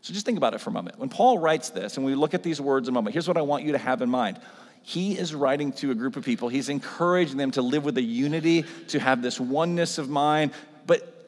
So 0.03 0.15
just 0.15 0.25
think 0.25 0.39
about 0.39 0.55
it 0.55 0.61
for 0.61 0.71
a 0.71 0.73
moment. 0.73 0.99
When 0.99 1.11
Paul 1.11 1.39
writes 1.39 1.71
this, 1.71 1.99
and 1.99 2.07
we 2.07 2.15
look 2.15 2.33
at 2.33 2.43
these 2.43 2.61
words 2.61 2.89
a 2.89 2.93
moment, 2.93 3.13
here's 3.13 3.29
what 3.29 3.37
I 3.37 3.43
want 3.43 3.65
you 3.65 3.73
to 3.73 3.79
have 3.79 4.01
in 4.01 4.09
mind. 4.09 4.41
He 4.83 5.19
is 5.19 5.35
writing 5.35 5.73
to 5.75 5.91
a 5.91 5.95
group 5.95 6.17
of 6.17 6.25
people. 6.25 6.49
He's 6.49 6.71
encouraging 6.71 7.37
them 7.37 7.51
to 7.51 7.61
live 7.61 7.85
with 7.85 7.99
a 7.99 8.03
unity, 8.03 8.65
to 8.89 8.99
have 8.99 9.21
this 9.21 9.39
oneness 9.39 9.99
of 9.99 10.09
mind, 10.09 10.53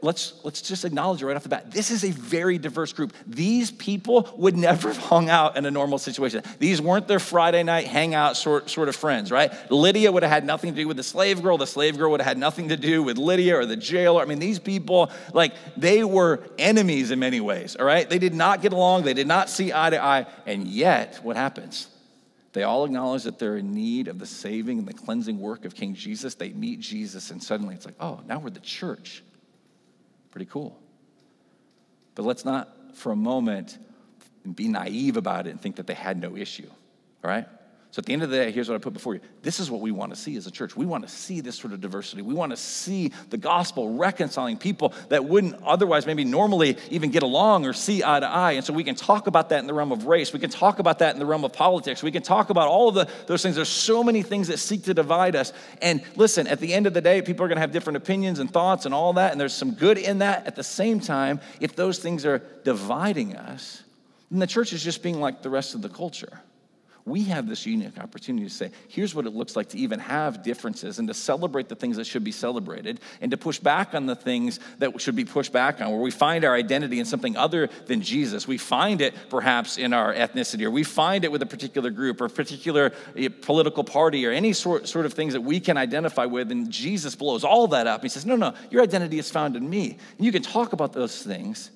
let's, 0.02 0.34
let's 0.42 0.60
just 0.60 0.84
acknowledge 0.84 1.22
it 1.22 1.26
right 1.26 1.36
off 1.36 1.44
the 1.44 1.48
bat. 1.48 1.70
This 1.70 1.90
is 1.90 2.04
a 2.04 2.10
very 2.10 2.58
diverse 2.58 2.92
group. 2.92 3.14
These 3.26 3.70
people 3.70 4.28
would 4.36 4.56
never 4.56 4.88
have 4.92 4.98
hung 4.98 5.30
out 5.30 5.56
in 5.56 5.64
a 5.64 5.70
normal 5.70 5.98
situation. 5.98 6.42
These 6.58 6.82
weren't 6.82 7.08
their 7.08 7.20
Friday 7.20 7.62
night 7.62 7.86
hangout 7.86 8.36
sort, 8.36 8.68
sort 8.68 8.88
of 8.88 8.96
friends, 8.96 9.30
right? 9.30 9.52
Lydia 9.70 10.10
would 10.10 10.24
have 10.24 10.32
had 10.32 10.44
nothing 10.44 10.74
to 10.74 10.82
do 10.82 10.88
with 10.88 10.96
the 10.96 11.02
slave 11.02 11.42
girl. 11.42 11.56
The 11.56 11.66
slave 11.66 11.96
girl 11.96 12.10
would 12.10 12.20
have 12.20 12.26
had 12.26 12.38
nothing 12.38 12.68
to 12.68 12.76
do 12.76 13.02
with 13.02 13.16
Lydia 13.16 13.56
or 13.56 13.64
the 13.64 13.76
jailer. 13.76 14.20
I 14.20 14.24
mean, 14.24 14.40
these 14.40 14.58
people, 14.58 15.10
like, 15.32 15.54
they 15.76 16.04
were 16.04 16.40
enemies 16.58 17.10
in 17.12 17.20
many 17.20 17.40
ways, 17.40 17.76
all 17.76 17.86
right? 17.86 18.08
They 18.08 18.18
did 18.18 18.34
not 18.34 18.60
get 18.60 18.72
along. 18.72 19.04
They 19.04 19.14
did 19.14 19.28
not 19.28 19.48
see 19.48 19.72
eye 19.72 19.90
to 19.90 20.02
eye. 20.02 20.26
And 20.46 20.66
yet, 20.66 21.20
what 21.22 21.36
happens? 21.36 21.88
They 22.54 22.64
all 22.64 22.84
acknowledge 22.84 23.22
that 23.22 23.38
they're 23.38 23.56
in 23.56 23.72
need 23.72 24.08
of 24.08 24.18
the 24.18 24.26
saving 24.26 24.80
and 24.80 24.86
the 24.86 24.92
cleansing 24.92 25.38
work 25.38 25.64
of 25.64 25.74
King 25.74 25.94
Jesus. 25.94 26.34
They 26.34 26.50
meet 26.50 26.80
Jesus, 26.80 27.30
and 27.30 27.42
suddenly 27.42 27.74
it's 27.74 27.86
like, 27.86 27.94
oh, 27.98 28.20
now 28.26 28.40
we're 28.40 28.50
the 28.50 28.60
church. 28.60 29.22
Pretty 30.32 30.46
cool. 30.46 30.76
But 32.14 32.24
let's 32.24 32.44
not 32.44 32.96
for 32.96 33.12
a 33.12 33.16
moment 33.16 33.78
be 34.54 34.66
naive 34.66 35.16
about 35.16 35.46
it 35.46 35.50
and 35.50 35.60
think 35.60 35.76
that 35.76 35.86
they 35.86 35.94
had 35.94 36.20
no 36.20 36.36
issue, 36.36 36.68
all 37.22 37.30
right? 37.30 37.46
So 37.92 38.00
at 38.00 38.06
the 38.06 38.14
end 38.14 38.22
of 38.22 38.30
the 38.30 38.38
day, 38.38 38.50
here's 38.50 38.70
what 38.70 38.74
I 38.74 38.78
put 38.78 38.94
before 38.94 39.12
you. 39.12 39.20
This 39.42 39.60
is 39.60 39.70
what 39.70 39.82
we 39.82 39.90
want 39.90 40.14
to 40.14 40.18
see 40.18 40.34
as 40.38 40.46
a 40.46 40.50
church. 40.50 40.74
We 40.74 40.86
want 40.86 41.06
to 41.06 41.14
see 41.14 41.42
this 41.42 41.58
sort 41.58 41.74
of 41.74 41.82
diversity. 41.82 42.22
We 42.22 42.32
want 42.32 42.48
to 42.48 42.56
see 42.56 43.12
the 43.28 43.36
gospel 43.36 43.98
reconciling 43.98 44.56
people 44.56 44.94
that 45.10 45.26
wouldn't 45.26 45.62
otherwise 45.62 46.06
maybe 46.06 46.24
normally 46.24 46.78
even 46.88 47.10
get 47.10 47.22
along 47.22 47.66
or 47.66 47.74
see 47.74 48.02
eye 48.02 48.18
to 48.18 48.26
eye. 48.26 48.52
And 48.52 48.64
so 48.64 48.72
we 48.72 48.82
can 48.82 48.94
talk 48.94 49.26
about 49.26 49.50
that 49.50 49.60
in 49.60 49.66
the 49.66 49.74
realm 49.74 49.92
of 49.92 50.06
race. 50.06 50.32
We 50.32 50.40
can 50.40 50.48
talk 50.48 50.78
about 50.78 51.00
that 51.00 51.12
in 51.12 51.18
the 51.18 51.26
realm 51.26 51.44
of 51.44 51.52
politics. 51.52 52.02
We 52.02 52.10
can 52.10 52.22
talk 52.22 52.48
about 52.48 52.66
all 52.66 52.88
of 52.88 52.94
the, 52.94 53.08
those 53.26 53.42
things. 53.42 53.56
There's 53.56 53.68
so 53.68 54.02
many 54.02 54.22
things 54.22 54.48
that 54.48 54.58
seek 54.58 54.84
to 54.84 54.94
divide 54.94 55.36
us. 55.36 55.52
And 55.82 56.02
listen, 56.16 56.46
at 56.46 56.60
the 56.60 56.72
end 56.72 56.86
of 56.86 56.94
the 56.94 57.02
day, 57.02 57.20
people 57.20 57.44
are 57.44 57.48
going 57.48 57.56
to 57.56 57.62
have 57.62 57.72
different 57.72 57.98
opinions 57.98 58.38
and 58.38 58.50
thoughts 58.50 58.86
and 58.86 58.94
all 58.94 59.12
that. 59.12 59.32
And 59.32 59.40
there's 59.40 59.52
some 59.52 59.72
good 59.74 59.98
in 59.98 60.20
that. 60.20 60.46
At 60.46 60.56
the 60.56 60.64
same 60.64 60.98
time, 60.98 61.40
if 61.60 61.76
those 61.76 61.98
things 61.98 62.24
are 62.24 62.38
dividing 62.64 63.36
us, 63.36 63.82
then 64.30 64.38
the 64.38 64.46
church 64.46 64.72
is 64.72 64.82
just 64.82 65.02
being 65.02 65.20
like 65.20 65.42
the 65.42 65.50
rest 65.50 65.74
of 65.74 65.82
the 65.82 65.90
culture 65.90 66.40
we 67.04 67.24
have 67.24 67.48
this 67.48 67.66
unique 67.66 67.98
opportunity 67.98 68.46
to 68.46 68.54
say, 68.54 68.70
here's 68.88 69.14
what 69.14 69.26
it 69.26 69.34
looks 69.34 69.56
like 69.56 69.70
to 69.70 69.78
even 69.78 69.98
have 69.98 70.42
differences 70.42 71.00
and 71.00 71.08
to 71.08 71.14
celebrate 71.14 71.68
the 71.68 71.74
things 71.74 71.96
that 71.96 72.06
should 72.06 72.22
be 72.22 72.30
celebrated 72.30 73.00
and 73.20 73.30
to 73.32 73.36
push 73.36 73.58
back 73.58 73.94
on 73.94 74.06
the 74.06 74.14
things 74.14 74.60
that 74.78 75.00
should 75.00 75.16
be 75.16 75.24
pushed 75.24 75.52
back 75.52 75.80
on, 75.80 75.90
where 75.90 76.00
we 76.00 76.12
find 76.12 76.44
our 76.44 76.54
identity 76.54 77.00
in 77.00 77.04
something 77.04 77.36
other 77.36 77.68
than 77.86 78.02
Jesus. 78.02 78.46
We 78.46 78.56
find 78.56 79.00
it 79.00 79.14
perhaps 79.30 79.78
in 79.78 79.92
our 79.92 80.14
ethnicity, 80.14 80.64
or 80.64 80.70
we 80.70 80.84
find 80.84 81.24
it 81.24 81.32
with 81.32 81.42
a 81.42 81.46
particular 81.46 81.90
group 81.90 82.20
or 82.20 82.26
a 82.26 82.30
particular 82.30 82.92
eh, 83.16 83.28
political 83.40 83.82
party 83.82 84.24
or 84.24 84.30
any 84.30 84.52
sort, 84.52 84.86
sort 84.86 85.04
of 85.04 85.12
things 85.12 85.32
that 85.32 85.40
we 85.40 85.58
can 85.58 85.76
identify 85.76 86.26
with. 86.26 86.52
And 86.52 86.70
Jesus 86.70 87.16
blows 87.16 87.42
all 87.42 87.66
that 87.68 87.88
up. 87.88 88.02
He 88.02 88.08
says, 88.08 88.24
no, 88.24 88.36
no, 88.36 88.54
your 88.70 88.82
identity 88.82 89.18
is 89.18 89.28
found 89.28 89.56
in 89.56 89.68
me. 89.68 89.98
And 90.16 90.24
you 90.24 90.30
can 90.30 90.42
talk 90.42 90.72
about 90.72 90.92
those 90.92 91.20
things 91.20 91.72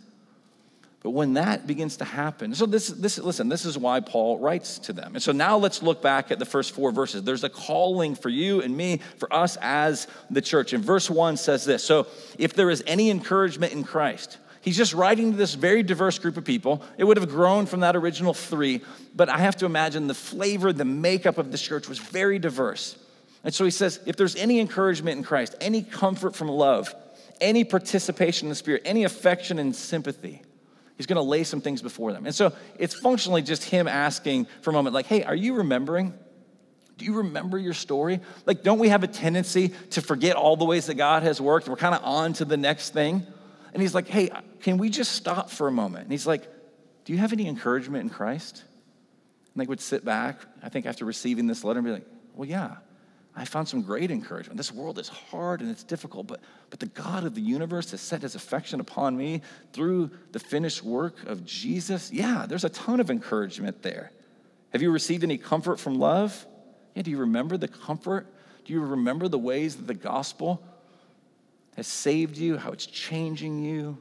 but 1.06 1.12
when 1.12 1.34
that 1.34 1.68
begins 1.68 1.98
to 1.98 2.04
happen, 2.04 2.52
so 2.52 2.66
this, 2.66 2.88
this, 2.88 3.16
listen, 3.16 3.48
this 3.48 3.64
is 3.64 3.78
why 3.78 4.00
Paul 4.00 4.40
writes 4.40 4.80
to 4.80 4.92
them. 4.92 5.14
And 5.14 5.22
so 5.22 5.30
now 5.30 5.56
let's 5.56 5.80
look 5.80 6.02
back 6.02 6.32
at 6.32 6.40
the 6.40 6.44
first 6.44 6.72
four 6.72 6.90
verses. 6.90 7.22
There's 7.22 7.44
a 7.44 7.48
calling 7.48 8.16
for 8.16 8.28
you 8.28 8.60
and 8.60 8.76
me, 8.76 9.00
for 9.18 9.32
us 9.32 9.56
as 9.60 10.08
the 10.30 10.42
church. 10.42 10.72
And 10.72 10.84
verse 10.84 11.08
one 11.08 11.36
says 11.36 11.64
this 11.64 11.84
So 11.84 12.08
if 12.40 12.54
there 12.54 12.70
is 12.70 12.82
any 12.88 13.08
encouragement 13.08 13.72
in 13.72 13.84
Christ, 13.84 14.38
he's 14.62 14.76
just 14.76 14.94
writing 14.94 15.30
to 15.30 15.38
this 15.38 15.54
very 15.54 15.84
diverse 15.84 16.18
group 16.18 16.36
of 16.36 16.44
people. 16.44 16.82
It 16.98 17.04
would 17.04 17.18
have 17.18 17.28
grown 17.28 17.66
from 17.66 17.78
that 17.80 17.94
original 17.94 18.34
three, 18.34 18.80
but 19.14 19.28
I 19.28 19.38
have 19.38 19.54
to 19.58 19.64
imagine 19.64 20.08
the 20.08 20.12
flavor, 20.12 20.72
the 20.72 20.84
makeup 20.84 21.38
of 21.38 21.52
this 21.52 21.62
church 21.62 21.88
was 21.88 22.00
very 22.00 22.40
diverse. 22.40 22.98
And 23.44 23.54
so 23.54 23.64
he 23.64 23.70
says, 23.70 24.00
if 24.06 24.16
there's 24.16 24.34
any 24.34 24.58
encouragement 24.58 25.18
in 25.18 25.22
Christ, 25.22 25.54
any 25.60 25.82
comfort 25.84 26.34
from 26.34 26.48
love, 26.48 26.92
any 27.40 27.62
participation 27.62 28.46
in 28.46 28.48
the 28.48 28.56
Spirit, 28.56 28.82
any 28.84 29.04
affection 29.04 29.60
and 29.60 29.72
sympathy, 29.72 30.42
He's 30.96 31.06
going 31.06 31.16
to 31.16 31.22
lay 31.22 31.44
some 31.44 31.60
things 31.60 31.82
before 31.82 32.12
them. 32.12 32.26
And 32.26 32.34
so 32.34 32.52
it's 32.78 32.94
functionally 32.94 33.42
just 33.42 33.64
him 33.64 33.86
asking 33.86 34.46
for 34.62 34.70
a 34.70 34.72
moment, 34.72 34.94
like, 34.94 35.06
hey, 35.06 35.22
are 35.24 35.34
you 35.34 35.56
remembering? 35.56 36.14
Do 36.96 37.04
you 37.04 37.18
remember 37.18 37.58
your 37.58 37.74
story? 37.74 38.20
Like, 38.46 38.62
don't 38.62 38.78
we 38.78 38.88
have 38.88 39.02
a 39.02 39.06
tendency 39.06 39.68
to 39.90 40.00
forget 40.00 40.36
all 40.36 40.56
the 40.56 40.64
ways 40.64 40.86
that 40.86 40.94
God 40.94 41.22
has 41.22 41.40
worked? 41.40 41.68
We're 41.68 41.76
kind 41.76 41.94
of 41.94 42.02
on 42.02 42.32
to 42.34 42.46
the 42.46 42.56
next 42.56 42.90
thing. 42.90 43.26
And 43.74 43.82
he's 43.82 43.94
like, 43.94 44.08
hey, 44.08 44.30
can 44.62 44.78
we 44.78 44.88
just 44.88 45.12
stop 45.12 45.50
for 45.50 45.68
a 45.68 45.72
moment? 45.72 46.04
And 46.04 46.12
he's 46.12 46.26
like, 46.26 46.48
do 47.04 47.12
you 47.12 47.18
have 47.18 47.34
any 47.34 47.46
encouragement 47.46 48.02
in 48.02 48.08
Christ? 48.08 48.64
And 49.52 49.62
they 49.62 49.66
would 49.66 49.80
sit 49.80 50.02
back, 50.02 50.40
I 50.62 50.70
think, 50.70 50.86
after 50.86 51.04
receiving 51.04 51.46
this 51.46 51.62
letter 51.62 51.80
and 51.80 51.86
be 51.86 51.92
like, 51.92 52.06
well, 52.34 52.48
yeah. 52.48 52.76
I 53.38 53.44
found 53.44 53.68
some 53.68 53.82
great 53.82 54.10
encouragement. 54.10 54.56
This 54.56 54.72
world 54.72 54.98
is 54.98 55.08
hard 55.08 55.60
and 55.60 55.70
it's 55.70 55.84
difficult, 55.84 56.26
but, 56.26 56.40
but 56.70 56.80
the 56.80 56.86
God 56.86 57.24
of 57.24 57.34
the 57.34 57.42
universe 57.42 57.90
has 57.90 58.00
set 58.00 58.22
his 58.22 58.34
affection 58.34 58.80
upon 58.80 59.14
me 59.14 59.42
through 59.74 60.10
the 60.32 60.38
finished 60.38 60.82
work 60.82 61.22
of 61.26 61.44
Jesus. 61.44 62.10
Yeah, 62.10 62.46
there's 62.48 62.64
a 62.64 62.70
ton 62.70 62.98
of 62.98 63.10
encouragement 63.10 63.82
there. 63.82 64.10
Have 64.72 64.80
you 64.80 64.90
received 64.90 65.22
any 65.22 65.36
comfort 65.36 65.78
from 65.78 65.98
love? 65.98 66.46
Yeah, 66.94 67.02
do 67.02 67.10
you 67.10 67.18
remember 67.18 67.58
the 67.58 67.68
comfort? 67.68 68.26
Do 68.64 68.72
you 68.72 68.80
remember 68.80 69.28
the 69.28 69.38
ways 69.38 69.76
that 69.76 69.86
the 69.86 69.94
gospel 69.94 70.62
has 71.76 71.86
saved 71.86 72.38
you, 72.38 72.56
how 72.56 72.72
it's 72.72 72.86
changing 72.86 73.62
you? 73.62 73.98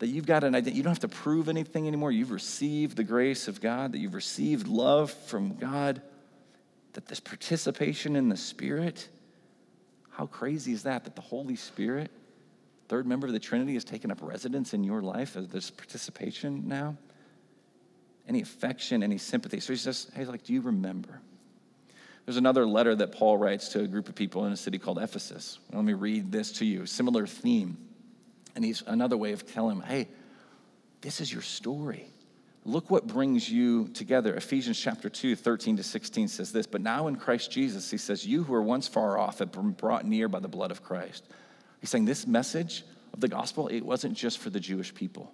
That 0.00 0.08
you've 0.08 0.26
got 0.26 0.42
an 0.42 0.56
identity, 0.56 0.76
you 0.76 0.82
don't 0.82 0.90
have 0.90 0.98
to 1.10 1.16
prove 1.16 1.48
anything 1.48 1.86
anymore. 1.86 2.10
You've 2.10 2.32
received 2.32 2.96
the 2.96 3.04
grace 3.04 3.46
of 3.46 3.60
God, 3.60 3.92
that 3.92 3.98
you've 3.98 4.14
received 4.14 4.66
love 4.66 5.12
from 5.12 5.54
God 5.54 6.02
that 6.92 7.06
this 7.06 7.20
participation 7.20 8.16
in 8.16 8.28
the 8.28 8.36
Spirit, 8.36 9.08
how 10.10 10.26
crazy 10.26 10.72
is 10.72 10.82
that? 10.82 11.04
That 11.04 11.16
the 11.16 11.22
Holy 11.22 11.56
Spirit, 11.56 12.10
third 12.88 13.06
member 13.06 13.26
of 13.26 13.32
the 13.32 13.40
Trinity, 13.40 13.74
has 13.74 13.84
taken 13.84 14.10
up 14.10 14.18
residence 14.20 14.74
in 14.74 14.84
your 14.84 15.02
life 15.02 15.36
as 15.36 15.48
this 15.48 15.70
participation 15.70 16.68
now? 16.68 16.96
Any 18.28 18.42
affection, 18.42 19.02
any 19.02 19.18
sympathy. 19.18 19.58
So 19.58 19.72
he 19.72 19.78
says, 19.78 20.10
hey, 20.14 20.24
like, 20.24 20.44
do 20.44 20.52
you 20.52 20.60
remember? 20.60 21.20
There's 22.24 22.36
another 22.36 22.66
letter 22.66 22.94
that 22.94 23.12
Paul 23.12 23.36
writes 23.36 23.70
to 23.70 23.80
a 23.80 23.88
group 23.88 24.08
of 24.08 24.14
people 24.14 24.44
in 24.44 24.52
a 24.52 24.56
city 24.56 24.78
called 24.78 24.98
Ephesus. 24.98 25.58
Let 25.72 25.84
me 25.84 25.94
read 25.94 26.30
this 26.30 26.52
to 26.52 26.64
you. 26.64 26.86
Similar 26.86 27.26
theme. 27.26 27.76
And 28.54 28.64
he's 28.64 28.82
another 28.86 29.16
way 29.16 29.32
of 29.32 29.50
telling 29.50 29.78
them, 29.78 29.88
hey, 29.88 30.08
this 31.00 31.20
is 31.20 31.32
your 31.32 31.42
story. 31.42 32.06
Look 32.64 32.90
what 32.90 33.08
brings 33.08 33.50
you 33.50 33.88
together. 33.88 34.34
Ephesians 34.34 34.78
chapter 34.78 35.08
2, 35.08 35.34
13 35.34 35.78
to 35.78 35.82
16 35.82 36.28
says 36.28 36.52
this, 36.52 36.66
but 36.66 36.80
now 36.80 37.08
in 37.08 37.16
Christ 37.16 37.50
Jesus, 37.50 37.90
he 37.90 37.98
says, 37.98 38.24
You 38.24 38.44
who 38.44 38.52
were 38.52 38.62
once 38.62 38.86
far 38.86 39.18
off 39.18 39.40
have 39.40 39.50
been 39.50 39.72
brought 39.72 40.06
near 40.06 40.28
by 40.28 40.38
the 40.38 40.48
blood 40.48 40.70
of 40.70 40.82
Christ. 40.82 41.24
He's 41.80 41.90
saying 41.90 42.04
this 42.04 42.26
message 42.26 42.84
of 43.12 43.20
the 43.20 43.26
gospel, 43.26 43.66
it 43.66 43.80
wasn't 43.80 44.16
just 44.16 44.38
for 44.38 44.50
the 44.50 44.60
Jewish 44.60 44.94
people. 44.94 45.32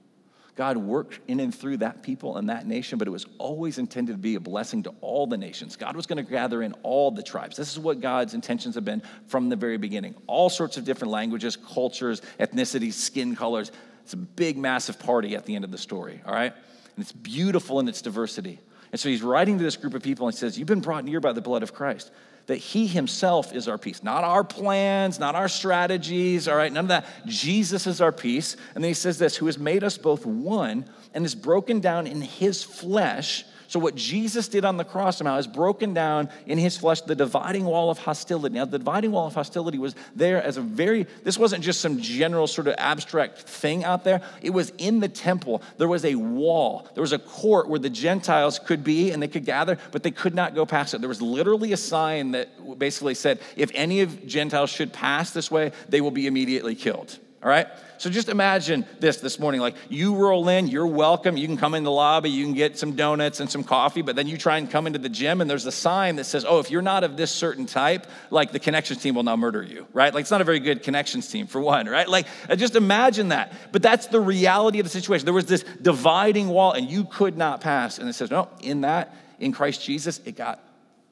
God 0.56 0.78
worked 0.78 1.20
in 1.28 1.38
and 1.38 1.54
through 1.54 1.76
that 1.76 2.02
people 2.02 2.38
and 2.38 2.48
that 2.48 2.66
nation, 2.66 2.98
but 2.98 3.06
it 3.06 3.12
was 3.12 3.26
always 3.36 3.78
intended 3.78 4.12
to 4.12 4.18
be 4.18 4.34
a 4.34 4.40
blessing 4.40 4.82
to 4.84 4.94
all 5.02 5.26
the 5.26 5.36
nations. 5.36 5.76
God 5.76 5.94
was 5.94 6.06
going 6.06 6.16
to 6.16 6.28
gather 6.28 6.62
in 6.62 6.72
all 6.82 7.12
the 7.12 7.22
tribes. 7.22 7.56
This 7.56 7.70
is 7.70 7.78
what 7.78 8.00
God's 8.00 8.34
intentions 8.34 8.74
have 8.74 8.84
been 8.84 9.02
from 9.28 9.50
the 9.50 9.54
very 9.54 9.76
beginning. 9.76 10.16
All 10.26 10.50
sorts 10.50 10.76
of 10.76 10.84
different 10.84 11.12
languages, 11.12 11.54
cultures, 11.54 12.22
ethnicities, 12.40 12.94
skin 12.94 13.36
colors. 13.36 13.70
It's 14.02 14.14
a 14.14 14.16
big, 14.16 14.56
massive 14.56 14.98
party 14.98 15.36
at 15.36 15.44
the 15.44 15.54
end 15.54 15.64
of 15.64 15.70
the 15.70 15.78
story, 15.78 16.22
all 16.26 16.34
right? 16.34 16.54
And 16.98 17.04
it's 17.04 17.12
beautiful 17.12 17.78
in 17.78 17.86
its 17.86 18.02
diversity. 18.02 18.58
And 18.90 19.00
so 19.00 19.08
he's 19.08 19.22
writing 19.22 19.56
to 19.58 19.62
this 19.62 19.76
group 19.76 19.94
of 19.94 20.02
people 20.02 20.26
and 20.26 20.36
says, 20.36 20.58
You've 20.58 20.66
been 20.66 20.80
brought 20.80 21.04
near 21.04 21.20
by 21.20 21.32
the 21.32 21.40
blood 21.40 21.62
of 21.62 21.72
Christ. 21.72 22.10
That 22.46 22.56
he 22.56 22.88
himself 22.88 23.54
is 23.54 23.68
our 23.68 23.78
peace, 23.78 24.02
not 24.02 24.24
our 24.24 24.42
plans, 24.42 25.20
not 25.20 25.36
our 25.36 25.48
strategies, 25.48 26.48
all 26.48 26.56
right, 26.56 26.72
none 26.72 26.86
of 26.86 26.88
that. 26.88 27.06
Jesus 27.24 27.86
is 27.86 28.00
our 28.00 28.10
peace. 28.10 28.56
And 28.74 28.82
then 28.82 28.90
he 28.90 28.94
says 28.94 29.16
this, 29.16 29.36
who 29.36 29.46
has 29.46 29.60
made 29.60 29.84
us 29.84 29.96
both 29.96 30.26
one 30.26 30.86
and 31.14 31.24
is 31.24 31.36
broken 31.36 31.78
down 31.78 32.08
in 32.08 32.20
his 32.20 32.64
flesh 32.64 33.44
so, 33.68 33.78
what 33.78 33.94
Jesus 33.94 34.48
did 34.48 34.64
on 34.64 34.78
the 34.78 34.84
cross 34.84 35.18
somehow 35.18 35.36
is 35.36 35.46
broken 35.46 35.92
down 35.92 36.30
in 36.46 36.56
his 36.56 36.78
flesh 36.78 37.02
the 37.02 37.14
dividing 37.14 37.66
wall 37.66 37.90
of 37.90 37.98
hostility. 37.98 38.54
Now, 38.54 38.64
the 38.64 38.78
dividing 38.78 39.12
wall 39.12 39.26
of 39.26 39.34
hostility 39.34 39.76
was 39.76 39.94
there 40.16 40.42
as 40.42 40.56
a 40.56 40.62
very, 40.62 41.06
this 41.22 41.36
wasn't 41.36 41.62
just 41.62 41.82
some 41.82 42.00
general 42.00 42.46
sort 42.46 42.66
of 42.66 42.76
abstract 42.78 43.42
thing 43.42 43.84
out 43.84 44.04
there. 44.04 44.22
It 44.40 44.50
was 44.50 44.72
in 44.78 45.00
the 45.00 45.08
temple. 45.08 45.60
There 45.76 45.86
was 45.86 46.06
a 46.06 46.14
wall, 46.14 46.88
there 46.94 47.02
was 47.02 47.12
a 47.12 47.18
court 47.18 47.68
where 47.68 47.78
the 47.78 47.90
Gentiles 47.90 48.58
could 48.58 48.82
be 48.82 49.10
and 49.10 49.22
they 49.22 49.28
could 49.28 49.44
gather, 49.44 49.76
but 49.92 50.02
they 50.02 50.12
could 50.12 50.34
not 50.34 50.54
go 50.54 50.64
past 50.64 50.94
it. 50.94 51.02
There 51.02 51.08
was 51.08 51.20
literally 51.20 51.74
a 51.74 51.76
sign 51.76 52.30
that 52.30 52.78
basically 52.78 53.14
said, 53.14 53.38
if 53.54 53.70
any 53.74 54.00
of 54.00 54.26
Gentiles 54.26 54.70
should 54.70 54.94
pass 54.94 55.32
this 55.32 55.50
way, 55.50 55.72
they 55.90 56.00
will 56.00 56.10
be 56.10 56.26
immediately 56.26 56.74
killed. 56.74 57.18
All 57.42 57.48
right? 57.48 57.68
So 57.98 58.10
just 58.10 58.28
imagine 58.28 58.84
this 58.98 59.18
this 59.18 59.38
morning. 59.38 59.60
Like 59.60 59.76
you 59.88 60.16
roll 60.16 60.48
in, 60.48 60.66
you're 60.66 60.86
welcome. 60.86 61.36
You 61.36 61.46
can 61.46 61.56
come 61.56 61.74
in 61.74 61.84
the 61.84 61.90
lobby, 61.90 62.30
you 62.30 62.44
can 62.44 62.54
get 62.54 62.78
some 62.78 62.96
donuts 62.96 63.38
and 63.38 63.50
some 63.50 63.62
coffee, 63.62 64.02
but 64.02 64.16
then 64.16 64.26
you 64.26 64.36
try 64.36 64.58
and 64.58 64.68
come 64.68 64.86
into 64.86 64.98
the 64.98 65.08
gym 65.08 65.40
and 65.40 65.48
there's 65.48 65.66
a 65.66 65.72
sign 65.72 66.16
that 66.16 66.24
says, 66.24 66.44
oh, 66.44 66.58
if 66.58 66.70
you're 66.70 66.82
not 66.82 67.04
of 67.04 67.16
this 67.16 67.30
certain 67.30 67.66
type, 67.66 68.06
like 68.30 68.50
the 68.50 68.58
connections 68.58 69.02
team 69.02 69.14
will 69.14 69.22
now 69.22 69.36
murder 69.36 69.62
you, 69.62 69.86
right? 69.92 70.12
Like 70.12 70.22
it's 70.22 70.30
not 70.30 70.40
a 70.40 70.44
very 70.44 70.60
good 70.60 70.82
connections 70.82 71.28
team 71.28 71.46
for 71.46 71.60
one, 71.60 71.86
right? 71.86 72.08
Like 72.08 72.26
uh, 72.48 72.56
just 72.56 72.74
imagine 72.74 73.28
that. 73.28 73.52
But 73.72 73.82
that's 73.82 74.06
the 74.06 74.20
reality 74.20 74.80
of 74.80 74.84
the 74.84 74.90
situation. 74.90 75.24
There 75.24 75.34
was 75.34 75.46
this 75.46 75.64
dividing 75.82 76.48
wall 76.48 76.72
and 76.72 76.90
you 76.90 77.04
could 77.04 77.36
not 77.36 77.60
pass. 77.60 77.98
And 77.98 78.08
it 78.08 78.14
says, 78.14 78.30
no, 78.30 78.48
in 78.60 78.80
that, 78.80 79.14
in 79.38 79.52
Christ 79.52 79.84
Jesus, 79.84 80.20
it 80.24 80.36
got 80.36 80.60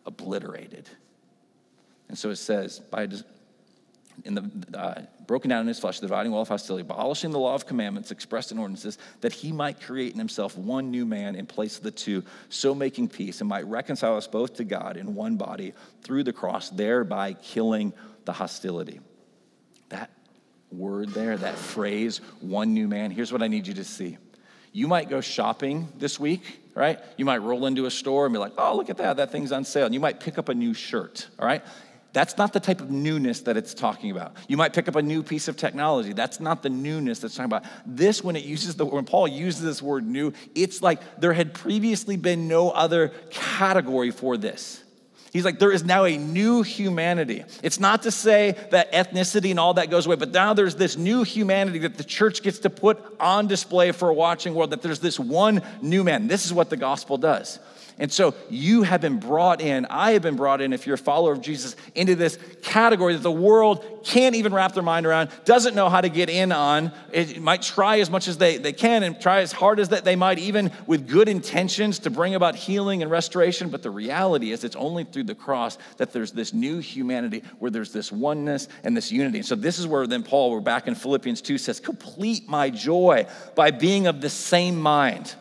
obliterated. 0.05 0.89
And 2.09 2.19
so 2.19 2.31
it 2.31 2.37
says, 2.37 2.79
by 2.79 3.09
in 4.25 4.35
the 4.35 4.79
uh, 4.79 5.03
broken 5.27 5.49
down 5.49 5.61
in 5.61 5.67
his 5.67 5.79
flesh, 5.79 6.01
the 6.01 6.07
dividing 6.07 6.33
wall 6.33 6.43
of 6.43 6.49
hostility, 6.49 6.83
abolishing 6.83 7.31
the 7.31 7.39
law 7.39 7.55
of 7.55 7.67
commandments 7.67 8.11
expressed 8.11 8.53
in 8.53 8.59
ordinances, 8.59 8.99
that 9.21 9.33
he 9.33 9.53
might 9.53 9.81
create 9.81 10.13
in 10.13 10.19
himself 10.19 10.57
one 10.57 10.91
new 10.91 11.05
man 11.05 11.35
in 11.35 11.47
place 11.47 11.77
of 11.77 11.83
the 11.83 11.91
two, 11.91 12.23
so 12.49 12.75
making 12.75 13.09
peace, 13.09 13.41
and 13.41 13.49
might 13.49 13.67
reconcile 13.67 14.17
us 14.17 14.27
both 14.27 14.55
to 14.55 14.65
God 14.65 14.97
in 14.97 15.15
one 15.15 15.37
body 15.37 15.73
through 16.03 16.25
the 16.25 16.33
cross, 16.33 16.71
thereby 16.71 17.33
killing 17.35 17.93
the 18.25 18.33
hostility. 18.33 19.01
That 19.89 20.11
word 20.71 21.11
there, 21.11 21.37
that 21.37 21.57
phrase, 21.57 22.21
one 22.41 22.75
new 22.75 22.89
man, 22.89 23.11
here's 23.11 23.33
what 23.33 23.43
I 23.43 23.49
need 23.49 23.67
you 23.67 23.75
to 23.75 23.85
see. 23.85 24.19
You 24.73 24.89
might 24.89 25.09
go 25.09 25.23
shopping 25.23 25.89
this 25.97 26.21
week, 26.21 26.61
right? 26.75 26.99
You 27.17 27.25
might 27.25 27.39
roll 27.39 27.65
into 27.65 27.87
a 27.87 27.91
store 27.91 28.27
and 28.27 28.33
be 28.35 28.39
like, 28.39 28.53
oh, 28.59 28.77
look 28.77 28.91
at 28.91 28.99
that, 28.99 29.17
that 29.17 29.33
thing's 29.33 29.51
on 29.51 29.65
sale. 29.65 29.87
And 29.87 29.95
you 29.95 30.01
might 30.01 30.21
pick 30.21 30.37
up 30.37 30.51
a 30.51 30.55
new 30.55 30.75
shirt, 30.75 31.29
all 31.39 31.47
right? 31.47 31.63
That's 32.17 32.39
not 32.39 32.55
the 32.55 32.61
type 32.61 32.81
of 32.81 32.91
newness 32.91 33.41
that 33.43 33.59
it's 33.59 33.75
talking 33.75 34.11
about. 34.11 34.37
You 34.49 34.57
might 34.57 34.73
pick 34.73 34.89
up 34.89 34.97
a 34.97 35.03
new 35.03 35.23
piece 35.23 35.49
of 35.49 35.59
technology. 35.59 36.15
That's 36.15 36.41
not 36.41 36.63
the 36.63 36.71
newness 36.71 37.19
that's 37.19 37.35
talking 37.35 37.53
about. 37.53 37.65
This, 37.85 38.25
when 38.25 38.37
it 38.37 38.45
uses 38.45 38.75
the 38.75 38.87
when 38.87 39.05
Paul 39.05 39.29
uses 39.29 39.61
this 39.61 39.83
word 39.83 40.07
new, 40.07 40.33
it's 40.55 40.81
like 40.81 41.21
there 41.21 41.35
had 41.35 41.53
previously 41.53 42.17
been 42.17 42.49
no 42.49 42.71
other 42.71 43.09
category 43.29 44.13
for 44.13 44.39
this. 44.39 44.83
He's 45.31 45.45
like, 45.45 45.59
there 45.59 45.71
is 45.71 45.85
now 45.85 46.05
a 46.05 46.17
new 46.17 46.63
humanity. 46.63 47.45
It's 47.63 47.79
not 47.79 48.05
to 48.05 48.11
say 48.11 48.57
that 48.71 48.93
ethnicity 48.93 49.51
and 49.51 49.61
all 49.61 49.75
that 49.75 49.91
goes 49.91 50.07
away, 50.07 50.17
but 50.17 50.33
now 50.33 50.55
there's 50.55 50.77
this 50.77 50.97
new 50.97 51.23
humanity 51.23 51.81
that 51.81 51.99
the 51.99 52.05
church 52.05 52.43
gets 52.43 52.61
to 52.61 52.71
put 52.71 52.99
on 53.21 53.47
display 53.47 53.93
for 53.93 54.09
a 54.09 54.15
watching 54.15 54.55
world, 54.55 54.71
that 54.71 54.81
there's 54.81 55.01
this 55.01 55.21
one 55.21 55.61
new 55.83 56.03
man. 56.03 56.29
This 56.29 56.47
is 56.47 56.55
what 56.55 56.71
the 56.71 56.79
gospel 56.79 57.19
does. 57.19 57.59
And 57.99 58.13
so 58.13 58.35
you 58.51 58.83
have 58.83 59.01
been 59.01 59.19
brought 59.19 59.63
in, 59.63 59.87
I 59.87 60.13
have 60.13 60.23
been 60.23 60.37
brought 60.37 60.61
in, 60.61 60.75
if 60.75 60.87
you're 60.87 60.97
a 60.97 60.99
follower 60.99 61.33
of 61.33 61.41
Jesus, 61.41 61.77
into 61.95 62.15
this 62.15 62.39
category 62.61 63.15
that 63.15 63.23
the 63.23 63.33
world 63.33 64.03
can't 64.05 64.35
even 64.35 64.53
wrap 64.53 64.75
their 64.75 64.83
mind 64.83 65.07
around, 65.07 65.31
doesn't 65.47 65.75
know 65.75 65.89
how 65.89 66.03
to 66.03 66.11
get 66.11 66.29
in 66.29 66.53
on. 66.53 66.93
It 67.11 67.41
might 67.41 67.63
try 67.63 68.01
as 68.01 68.11
much 68.11 68.29
as 68.29 68.37
they, 68.37 68.59
they 68.59 68.75
can 68.75 69.03
and 69.03 69.19
try 69.19 69.41
as 69.41 69.51
hard 69.51 69.81
as 69.81 69.89
that 69.89 70.05
they 70.05 70.15
might, 70.15 70.39
even 70.39 70.73
with 70.87 71.09
good 71.09 71.27
intentions 71.27 72.01
to 72.01 72.11
bring 72.11 72.35
about 72.35 72.55
healing 72.55 73.01
and 73.01 73.11
restoration. 73.11 73.71
But 73.71 73.83
the 73.83 73.91
reality 73.91 74.53
is, 74.53 74.63
it's 74.63 74.77
only 74.77 75.05
through 75.05 75.25
the 75.25 75.35
cross 75.35 75.79
that 75.97 76.13
there's 76.13 76.33
this 76.33 76.53
new 76.53 76.81
humanity 76.81 77.43
where 77.61 77.71
there's 77.71 77.93
this 77.93 78.13
oneness 78.13 78.69
and 78.85 78.95
this 78.95 79.11
unity. 79.11 79.39
And 79.39 79.47
so 79.47 79.55
this 79.55 79.79
is 79.79 79.87
where 79.87 80.07
then 80.07 80.23
Paul, 80.23 80.51
we're 80.51 80.61
back 80.61 80.87
in 80.87 80.95
Philippians 80.95 81.41
2, 81.41 81.57
says, 81.57 81.81
Complete 81.81 82.47
my 82.47 82.69
joy 82.69 83.27
by 83.55 83.71
being 83.71 84.07
of 84.07 84.21
the 84.21 84.31
same 84.31 84.79
mind 84.79 85.35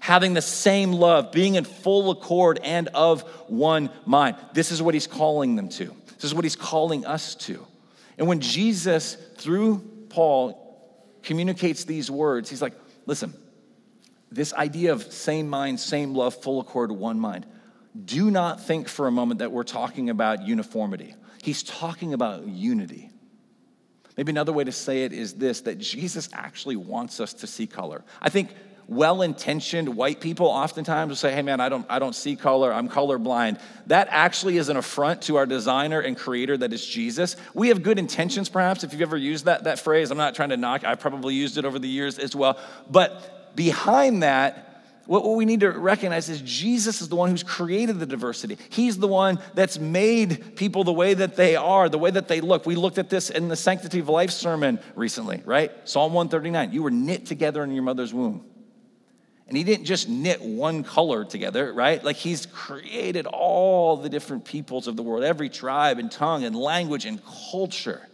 having 0.00 0.34
the 0.34 0.42
same 0.42 0.92
love, 0.92 1.32
being 1.32 1.54
in 1.54 1.64
full 1.64 2.10
accord 2.10 2.60
and 2.62 2.88
of 2.88 3.22
one 3.48 3.90
mind. 4.06 4.36
This 4.52 4.70
is 4.72 4.82
what 4.82 4.94
he's 4.94 5.06
calling 5.06 5.56
them 5.56 5.68
to. 5.70 5.94
This 6.14 6.24
is 6.24 6.34
what 6.34 6.44
he's 6.44 6.56
calling 6.56 7.06
us 7.06 7.34
to. 7.36 7.66
And 8.16 8.26
when 8.26 8.40
Jesus, 8.40 9.16
through 9.36 9.78
Paul, 10.08 10.64
communicates 11.22 11.84
these 11.84 12.10
words, 12.10 12.50
he's 12.50 12.62
like, 12.62 12.74
listen, 13.06 13.34
this 14.30 14.52
idea 14.54 14.92
of 14.92 15.12
same 15.12 15.48
mind, 15.48 15.80
same 15.80 16.14
love, 16.14 16.34
full 16.34 16.60
accord, 16.60 16.90
one 16.90 17.18
mind. 17.18 17.46
Do 18.04 18.30
not 18.30 18.60
think 18.60 18.88
for 18.88 19.06
a 19.06 19.12
moment 19.12 19.38
that 19.38 19.52
we're 19.52 19.62
talking 19.62 20.10
about 20.10 20.46
uniformity. 20.46 21.14
He's 21.42 21.62
talking 21.62 22.12
about 22.12 22.46
unity. 22.46 23.10
Maybe 24.16 24.30
another 24.30 24.52
way 24.52 24.64
to 24.64 24.72
say 24.72 25.04
it 25.04 25.12
is 25.12 25.34
this 25.34 25.62
that 25.62 25.78
Jesus 25.78 26.28
actually 26.32 26.76
wants 26.76 27.20
us 27.20 27.32
to 27.34 27.46
see 27.46 27.66
color. 27.66 28.04
I 28.20 28.30
think 28.30 28.50
well-intentioned 28.88 29.88
white 29.88 30.18
people 30.18 30.46
oftentimes 30.46 31.10
will 31.10 31.16
say 31.16 31.32
hey 31.32 31.42
man 31.42 31.60
i 31.60 31.68
don't 31.68 31.84
i 31.90 31.98
don't 31.98 32.14
see 32.14 32.34
color 32.34 32.72
i'm 32.72 32.88
colorblind 32.88 33.60
that 33.86 34.08
actually 34.10 34.56
is 34.56 34.70
an 34.70 34.78
affront 34.78 35.20
to 35.20 35.36
our 35.36 35.44
designer 35.44 36.00
and 36.00 36.16
creator 36.16 36.56
that 36.56 36.72
is 36.72 36.84
jesus 36.84 37.36
we 37.52 37.68
have 37.68 37.82
good 37.82 37.98
intentions 37.98 38.48
perhaps 38.48 38.82
if 38.84 38.92
you've 38.92 39.02
ever 39.02 39.16
used 39.16 39.44
that, 39.44 39.64
that 39.64 39.78
phrase 39.78 40.10
i'm 40.10 40.16
not 40.16 40.34
trying 40.34 40.48
to 40.48 40.56
knock 40.56 40.84
i 40.84 40.94
probably 40.94 41.34
used 41.34 41.58
it 41.58 41.66
over 41.66 41.78
the 41.78 41.88
years 41.88 42.18
as 42.18 42.34
well 42.34 42.58
but 42.90 43.54
behind 43.54 44.22
that 44.22 44.64
what 45.04 45.24
we 45.36 45.46
need 45.46 45.60
to 45.60 45.70
recognize 45.70 46.28
is 46.28 46.42
Jesus 46.42 47.00
is 47.00 47.08
the 47.08 47.16
one 47.16 47.30
who's 47.30 47.42
created 47.42 47.98
the 47.98 48.04
diversity. 48.04 48.58
He's 48.68 48.98
the 48.98 49.08
one 49.08 49.38
that's 49.54 49.78
made 49.78 50.54
people 50.54 50.84
the 50.84 50.92
way 50.92 51.14
that 51.14 51.34
they 51.34 51.56
are, 51.56 51.88
the 51.88 51.98
way 51.98 52.10
that 52.10 52.28
they 52.28 52.42
look. 52.42 52.66
We 52.66 52.76
looked 52.76 52.98
at 52.98 53.08
this 53.08 53.30
in 53.30 53.48
the 53.48 53.56
Sanctity 53.56 54.00
of 54.00 54.10
Life 54.10 54.30
sermon 54.30 54.78
recently, 54.94 55.42
right? 55.46 55.72
Psalm 55.88 56.12
139. 56.12 56.74
You 56.74 56.82
were 56.82 56.90
knit 56.90 57.24
together 57.24 57.64
in 57.64 57.70
your 57.70 57.84
mother's 57.84 58.12
womb. 58.12 58.44
And 59.48 59.56
he 59.56 59.64
didn't 59.64 59.86
just 59.86 60.08
knit 60.08 60.42
one 60.42 60.84
color 60.84 61.24
together, 61.24 61.72
right? 61.72 62.04
Like 62.04 62.16
he's 62.16 62.44
created 62.46 63.26
all 63.26 63.96
the 63.96 64.10
different 64.10 64.44
peoples 64.44 64.86
of 64.86 64.96
the 64.96 65.02
world, 65.02 65.24
every 65.24 65.48
tribe 65.48 65.98
and 65.98 66.12
tongue 66.12 66.44
and 66.44 66.54
language 66.54 67.06
and 67.06 67.20
culture. 67.50 68.06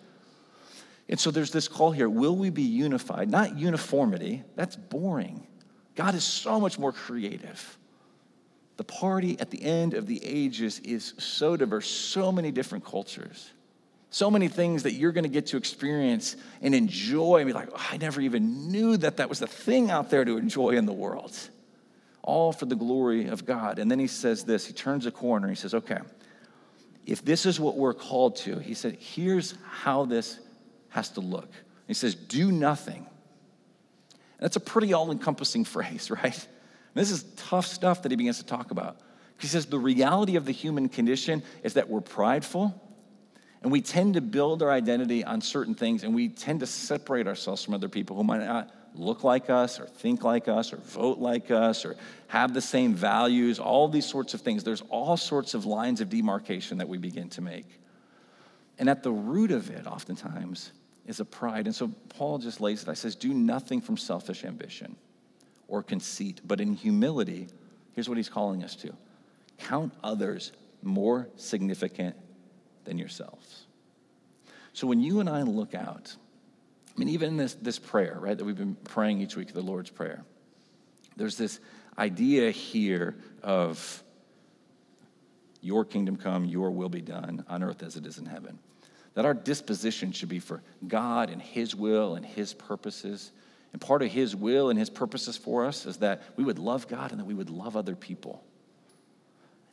And 1.09 1.19
so 1.19 1.33
there's 1.33 1.51
this 1.51 1.67
call 1.67 1.91
here 1.91 2.09
will 2.09 2.37
we 2.37 2.51
be 2.51 2.63
unified? 2.63 3.29
Not 3.29 3.59
uniformity, 3.59 4.45
that's 4.55 4.77
boring. 4.77 5.47
God 5.97 6.15
is 6.15 6.25
so 6.25 6.61
much 6.61 6.79
more 6.79 6.93
creative. 6.93 7.79
The 8.77 8.85
party 8.85 9.39
at 9.39 9.51
the 9.51 9.63
end 9.63 9.95
of 9.95 10.07
the 10.07 10.25
ages 10.25 10.81
is 10.81 11.15
so 11.19 11.57
diverse, 11.57 11.89
so 11.89 12.33
many 12.33 12.51
different 12.51 12.85
cultures. 12.85 13.53
So 14.15 14.31
many 14.31 14.47
things 14.47 14.85
that 14.85 14.93
you're 14.93 15.11
going 15.11 15.25
to 15.25 15.29
get 15.29 15.47
to 15.47 15.57
experience 15.57 16.37
and 16.63 16.73
enjoy 16.73 17.39
and 17.39 17.49
be 17.49 17.53
like, 17.53 17.69
oh, 17.73 17.87
I 17.91 17.97
never 17.97 18.21
even 18.21 18.71
knew 18.71 18.97
that 18.99 19.17
that 19.17 19.29
was 19.29 19.41
the 19.41 19.49
thing 19.49 19.91
out 19.91 20.09
there 20.09 20.25
to 20.25 20.37
enjoy 20.37 20.77
in 20.77 20.87
the 20.87 20.93
world. 20.93 21.37
All 22.23 22.53
for 22.53 22.67
the 22.67 22.77
glory 22.77 23.27
of 23.27 23.45
God. 23.45 23.81
And 23.81 23.91
then 23.91 23.99
he 23.99 24.07
says 24.07 24.45
this 24.45 24.67
he 24.67 24.73
turns 24.73 25.07
a 25.07 25.11
corner. 25.11 25.49
He 25.49 25.57
says, 25.57 25.75
okay, 25.75 25.99
if 27.05 27.25
this 27.25 27.45
is 27.45 27.59
what 27.59 27.77
we're 27.77 27.93
called 27.93 28.37
to, 28.37 28.61
he 28.61 28.75
said, 28.75 28.99
here's 29.01 29.57
how 29.69 30.05
this 30.05 30.39
has 30.91 31.09
to 31.11 31.21
look. 31.21 31.51
He 31.89 31.95
says, 31.95 32.15
do 32.15 32.53
nothing. 32.53 33.09
That's 34.39 34.55
a 34.55 34.61
pretty 34.61 34.93
all 34.93 35.11
encompassing 35.11 35.65
phrase, 35.65 36.09
right? 36.23 36.23
And 36.23 36.95
this 36.95 37.11
is 37.11 37.25
tough 37.35 37.67
stuff 37.67 38.03
that 38.03 38.13
he 38.13 38.17
begins 38.17 38.39
to 38.39 38.47
talk 38.47 38.71
about. 38.71 38.97
He 39.41 39.49
says, 39.49 39.67
the 39.67 39.81
reality 39.81 40.37
of 40.37 40.45
the 40.45 40.53
human 40.53 40.89
condition 40.89 41.43
is 41.65 41.75
that 41.75 41.89
we're 41.89 42.01
prideful 42.01 42.81
and 43.65 43.73
we 43.73 43.81
tend 43.81 44.13
to 44.15 44.21
build 44.21 44.63
our 44.63 44.71
identity 44.71 45.25
on 45.25 45.41
certain 45.41 45.75
things, 45.75 46.05
and 46.05 46.15
we 46.15 46.29
tend 46.29 46.61
to 46.61 46.67
separate 46.67 47.27
ourselves 47.27 47.65
from 47.65 47.73
other 47.73 47.89
people 47.89 48.15
who 48.15 48.23
might 48.23 48.45
not 48.45 48.71
look 48.95 49.25
like 49.25 49.49
us, 49.49 49.81
or 49.81 49.87
think 49.87 50.23
like 50.23 50.49
us, 50.49 50.75
or 50.75 50.77
vote 50.77 51.19
like 51.19 51.51
us, 51.51 51.87
or 51.87 51.97
have 52.29 52.53
the 52.53 52.61
same 52.61 52.95
values, 52.95 53.59
all 53.59 53.89
these 53.89 54.05
sorts 54.05 54.35
of 54.35 54.43
things. 54.43 54.65
There's 54.65 54.83
all 54.91 55.17
sorts 55.17 55.55
of 55.55 55.65
lines 55.65 56.03
of 56.03 56.11
demarcation 56.11 56.77
that 56.77 56.89
we 56.89 56.99
begin 56.99 57.31
to 57.31 57.41
make. 57.41 57.65
And 58.79 58.91
at 58.91 59.03
the 59.03 59.11
root 59.11 59.51
of 59.51 59.71
it, 59.71 59.87
oftentimes, 59.87 60.71
is 61.07 61.21
a 61.21 61.25
pride. 61.25 61.65
And 61.65 61.75
so 61.75 61.91
Paul 62.11 62.37
just 62.37 62.61
lays 62.61 62.83
it. 62.83 62.89
out. 62.89 62.93
I 62.93 62.95
says, 62.95 63.15
Do 63.17 63.33
nothing 63.33 63.81
from 63.81 63.97
selfish 63.97 64.45
ambition 64.45 64.95
or 65.69 65.83
conceit, 65.83 66.43
but 66.45 66.61
in 66.61 66.75
humility, 66.75 67.49
here's 67.95 68.11
what 68.11 68.19
he's 68.19 68.29
calling 68.29 68.63
us 68.63 68.77
to 68.77 68.95
count 69.57 69.95
others 70.03 70.53
more 70.83 71.29
significant 71.37 72.15
than 72.85 72.99
yourselves. 72.99 73.65
So 74.73 74.87
when 74.87 75.01
you 75.01 75.21
and 75.21 75.29
I 75.29 75.43
look 75.43 75.75
out, 75.75 76.15
I 76.95 76.99
mean, 76.99 77.09
even 77.09 77.31
in 77.31 77.37
this, 77.37 77.55
this 77.55 77.79
prayer, 77.79 78.17
right, 78.21 78.37
that 78.37 78.45
we've 78.45 78.57
been 78.57 78.77
praying 78.77 79.21
each 79.21 79.37
week, 79.37 79.53
the 79.53 79.61
Lord's 79.61 79.91
Prayer, 79.91 80.25
there's 81.17 81.37
this 81.37 81.61
idea 81.99 82.51
here 82.51 83.17
of 83.43 84.03
your 85.61 85.85
kingdom 85.85 86.17
come, 86.17 86.45
your 86.45 86.71
will 86.71 86.89
be 86.89 87.01
done 87.01 87.45
on 87.49 87.63
earth 87.63 87.83
as 87.83 87.97
it 87.97 88.07
is 88.07 88.19
in 88.19 88.27
heaven. 88.27 88.59
That 89.15 89.25
our 89.25 89.35
disposition 89.35 90.13
should 90.13 90.29
be 90.29 90.41
for 90.41 90.63
God 90.87 91.31
and 91.31 91.41
His 91.41 91.75
will 91.75 92.17
and 92.17 92.27
His 92.27 92.53
purposes. 92.53 93.33
And 93.73 93.81
part 93.81 94.03
of 94.03 94.11
His 94.11 94.37
will 94.37 94.71
and 94.71 94.79
His 94.79 94.91
purposes 94.91 95.37
for 95.37 95.65
us 95.65 95.87
is 95.87 95.99
that 95.99 96.23
we 96.37 96.45
would 96.45 96.59
love 96.59 96.87
God 96.89 97.13
and 97.13 97.21
that 97.21 97.25
we 97.25 97.35
would 97.35 97.51
love 97.51 97.77
other 97.77 97.95
people. 97.95 98.45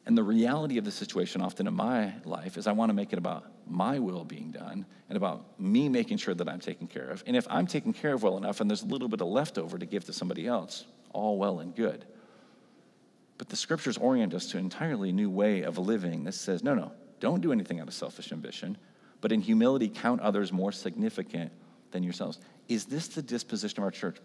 And 0.05 0.17
the 0.17 0.23
reality 0.23 0.77
of 0.77 0.85
the 0.85 0.91
situation, 0.91 1.41
often 1.41 1.67
in 1.67 1.75
my 1.75 2.13
life, 2.25 2.57
is 2.57 2.65
I 2.65 2.71
want 2.71 2.89
to 2.89 2.93
make 2.93 3.13
it 3.13 3.19
about 3.19 3.45
my 3.67 3.99
will 3.99 4.25
being 4.25 4.51
done 4.51 4.85
and 5.09 5.15
about 5.15 5.59
me 5.59 5.89
making 5.89 6.17
sure 6.17 6.33
that 6.33 6.49
I'm 6.49 6.59
taken 6.59 6.87
care 6.87 7.07
of. 7.09 7.23
And 7.27 7.35
if 7.35 7.45
I'm 7.49 7.67
taken 7.67 7.93
care 7.93 8.13
of 8.13 8.23
well 8.23 8.37
enough 8.37 8.61
and 8.61 8.69
there's 8.69 8.81
a 8.81 8.87
little 8.87 9.07
bit 9.07 9.21
of 9.21 9.27
leftover 9.27 9.77
to 9.77 9.85
give 9.85 10.05
to 10.05 10.13
somebody 10.13 10.47
else, 10.47 10.85
all 11.13 11.37
well 11.37 11.59
and 11.59 11.75
good. 11.75 12.05
But 13.37 13.49
the 13.49 13.55
scriptures 13.55 13.97
orient 13.97 14.33
us 14.33 14.47
to 14.51 14.57
an 14.57 14.65
entirely 14.65 15.11
new 15.11 15.29
way 15.29 15.61
of 15.61 15.77
living 15.77 16.23
that 16.23 16.33
says, 16.33 16.63
no, 16.63 16.73
no, 16.73 16.91
don't 17.19 17.41
do 17.41 17.51
anything 17.51 17.79
out 17.79 17.87
of 17.87 17.93
selfish 17.93 18.31
ambition, 18.31 18.77
but 19.19 19.31
in 19.31 19.41
humility, 19.41 19.87
count 19.87 20.21
others 20.21 20.51
more 20.51 20.71
significant 20.71 21.51
than 21.91 22.03
yourselves. 22.03 22.39
Is 22.67 22.85
this 22.85 23.07
the 23.07 23.21
disposition 23.21 23.79
of 23.79 23.83
our 23.83 23.91
church? 23.91 24.17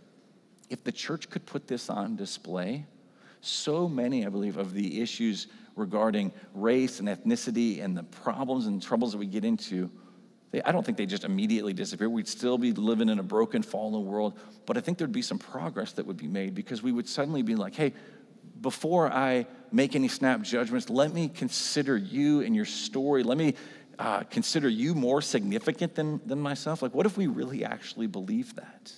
If 0.71 0.85
the 0.85 0.93
church 0.93 1.29
could 1.29 1.47
put 1.47 1.67
this 1.67 1.91
on 1.91 2.17
display, 2.17 2.87
so 3.41 3.89
many, 3.89 4.27
I 4.27 4.29
believe, 4.29 4.57
of 4.57 4.73
the 4.73 5.01
issues 5.01 5.47
regarding 5.77 6.33
race 6.55 6.99
and 6.99 7.09
ethnicity 7.09 7.85
and 7.85 7.97
the 7.97 8.03
problems 8.03 8.67
and 8.67 8.83
troubles 8.83 9.13
that 9.13 9.19
we 9.19 9.27
get 9.27 9.45
into, 9.45 9.91
they, 10.51 10.63
I 10.63 10.73
don't 10.73 10.85
think 10.85 10.99
they 10.99 11.07
just 11.07 11.25
immediately 11.25 11.73
disappear. 11.73 12.09
We'd 12.09 12.27
still 12.27 12.59
be 12.59 12.73
living 12.73 13.09
in 13.09 13.19
a 13.19 13.23
broken, 13.23 13.63
fallen 13.63 14.05
world, 14.07 14.39
but 14.65 14.77
I 14.77 14.81
think 14.81 14.99
there'd 14.99 15.13
be 15.13 15.23
some 15.23 15.39
progress 15.39 15.93
that 15.93 16.07
would 16.07 16.17
be 16.17 16.27
made 16.27 16.55
because 16.55 16.83
we 16.83 16.93
would 16.93 17.09
suddenly 17.09 17.43
be 17.43 17.55
like, 17.55 17.75
hey, 17.75 17.93
before 18.61 19.13
I 19.13 19.47
make 19.71 19.95
any 19.95 20.09
snap 20.09 20.43
judgments, 20.43 20.89
let 20.89 21.13
me 21.13 21.29
consider 21.29 21.97
you 21.97 22.41
and 22.41 22.57
your 22.57 22.65
story. 22.65 23.23
Let 23.23 23.37
me 23.37 23.55
uh, 23.99 24.23
consider 24.25 24.69
you 24.69 24.95
more 24.95 25.21
significant 25.21 25.95
than, 25.95 26.21
than 26.25 26.41
myself. 26.41 26.83
Like, 26.83 26.95
what 26.95 27.07
if 27.07 27.17
we 27.17 27.27
really 27.27 27.65
actually 27.65 28.07
believe 28.07 28.55
that? 28.57 28.93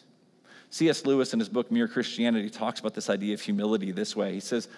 C.S. 0.70 1.06
Lewis, 1.06 1.32
in 1.32 1.38
his 1.38 1.48
book 1.48 1.72
Mere 1.72 1.88
Christianity, 1.88 2.50
talks 2.50 2.78
about 2.78 2.94
this 2.94 3.08
idea 3.08 3.34
of 3.34 3.40
humility 3.40 3.90
this 3.90 4.14
way. 4.14 4.34
He 4.34 4.40
says, 4.40 4.68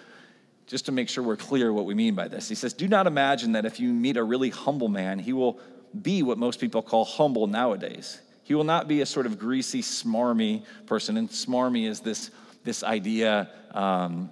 just 0.71 0.85
to 0.85 0.93
make 0.93 1.09
sure 1.09 1.21
we're 1.21 1.35
clear 1.35 1.73
what 1.73 1.83
we 1.83 1.93
mean 1.93 2.15
by 2.15 2.29
this. 2.29 2.47
He 2.47 2.55
says, 2.55 2.71
Do 2.71 2.87
not 2.87 3.05
imagine 3.05 3.51
that 3.51 3.65
if 3.65 3.77
you 3.77 3.91
meet 3.91 4.15
a 4.15 4.23
really 4.23 4.49
humble 4.49 4.87
man, 4.87 5.19
he 5.19 5.33
will 5.33 5.59
be 6.01 6.23
what 6.23 6.37
most 6.37 6.61
people 6.61 6.81
call 6.81 7.03
humble 7.03 7.45
nowadays. 7.45 8.21
He 8.43 8.55
will 8.55 8.63
not 8.63 8.87
be 8.87 9.01
a 9.01 9.05
sort 9.05 9.25
of 9.25 9.37
greasy, 9.37 9.81
smarmy 9.81 10.63
person. 10.85 11.17
And 11.17 11.29
smarmy 11.29 11.89
is 11.89 11.99
this, 11.99 12.31
this 12.63 12.83
idea 12.83 13.49
um, 13.71 14.31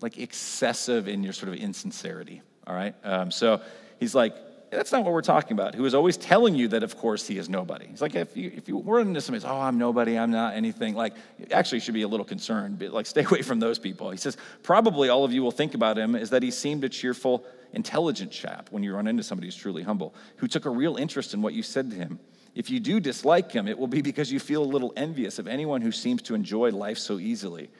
like 0.00 0.16
excessive 0.16 1.08
in 1.08 1.22
your 1.22 1.34
sort 1.34 1.52
of 1.52 1.58
insincerity. 1.58 2.40
All 2.66 2.74
right? 2.74 2.94
Um, 3.04 3.30
so 3.30 3.60
he's 4.00 4.14
like, 4.14 4.34
that's 4.70 4.92
not 4.92 5.04
what 5.04 5.12
we're 5.12 5.22
talking 5.22 5.52
about. 5.52 5.74
Who 5.74 5.84
is 5.84 5.94
always 5.94 6.16
telling 6.16 6.54
you 6.54 6.68
that, 6.68 6.82
of 6.82 6.96
course, 6.96 7.26
he 7.26 7.38
is 7.38 7.48
nobody. 7.48 7.86
He's 7.86 8.02
like, 8.02 8.14
if 8.14 8.36
you, 8.36 8.52
if 8.54 8.68
you 8.68 8.80
run 8.80 9.08
into 9.08 9.20
somebody, 9.20 9.44
oh, 9.46 9.60
I'm 9.60 9.78
nobody, 9.78 10.18
I'm 10.18 10.30
not 10.30 10.54
anything, 10.54 10.94
like, 10.94 11.14
actually 11.50 11.80
should 11.80 11.94
be 11.94 12.02
a 12.02 12.08
little 12.08 12.26
concerned, 12.26 12.78
but 12.78 12.92
like, 12.92 13.06
stay 13.06 13.24
away 13.30 13.42
from 13.42 13.60
those 13.60 13.78
people. 13.78 14.10
He 14.10 14.18
says, 14.18 14.36
probably 14.62 15.08
all 15.08 15.24
of 15.24 15.32
you 15.32 15.42
will 15.42 15.50
think 15.50 15.74
about 15.74 15.96
him 15.96 16.14
is 16.14 16.30
that 16.30 16.42
he 16.42 16.50
seemed 16.50 16.84
a 16.84 16.88
cheerful, 16.88 17.44
intelligent 17.72 18.30
chap 18.30 18.68
when 18.70 18.82
you 18.82 18.94
run 18.94 19.06
into 19.06 19.22
somebody 19.22 19.46
who's 19.46 19.56
truly 19.56 19.82
humble, 19.82 20.14
who 20.36 20.46
took 20.46 20.66
a 20.66 20.70
real 20.70 20.96
interest 20.96 21.32
in 21.32 21.40
what 21.40 21.54
you 21.54 21.62
said 21.62 21.90
to 21.90 21.96
him. 21.96 22.18
If 22.54 22.70
you 22.70 22.80
do 22.80 23.00
dislike 23.00 23.52
him, 23.52 23.68
it 23.68 23.78
will 23.78 23.86
be 23.86 24.02
because 24.02 24.32
you 24.32 24.40
feel 24.40 24.62
a 24.62 24.66
little 24.66 24.92
envious 24.96 25.38
of 25.38 25.46
anyone 25.46 25.80
who 25.80 25.92
seems 25.92 26.22
to 26.22 26.34
enjoy 26.34 26.70
life 26.70 26.98
so 26.98 27.18
easily. 27.18 27.70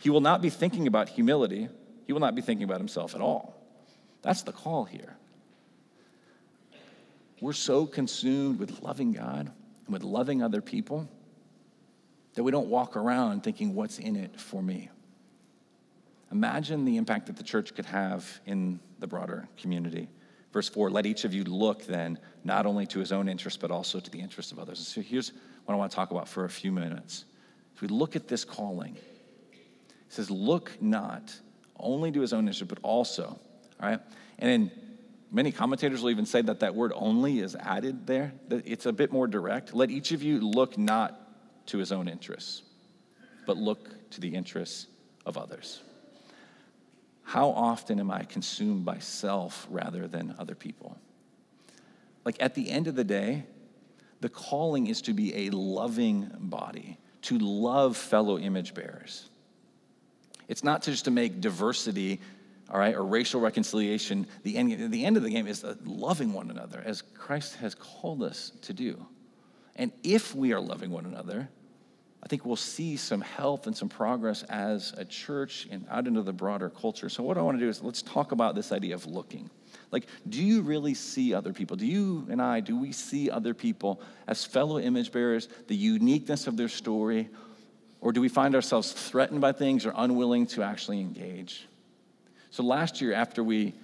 He 0.00 0.10
will 0.10 0.20
not 0.20 0.40
be 0.40 0.48
thinking 0.48 0.86
about 0.86 1.08
humility. 1.08 1.68
He 2.06 2.12
will 2.12 2.20
not 2.20 2.34
be 2.34 2.40
thinking 2.40 2.64
about 2.64 2.78
himself 2.78 3.14
at 3.14 3.20
all. 3.20 3.54
That's 4.22 4.42
the 4.42 4.52
call 4.52 4.84
here. 4.84 5.17
We're 7.40 7.52
so 7.52 7.86
consumed 7.86 8.58
with 8.58 8.82
loving 8.82 9.12
God 9.12 9.50
and 9.86 9.92
with 9.92 10.02
loving 10.02 10.42
other 10.42 10.60
people 10.60 11.08
that 12.34 12.42
we 12.42 12.50
don't 12.50 12.68
walk 12.68 12.96
around 12.96 13.42
thinking, 13.42 13.74
what's 13.74 13.98
in 13.98 14.16
it 14.16 14.40
for 14.40 14.62
me? 14.62 14.90
Imagine 16.30 16.84
the 16.84 16.96
impact 16.96 17.26
that 17.26 17.36
the 17.36 17.42
church 17.42 17.74
could 17.74 17.86
have 17.86 18.40
in 18.46 18.80
the 18.98 19.06
broader 19.06 19.48
community. 19.56 20.08
Verse 20.52 20.68
4 20.68 20.90
Let 20.90 21.06
each 21.06 21.24
of 21.24 21.32
you 21.32 21.44
look 21.44 21.86
then 21.86 22.18
not 22.44 22.66
only 22.66 22.86
to 22.86 22.98
his 22.98 23.12
own 23.12 23.28
interest, 23.28 23.60
but 23.60 23.70
also 23.70 23.98
to 24.00 24.10
the 24.10 24.20
interest 24.20 24.52
of 24.52 24.58
others. 24.58 24.86
So 24.86 25.00
here's 25.00 25.32
what 25.64 25.74
I 25.74 25.76
want 25.76 25.90
to 25.90 25.94
talk 25.96 26.10
about 26.10 26.28
for 26.28 26.44
a 26.44 26.50
few 26.50 26.72
minutes. 26.72 27.24
As 27.76 27.82
we 27.82 27.88
look 27.88 28.16
at 28.16 28.28
this 28.28 28.44
calling, 28.44 28.96
it 29.50 30.12
says, 30.12 30.30
Look 30.30 30.72
not 30.80 31.34
only 31.78 32.10
to 32.12 32.20
his 32.20 32.32
own 32.32 32.48
interest, 32.48 32.68
but 32.68 32.78
also, 32.82 33.38
all 33.80 33.88
right? 33.88 34.00
And 34.38 34.50
then 34.50 34.70
many 35.30 35.52
commentators 35.52 36.02
will 36.02 36.10
even 36.10 36.26
say 36.26 36.42
that 36.42 36.60
that 36.60 36.74
word 36.74 36.92
only 36.94 37.40
is 37.40 37.54
added 37.54 38.06
there. 38.06 38.32
It's 38.50 38.86
a 38.86 38.92
bit 38.92 39.12
more 39.12 39.26
direct. 39.26 39.74
Let 39.74 39.90
each 39.90 40.12
of 40.12 40.22
you 40.22 40.40
look 40.40 40.78
not 40.78 41.20
to 41.66 41.78
his 41.78 41.92
own 41.92 42.08
interests, 42.08 42.62
but 43.46 43.56
look 43.56 44.10
to 44.10 44.20
the 44.20 44.34
interests 44.34 44.86
of 45.26 45.36
others. 45.36 45.82
How 47.22 47.50
often 47.50 48.00
am 48.00 48.10
I 48.10 48.24
consumed 48.24 48.86
by 48.86 49.00
self 49.00 49.66
rather 49.70 50.08
than 50.08 50.34
other 50.38 50.54
people? 50.54 50.96
Like 52.24 52.36
at 52.40 52.54
the 52.54 52.70
end 52.70 52.88
of 52.88 52.94
the 52.94 53.04
day, 53.04 53.44
the 54.20 54.28
calling 54.28 54.86
is 54.86 55.02
to 55.02 55.12
be 55.12 55.46
a 55.46 55.50
loving 55.50 56.30
body, 56.38 56.98
to 57.22 57.38
love 57.38 57.96
fellow 57.96 58.38
image 58.38 58.74
bearers. 58.74 59.28
It's 60.48 60.64
not 60.64 60.82
just 60.82 61.04
to 61.04 61.10
make 61.10 61.40
diversity, 61.40 62.20
all 62.70 62.78
right, 62.78 62.94
or 62.94 63.04
racial 63.04 63.40
reconciliation. 63.40 64.26
The 64.42 64.56
end, 64.56 64.92
the 64.92 65.04
end 65.04 65.16
of 65.16 65.22
the 65.22 65.30
game 65.30 65.46
is 65.46 65.64
uh, 65.64 65.74
loving 65.84 66.32
one 66.32 66.50
another 66.50 66.82
as 66.84 67.02
Christ 67.02 67.56
has 67.56 67.74
called 67.74 68.22
us 68.22 68.52
to 68.62 68.72
do. 68.72 69.06
And 69.76 69.92
if 70.02 70.34
we 70.34 70.52
are 70.52 70.60
loving 70.60 70.90
one 70.90 71.06
another, 71.06 71.48
I 72.22 72.26
think 72.26 72.44
we'll 72.44 72.56
see 72.56 72.96
some 72.96 73.20
health 73.20 73.66
and 73.66 73.76
some 73.76 73.88
progress 73.88 74.42
as 74.44 74.92
a 74.98 75.04
church 75.04 75.68
and 75.70 75.86
out 75.88 76.06
into 76.06 76.22
the 76.22 76.32
broader 76.32 76.68
culture. 76.68 77.08
So, 77.08 77.22
what 77.22 77.38
I 77.38 77.42
want 77.42 77.58
to 77.58 77.64
do 77.64 77.68
is 77.68 77.80
let's 77.80 78.02
talk 78.02 78.32
about 78.32 78.54
this 78.54 78.72
idea 78.72 78.94
of 78.94 79.06
looking. 79.06 79.48
Like, 79.90 80.06
do 80.28 80.42
you 80.42 80.62
really 80.62 80.94
see 80.94 81.32
other 81.32 81.52
people? 81.52 81.76
Do 81.76 81.86
you 81.86 82.26
and 82.28 82.42
I, 82.42 82.60
do 82.60 82.76
we 82.76 82.92
see 82.92 83.30
other 83.30 83.54
people 83.54 84.02
as 84.26 84.44
fellow 84.44 84.78
image 84.78 85.12
bearers, 85.12 85.48
the 85.68 85.76
uniqueness 85.76 86.46
of 86.46 86.56
their 86.56 86.68
story, 86.68 87.30
or 88.00 88.12
do 88.12 88.20
we 88.20 88.28
find 88.28 88.54
ourselves 88.54 88.92
threatened 88.92 89.40
by 89.40 89.52
things 89.52 89.86
or 89.86 89.92
unwilling 89.96 90.46
to 90.48 90.62
actually 90.62 91.00
engage? 91.00 91.68
So, 92.50 92.62
last 92.62 93.00
year, 93.02 93.12
after 93.12 93.44
we 93.44 93.74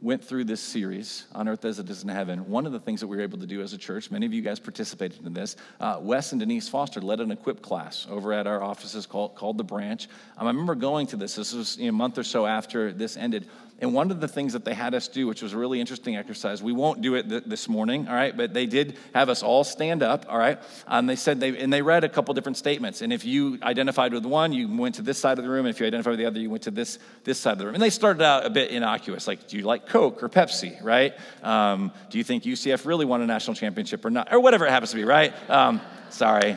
went 0.00 0.24
through 0.24 0.44
this 0.44 0.60
series, 0.60 1.26
On 1.34 1.46
Earth 1.46 1.64
as 1.64 1.78
It 1.78 1.88
Is 1.90 2.02
in 2.02 2.08
Heaven, 2.08 2.48
one 2.48 2.64
of 2.64 2.72
the 2.72 2.80
things 2.80 3.00
that 3.00 3.06
we 3.06 3.16
were 3.16 3.22
able 3.22 3.38
to 3.38 3.46
do 3.46 3.60
as 3.60 3.74
a 3.74 3.78
church, 3.78 4.10
many 4.10 4.24
of 4.24 4.32
you 4.32 4.40
guys 4.40 4.58
participated 4.58 5.26
in 5.26 5.34
this. 5.34 5.56
Uh, 5.78 5.98
Wes 6.00 6.32
and 6.32 6.40
Denise 6.40 6.68
Foster 6.68 7.00
led 7.00 7.20
an 7.20 7.30
equip 7.30 7.60
class 7.60 8.06
over 8.10 8.32
at 8.32 8.46
our 8.46 8.62
offices 8.62 9.04
called, 9.04 9.34
called 9.34 9.58
The 9.58 9.64
Branch. 9.64 10.08
Um, 10.38 10.46
I 10.46 10.50
remember 10.50 10.74
going 10.74 11.06
to 11.08 11.16
this, 11.16 11.36
this 11.36 11.52
was 11.52 11.76
you 11.76 11.84
know, 11.84 11.90
a 11.90 11.92
month 11.92 12.18
or 12.18 12.24
so 12.24 12.46
after 12.46 12.92
this 12.92 13.16
ended. 13.16 13.46
And 13.80 13.92
one 13.92 14.10
of 14.10 14.20
the 14.20 14.28
things 14.28 14.52
that 14.52 14.64
they 14.64 14.72
had 14.72 14.94
us 14.94 15.08
do, 15.08 15.26
which 15.26 15.42
was 15.42 15.52
a 15.52 15.58
really 15.58 15.80
interesting 15.80 16.16
exercise, 16.16 16.62
we 16.62 16.72
won't 16.72 17.02
do 17.02 17.16
it 17.16 17.28
th- 17.28 17.44
this 17.44 17.68
morning, 17.68 18.06
all 18.06 18.14
right, 18.14 18.36
but 18.36 18.54
they 18.54 18.66
did 18.66 18.96
have 19.14 19.28
us 19.28 19.42
all 19.42 19.64
stand 19.64 20.02
up, 20.02 20.26
all 20.28 20.38
right. 20.38 20.60
And 20.86 21.08
they 21.08 21.16
said 21.16 21.40
they, 21.40 21.58
and 21.58 21.72
they 21.72 21.82
read 21.82 22.04
a 22.04 22.08
couple 22.08 22.32
different 22.34 22.56
statements. 22.56 23.02
And 23.02 23.12
if 23.12 23.24
you 23.24 23.58
identified 23.62 24.12
with 24.12 24.24
one, 24.24 24.52
you 24.52 24.74
went 24.74 24.94
to 24.96 25.02
this 25.02 25.18
side 25.18 25.38
of 25.38 25.44
the 25.44 25.50
room. 25.50 25.66
And 25.66 25.74
if 25.74 25.80
you 25.80 25.86
identified 25.86 26.12
with 26.12 26.20
the 26.20 26.26
other, 26.26 26.38
you 26.38 26.50
went 26.50 26.62
to 26.64 26.70
this, 26.70 26.98
this 27.24 27.38
side 27.38 27.52
of 27.52 27.58
the 27.58 27.66
room. 27.66 27.74
And 27.74 27.82
they 27.82 27.90
started 27.90 28.22
out 28.22 28.46
a 28.46 28.50
bit 28.50 28.70
innocuous, 28.70 29.26
like, 29.26 29.48
do 29.48 29.56
you 29.56 29.64
like 29.64 29.86
Coke 29.86 30.22
or 30.22 30.28
Pepsi, 30.28 30.82
right? 30.82 31.14
Um, 31.42 31.90
do 32.10 32.18
you 32.18 32.24
think 32.24 32.44
UCF 32.44 32.86
really 32.86 33.04
won 33.04 33.22
a 33.22 33.26
national 33.26 33.56
championship 33.56 34.04
or 34.04 34.10
not? 34.10 34.32
Or 34.32 34.38
whatever 34.38 34.66
it 34.66 34.70
happens 34.70 34.90
to 34.90 34.96
be, 34.96 35.04
right? 35.04 35.32
Um, 35.50 35.80
sorry, 36.10 36.56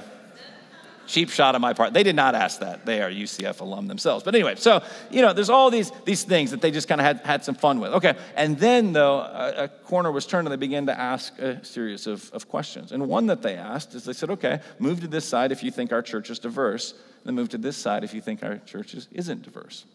cheap 1.08 1.30
shot 1.30 1.56
on 1.56 1.62
my 1.62 1.74
part. 1.74 1.93
They 1.93 2.04
did 2.04 2.15
not 2.15 2.36
ask 2.36 2.60
that. 2.60 2.86
They 2.86 3.02
are 3.02 3.10
UCF 3.10 3.62
alum 3.62 3.88
themselves. 3.88 4.24
But 4.24 4.36
anyway, 4.36 4.56
so, 4.56 4.84
you 5.10 5.22
know, 5.22 5.34
there's 5.34 5.50
all 5.50 5.72
these, 5.72 5.91
these 6.06 6.24
things 6.24 6.52
that 6.52 6.62
they 6.62 6.70
just 6.70 6.88
kind 6.88 7.02
of 7.02 7.06
had, 7.06 7.20
had 7.22 7.43
some 7.43 7.56
fun 7.56 7.80
with. 7.80 7.93
Okay, 7.93 8.15
and 8.36 8.60
then, 8.60 8.93
though, 8.93 9.20
a, 9.20 9.63
a, 9.63 9.67
corner 9.67 10.12
was 10.12 10.26
turned 10.26 10.48
and 10.48 10.52
they 10.52 10.58
began 10.58 10.86
to 10.86 11.00
ask 11.00 11.39
a 11.39 11.63
series 11.63 12.08
of, 12.08 12.30
of 12.34 12.50
questions. 12.50 12.91
And 12.91 13.08
one 13.08 13.28
that 13.28 13.41
they 13.41 13.56
asked 13.56 13.96
is 13.96 14.04
they 14.04 14.13
said, 14.13 14.30
okay, 14.32 14.60
move 14.80 15.00
to 15.02 15.08
this 15.08 15.26
side 15.26 15.52
if 15.52 15.63
you 15.63 15.72
think 15.72 15.91
our 15.91 16.02
church 16.02 16.30
is 16.30 16.39
diverse, 16.39 16.93
then 17.24 17.36
move 17.36 17.50
to 17.50 17.58
this 17.58 17.78
side 17.78 18.04
if 18.04 18.13
you 18.13 18.22
think 18.22 18.43
our 18.43 18.58
church 18.58 18.93
is, 18.93 19.08
isn't 19.12 19.43
diverse. 19.43 19.86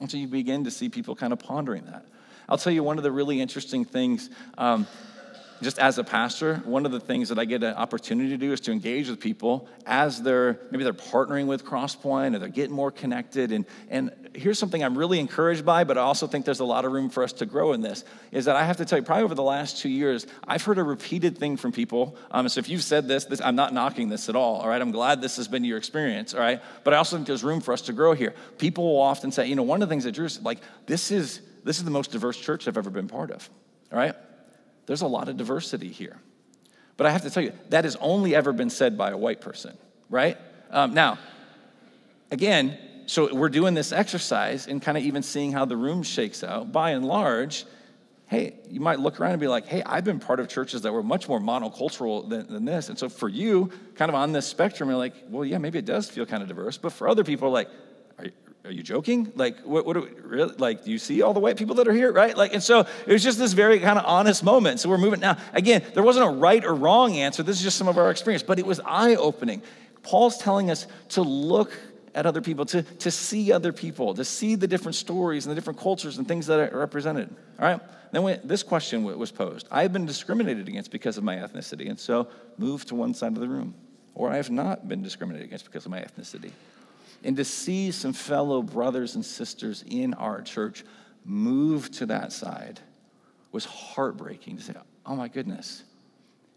And 0.00 0.10
so 0.10 0.16
you 0.16 0.28
begin 0.28 0.64
to 0.64 0.70
see 0.70 0.88
people 0.88 1.16
kind 1.16 1.32
of 1.32 1.38
pondering 1.38 1.86
that. 1.86 2.04
I'll 2.48 2.58
tell 2.58 2.72
you 2.72 2.82
one 2.82 2.98
of 2.98 3.04
the 3.04 3.12
really 3.12 3.40
interesting 3.40 3.84
things 3.84 4.30
um, 4.56 4.86
just 5.62 5.78
as 5.78 5.98
a 5.98 6.04
pastor, 6.04 6.56
one 6.64 6.86
of 6.86 6.92
the 6.92 7.00
things 7.00 7.28
that 7.30 7.38
I 7.38 7.44
get 7.44 7.62
an 7.62 7.74
opportunity 7.74 8.30
to 8.30 8.36
do 8.36 8.52
is 8.52 8.60
to 8.60 8.72
engage 8.72 9.08
with 9.08 9.20
people 9.20 9.68
as 9.86 10.22
they're 10.22 10.60
maybe 10.70 10.84
they're 10.84 10.92
partnering 10.92 11.46
with 11.46 11.64
Crosspoint 11.64 12.36
or 12.36 12.38
they're 12.38 12.48
getting 12.48 12.74
more 12.74 12.90
connected. 12.90 13.52
And, 13.52 13.66
and 13.88 14.12
here's 14.34 14.58
something 14.58 14.82
I'm 14.84 14.96
really 14.96 15.18
encouraged 15.18 15.64
by, 15.64 15.84
but 15.84 15.98
I 15.98 16.02
also 16.02 16.26
think 16.26 16.44
there's 16.44 16.60
a 16.60 16.64
lot 16.64 16.84
of 16.84 16.92
room 16.92 17.10
for 17.10 17.22
us 17.22 17.32
to 17.34 17.46
grow 17.46 17.72
in 17.72 17.80
this, 17.80 18.04
is 18.30 18.44
that 18.44 18.56
I 18.56 18.64
have 18.64 18.76
to 18.76 18.84
tell 18.84 18.98
you, 18.98 19.04
probably 19.04 19.24
over 19.24 19.34
the 19.34 19.42
last 19.42 19.78
two 19.78 19.88
years, 19.88 20.26
I've 20.46 20.62
heard 20.62 20.78
a 20.78 20.82
repeated 20.82 21.38
thing 21.38 21.56
from 21.56 21.72
people. 21.72 22.16
Um, 22.30 22.48
so 22.48 22.60
if 22.60 22.68
you've 22.68 22.84
said 22.84 23.08
this, 23.08 23.24
this, 23.24 23.40
I'm 23.40 23.56
not 23.56 23.72
knocking 23.74 24.08
this 24.08 24.28
at 24.28 24.36
all, 24.36 24.56
all 24.56 24.68
right? 24.68 24.80
I'm 24.80 24.92
glad 24.92 25.20
this 25.20 25.36
has 25.36 25.48
been 25.48 25.64
your 25.64 25.78
experience, 25.78 26.34
all 26.34 26.40
right? 26.40 26.62
But 26.84 26.94
I 26.94 26.98
also 26.98 27.16
think 27.16 27.26
there's 27.26 27.44
room 27.44 27.60
for 27.60 27.72
us 27.72 27.82
to 27.82 27.92
grow 27.92 28.12
here. 28.12 28.34
People 28.58 28.84
will 28.84 29.00
often 29.00 29.32
say, 29.32 29.46
you 29.46 29.56
know, 29.56 29.62
one 29.62 29.82
of 29.82 29.88
the 29.88 29.92
things 29.92 30.04
that 30.04 30.12
Drew 30.12 30.28
said, 30.28 30.44
like, 30.44 30.60
this 30.86 31.10
is, 31.10 31.40
this 31.64 31.78
is 31.78 31.84
the 31.84 31.90
most 31.90 32.12
diverse 32.12 32.38
church 32.38 32.68
I've 32.68 32.78
ever 32.78 32.90
been 32.90 33.08
part 33.08 33.30
of, 33.30 33.48
all 33.92 33.98
right? 33.98 34.14
There's 34.88 35.02
a 35.02 35.06
lot 35.06 35.28
of 35.28 35.36
diversity 35.36 35.90
here. 35.90 36.16
But 36.96 37.06
I 37.06 37.10
have 37.10 37.22
to 37.22 37.30
tell 37.30 37.42
you, 37.42 37.52
that 37.68 37.84
has 37.84 37.94
only 38.00 38.34
ever 38.34 38.54
been 38.54 38.70
said 38.70 38.96
by 38.96 39.10
a 39.10 39.16
white 39.16 39.42
person, 39.42 39.76
right? 40.08 40.38
Um, 40.70 40.94
now, 40.94 41.18
again, 42.30 42.78
so 43.04 43.32
we're 43.32 43.50
doing 43.50 43.74
this 43.74 43.92
exercise 43.92 44.66
and 44.66 44.80
kind 44.80 44.96
of 44.96 45.04
even 45.04 45.22
seeing 45.22 45.52
how 45.52 45.66
the 45.66 45.76
room 45.76 46.02
shakes 46.02 46.42
out. 46.42 46.72
By 46.72 46.92
and 46.92 47.04
large, 47.04 47.66
hey, 48.28 48.54
you 48.70 48.80
might 48.80 48.98
look 48.98 49.20
around 49.20 49.32
and 49.32 49.40
be 49.40 49.46
like, 49.46 49.66
hey, 49.66 49.82
I've 49.84 50.04
been 50.04 50.20
part 50.20 50.40
of 50.40 50.48
churches 50.48 50.82
that 50.82 50.92
were 50.92 51.02
much 51.02 51.28
more 51.28 51.38
monocultural 51.38 52.26
than, 52.26 52.46
than 52.46 52.64
this. 52.64 52.88
And 52.88 52.98
so 52.98 53.10
for 53.10 53.28
you, 53.28 53.70
kind 53.94 54.08
of 54.08 54.14
on 54.14 54.32
this 54.32 54.46
spectrum, 54.46 54.88
you're 54.88 54.98
like, 54.98 55.14
well, 55.28 55.44
yeah, 55.44 55.58
maybe 55.58 55.78
it 55.78 55.84
does 55.84 56.08
feel 56.08 56.24
kind 56.24 56.42
of 56.42 56.48
diverse. 56.48 56.78
But 56.78 56.94
for 56.94 57.08
other 57.08 57.24
people, 57.24 57.50
like, 57.50 57.68
are, 58.68 58.72
you 58.72 58.82
joking? 58.82 59.32
Like, 59.34 59.60
what, 59.60 59.86
what 59.86 59.94
do 59.94 60.00
we, 60.02 60.08
really, 60.20 60.54
like, 60.58 60.84
do 60.84 60.90
you 60.90 60.98
see 60.98 61.22
all 61.22 61.32
the 61.32 61.40
white 61.40 61.56
people 61.56 61.76
that 61.76 61.88
are 61.88 61.92
here, 61.92 62.12
right? 62.12 62.36
Like, 62.36 62.52
and 62.52 62.62
so 62.62 62.80
it 63.06 63.12
was 63.12 63.22
just 63.22 63.38
this 63.38 63.52
very 63.52 63.80
kind 63.80 63.98
of 63.98 64.04
honest 64.04 64.44
moment. 64.44 64.80
So 64.80 64.88
we're 64.88 64.98
moving. 64.98 65.20
Now, 65.20 65.38
again, 65.52 65.82
there 65.94 66.02
wasn't 66.02 66.26
a 66.26 66.30
right 66.30 66.64
or 66.64 66.74
wrong 66.74 67.16
answer. 67.16 67.42
This 67.42 67.56
is 67.56 67.62
just 67.62 67.78
some 67.78 67.88
of 67.88 67.98
our 67.98 68.10
experience, 68.10 68.42
but 68.42 68.58
it 68.58 68.66
was 68.66 68.80
eye 68.84 69.14
opening. 69.16 69.62
Paul's 70.02 70.38
telling 70.38 70.70
us 70.70 70.86
to 71.10 71.22
look 71.22 71.72
at 72.14 72.26
other 72.26 72.40
people, 72.40 72.66
to, 72.66 72.82
to 72.82 73.10
see 73.10 73.52
other 73.52 73.72
people, 73.72 74.14
to 74.14 74.24
see 74.24 74.54
the 74.54 74.66
different 74.66 74.96
stories 74.96 75.46
and 75.46 75.50
the 75.50 75.54
different 75.54 75.78
cultures 75.78 76.18
and 76.18 76.26
things 76.26 76.46
that 76.46 76.72
are 76.72 76.78
represented. 76.78 77.34
All 77.58 77.66
right? 77.66 77.80
Then 78.12 78.22
when, 78.22 78.40
this 78.44 78.62
question 78.62 79.04
was 79.04 79.30
posed 79.30 79.68
I 79.70 79.82
have 79.82 79.92
been 79.92 80.06
discriminated 80.06 80.68
against 80.68 80.90
because 80.90 81.18
of 81.18 81.24
my 81.24 81.36
ethnicity, 81.36 81.88
and 81.88 81.98
so 81.98 82.28
move 82.56 82.84
to 82.86 82.94
one 82.94 83.14
side 83.14 83.32
of 83.32 83.40
the 83.40 83.48
room. 83.48 83.74
Or 84.14 84.30
I 84.30 84.36
have 84.36 84.50
not 84.50 84.88
been 84.88 85.02
discriminated 85.02 85.46
against 85.46 85.64
because 85.66 85.84
of 85.84 85.90
my 85.90 86.00
ethnicity 86.00 86.50
and 87.24 87.36
to 87.36 87.44
see 87.44 87.90
some 87.90 88.12
fellow 88.12 88.62
brothers 88.62 89.14
and 89.14 89.24
sisters 89.24 89.84
in 89.86 90.14
our 90.14 90.40
church 90.40 90.84
move 91.24 91.90
to 91.92 92.06
that 92.06 92.32
side 92.32 92.80
was 93.52 93.64
heartbreaking 93.64 94.56
to 94.56 94.62
say, 94.62 94.74
oh 95.06 95.16
my 95.16 95.28
goodness, 95.28 95.82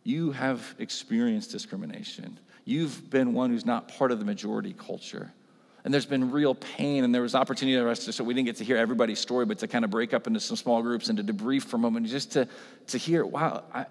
you 0.04 0.32
have 0.32 0.76
experienced 0.80 1.52
discrimination. 1.52 2.40
You've 2.66 3.10
been 3.10 3.34
one 3.34 3.50
who's 3.50 3.66
not 3.66 3.88
part 3.88 4.12
of 4.12 4.20
the 4.20 4.26
majority 4.26 4.74
culture. 4.74 5.32
And 5.84 5.92
there's 5.92 6.06
been 6.06 6.30
real 6.30 6.54
pain, 6.54 7.04
and 7.04 7.14
there 7.14 7.24
was 7.24 7.34
opportunity 7.34 7.80
for 7.80 7.90
us 7.90 8.06
to, 8.06 8.14
so 8.14 8.24
we 8.24 8.36
didn't 8.36 8.46
get 8.46 8.58
to 8.58 8.64
hear 8.64 8.78
everybody's 8.78 9.20
story, 9.20 9.46
but 9.48 9.58
to 9.60 9.68
kind 9.68 9.84
of 9.84 9.90
break 9.90 10.14
up 10.14 10.28
into 10.28 10.40
some 10.40 10.56
small 10.56 10.84
groups 10.84 11.10
and 11.10 11.18
to 11.18 11.24
debrief 11.24 11.64
for 11.64 11.78
a 11.78 11.80
moment, 11.80 12.06
just 12.06 12.34
to, 12.34 12.48
to 12.88 12.98
hear, 13.00 13.26
wow, 13.26 13.64
I, 13.74 13.88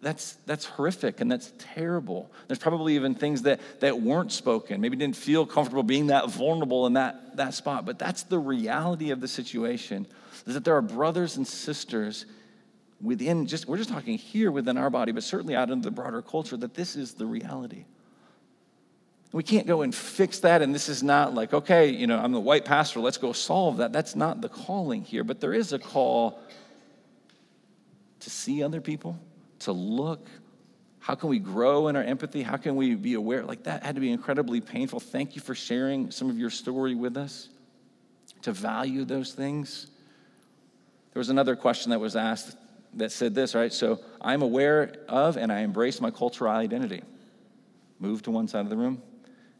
that's, 0.00 0.34
that's 0.46 0.64
horrific 0.64 1.20
and 1.20 1.30
that's 1.30 1.52
terrible. 1.58 2.30
There's 2.46 2.58
probably 2.58 2.94
even 2.94 3.14
things 3.14 3.42
that, 3.42 3.60
that 3.80 4.00
weren't 4.00 4.30
spoken, 4.30 4.80
maybe 4.80 4.96
didn't 4.96 5.16
feel 5.16 5.44
comfortable 5.44 5.82
being 5.82 6.08
that 6.08 6.30
vulnerable 6.30 6.86
in 6.86 6.92
that, 6.92 7.36
that 7.36 7.54
spot. 7.54 7.84
But 7.84 7.98
that's 7.98 8.22
the 8.22 8.38
reality 8.38 9.10
of 9.10 9.20
the 9.20 9.28
situation 9.28 10.06
is 10.46 10.54
that 10.54 10.64
there 10.64 10.76
are 10.76 10.82
brothers 10.82 11.36
and 11.36 11.46
sisters 11.46 12.26
within 13.00 13.46
just, 13.46 13.66
we're 13.66 13.76
just 13.76 13.90
talking 13.90 14.16
here 14.18 14.50
within 14.50 14.76
our 14.76 14.90
body, 14.90 15.12
but 15.12 15.22
certainly 15.22 15.56
out 15.56 15.70
into 15.70 15.84
the 15.84 15.90
broader 15.90 16.22
culture, 16.22 16.56
that 16.56 16.74
this 16.74 16.94
is 16.94 17.14
the 17.14 17.26
reality. 17.26 17.84
We 19.32 19.42
can't 19.42 19.66
go 19.66 19.82
and 19.82 19.94
fix 19.94 20.38
that, 20.40 20.62
and 20.62 20.74
this 20.74 20.88
is 20.88 21.02
not 21.02 21.34
like, 21.34 21.52
okay, 21.52 21.90
you 21.90 22.06
know, 22.06 22.18
I'm 22.18 22.32
the 22.32 22.40
white 22.40 22.64
pastor, 22.64 23.00
let's 23.00 23.18
go 23.18 23.32
solve 23.32 23.76
that. 23.78 23.92
That's 23.92 24.16
not 24.16 24.40
the 24.40 24.48
calling 24.48 25.02
here, 25.02 25.22
but 25.22 25.40
there 25.40 25.52
is 25.52 25.72
a 25.72 25.78
call 25.78 26.40
to 28.20 28.30
see 28.30 28.62
other 28.62 28.80
people 28.80 29.18
to 29.60 29.72
look 29.72 30.28
how 31.08 31.14
can 31.14 31.30
we 31.30 31.38
grow 31.38 31.88
in 31.88 31.96
our 31.96 32.02
empathy? 32.02 32.42
How 32.42 32.58
can 32.58 32.76
we 32.76 32.94
be 32.94 33.14
aware? 33.14 33.42
Like 33.42 33.62
that 33.64 33.82
had 33.82 33.94
to 33.94 34.00
be 34.00 34.10
incredibly 34.10 34.60
painful. 34.60 35.00
Thank 35.00 35.36
you 35.36 35.40
for 35.40 35.54
sharing 35.54 36.10
some 36.10 36.28
of 36.28 36.38
your 36.38 36.50
story 36.50 36.94
with 36.94 37.16
us 37.16 37.48
to 38.42 38.52
value 38.52 39.06
those 39.06 39.32
things. 39.32 39.86
There 41.14 41.20
was 41.20 41.30
another 41.30 41.56
question 41.56 41.90
that 41.90 41.98
was 41.98 42.14
asked 42.14 42.56
that 42.94 43.10
said 43.12 43.34
this, 43.34 43.54
right? 43.54 43.72
So 43.72 44.00
I'm 44.20 44.42
aware 44.42 44.96
of 45.08 45.36
and 45.36 45.50
I 45.52 45.60
embrace 45.60 46.00
my 46.00 46.10
cultural 46.10 46.52
identity. 46.52 47.02
Move 48.00 48.22
to 48.24 48.30
one 48.30 48.46
side 48.46 48.60
of 48.60 48.68
the 48.70 48.76
room, 48.76 49.02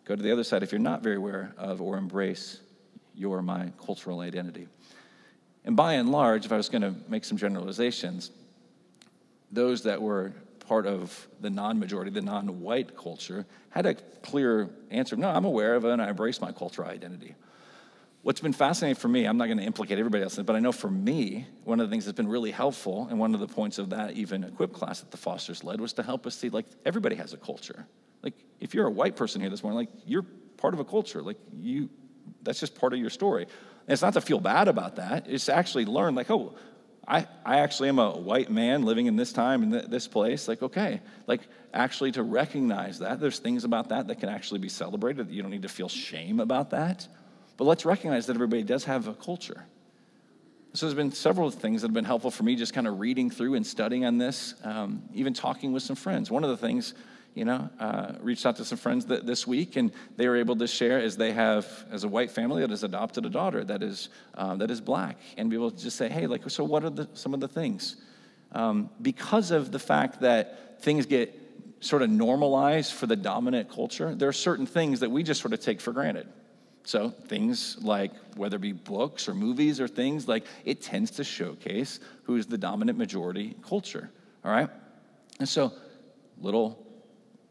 go 0.04 0.14
to 0.14 0.22
the 0.22 0.32
other 0.32 0.44
side 0.44 0.62
if 0.62 0.70
you're 0.70 0.78
not 0.78 1.02
very 1.02 1.16
aware 1.16 1.54
of 1.56 1.80
or 1.80 1.96
embrace 1.96 2.60
your 3.14 3.42
my 3.42 3.72
cultural 3.84 4.20
identity. 4.20 4.68
And 5.64 5.76
by 5.76 5.94
and 5.94 6.12
large, 6.12 6.44
if 6.44 6.52
I 6.52 6.56
was 6.56 6.68
going 6.68 6.82
to 6.82 6.94
make 7.08 7.24
some 7.24 7.36
generalizations, 7.36 8.30
those 9.50 9.82
that 9.82 10.00
were 10.00 10.32
part 10.60 10.86
of 10.86 11.28
the 11.40 11.50
non 11.50 11.78
majority, 11.78 12.10
the 12.10 12.22
non 12.22 12.60
white 12.60 12.96
culture, 12.96 13.46
had 13.70 13.86
a 13.86 13.94
clear 13.94 14.70
answer 14.90 15.16
no, 15.16 15.28
I'm 15.28 15.44
aware 15.44 15.74
of 15.74 15.84
it 15.84 15.90
and 15.90 16.02
I 16.02 16.08
embrace 16.10 16.40
my 16.40 16.52
cultural 16.52 16.88
identity. 16.88 17.34
What's 18.22 18.40
been 18.40 18.52
fascinating 18.52 18.96
for 18.96 19.08
me, 19.08 19.24
I'm 19.24 19.38
not 19.38 19.46
going 19.46 19.58
to 19.58 19.64
implicate 19.64 19.98
everybody 19.98 20.24
else, 20.24 20.36
but 20.36 20.56
I 20.56 20.58
know 20.58 20.72
for 20.72 20.90
me, 20.90 21.46
one 21.64 21.80
of 21.80 21.88
the 21.88 21.90
things 21.90 22.04
that's 22.04 22.16
been 22.16 22.28
really 22.28 22.50
helpful, 22.50 23.06
and 23.08 23.18
one 23.18 23.32
of 23.32 23.40
the 23.40 23.46
points 23.46 23.78
of 23.78 23.90
that 23.90 24.14
even 24.14 24.44
equip 24.44 24.72
class 24.72 25.00
that 25.00 25.10
the 25.10 25.16
Fosters 25.16 25.62
led 25.62 25.80
was 25.80 25.92
to 25.94 26.02
help 26.02 26.26
us 26.26 26.36
see 26.36 26.50
like 26.50 26.66
everybody 26.84 27.16
has 27.16 27.32
a 27.32 27.36
culture. 27.36 27.86
Like 28.22 28.34
if 28.60 28.74
you're 28.74 28.86
a 28.86 28.90
white 28.90 29.16
person 29.16 29.40
here 29.40 29.48
this 29.48 29.62
morning, 29.62 29.78
like 29.78 29.90
you're 30.04 30.26
part 30.58 30.74
of 30.74 30.80
a 30.80 30.84
culture. 30.84 31.22
Like 31.22 31.38
you, 31.56 31.88
that's 32.42 32.60
just 32.60 32.74
part 32.74 32.92
of 32.92 32.98
your 32.98 33.10
story. 33.10 33.44
And 33.44 33.92
it's 33.94 34.02
not 34.02 34.12
to 34.14 34.20
feel 34.20 34.40
bad 34.40 34.68
about 34.68 34.96
that. 34.96 35.26
It's 35.26 35.46
to 35.46 35.56
actually 35.56 35.86
learn, 35.86 36.14
like, 36.14 36.30
oh, 36.30 36.54
I, 37.08 37.26
I 37.44 37.60
actually 37.60 37.88
am 37.88 37.98
a 37.98 38.10
white 38.10 38.50
man 38.50 38.82
living 38.82 39.06
in 39.06 39.16
this 39.16 39.32
time 39.32 39.62
in 39.62 39.90
this 39.90 40.06
place. 40.06 40.46
Like, 40.46 40.62
okay, 40.62 41.00
like 41.26 41.40
actually 41.72 42.12
to 42.12 42.22
recognize 42.22 42.98
that. 42.98 43.18
There's 43.18 43.38
things 43.38 43.64
about 43.64 43.88
that 43.88 44.08
that 44.08 44.20
can 44.20 44.28
actually 44.28 44.60
be 44.60 44.68
celebrated. 44.68 45.30
You 45.30 45.40
don't 45.40 45.50
need 45.50 45.62
to 45.62 45.70
feel 45.70 45.88
shame 45.88 46.38
about 46.38 46.70
that. 46.70 47.08
But 47.56 47.64
let's 47.64 47.86
recognize 47.86 48.26
that 48.26 48.36
everybody 48.36 48.62
does 48.62 48.84
have 48.84 49.08
a 49.08 49.14
culture. 49.14 49.64
So 50.74 50.84
there's 50.84 50.94
been 50.94 51.12
several 51.12 51.50
things 51.50 51.80
that 51.80 51.88
have 51.88 51.94
been 51.94 52.04
helpful 52.04 52.30
for 52.30 52.42
me 52.42 52.54
just 52.54 52.74
kind 52.74 52.86
of 52.86 53.00
reading 53.00 53.30
through 53.30 53.54
and 53.54 53.66
studying 53.66 54.04
on 54.04 54.18
this, 54.18 54.54
um, 54.62 55.02
even 55.14 55.32
talking 55.32 55.72
with 55.72 55.82
some 55.82 55.96
friends. 55.96 56.30
One 56.30 56.44
of 56.44 56.50
the 56.50 56.58
things 56.58 56.92
you 57.38 57.44
know, 57.44 57.70
uh, 57.78 58.14
reached 58.20 58.44
out 58.44 58.56
to 58.56 58.64
some 58.64 58.78
friends 58.78 59.04
th- 59.04 59.22
this 59.22 59.46
week, 59.46 59.76
and 59.76 59.92
they 60.16 60.26
were 60.26 60.36
able 60.36 60.56
to 60.56 60.66
share 60.66 60.98
as 60.98 61.16
they 61.16 61.32
have, 61.32 61.66
as 61.92 62.02
a 62.02 62.08
white 62.08 62.32
family 62.32 62.62
that 62.62 62.70
has 62.70 62.82
adopted 62.82 63.24
a 63.24 63.30
daughter 63.30 63.62
that 63.62 63.80
is 63.80 64.08
uh, 64.34 64.56
that 64.56 64.72
is 64.72 64.80
black, 64.80 65.16
and 65.36 65.48
be 65.48 65.54
able 65.54 65.70
to 65.70 65.80
just 65.80 65.96
say, 65.96 66.08
hey, 66.08 66.26
like, 66.26 66.50
so 66.50 66.64
what 66.64 66.82
are 66.82 66.90
the, 66.90 67.08
some 67.14 67.34
of 67.34 67.40
the 67.40 67.46
things? 67.46 67.96
Um, 68.50 68.90
because 69.00 69.52
of 69.52 69.70
the 69.70 69.78
fact 69.78 70.20
that 70.22 70.82
things 70.82 71.06
get 71.06 71.32
sort 71.78 72.02
of 72.02 72.10
normalized 72.10 72.92
for 72.92 73.06
the 73.06 73.14
dominant 73.14 73.70
culture, 73.70 74.16
there 74.16 74.28
are 74.28 74.32
certain 74.32 74.66
things 74.66 74.98
that 75.00 75.10
we 75.10 75.22
just 75.22 75.40
sort 75.40 75.52
of 75.52 75.60
take 75.60 75.80
for 75.80 75.92
granted. 75.92 76.26
So 76.82 77.10
things 77.10 77.76
like 77.82 78.10
whether 78.34 78.56
it 78.56 78.62
be 78.62 78.72
books 78.72 79.28
or 79.28 79.34
movies 79.34 79.80
or 79.80 79.86
things 79.86 80.26
like 80.26 80.44
it 80.64 80.80
tends 80.80 81.12
to 81.12 81.24
showcase 81.24 82.00
who 82.24 82.34
is 82.34 82.46
the 82.46 82.58
dominant 82.58 82.98
majority 82.98 83.54
culture. 83.62 84.10
All 84.44 84.50
right, 84.50 84.70
and 85.38 85.48
so 85.48 85.72
little 86.40 86.87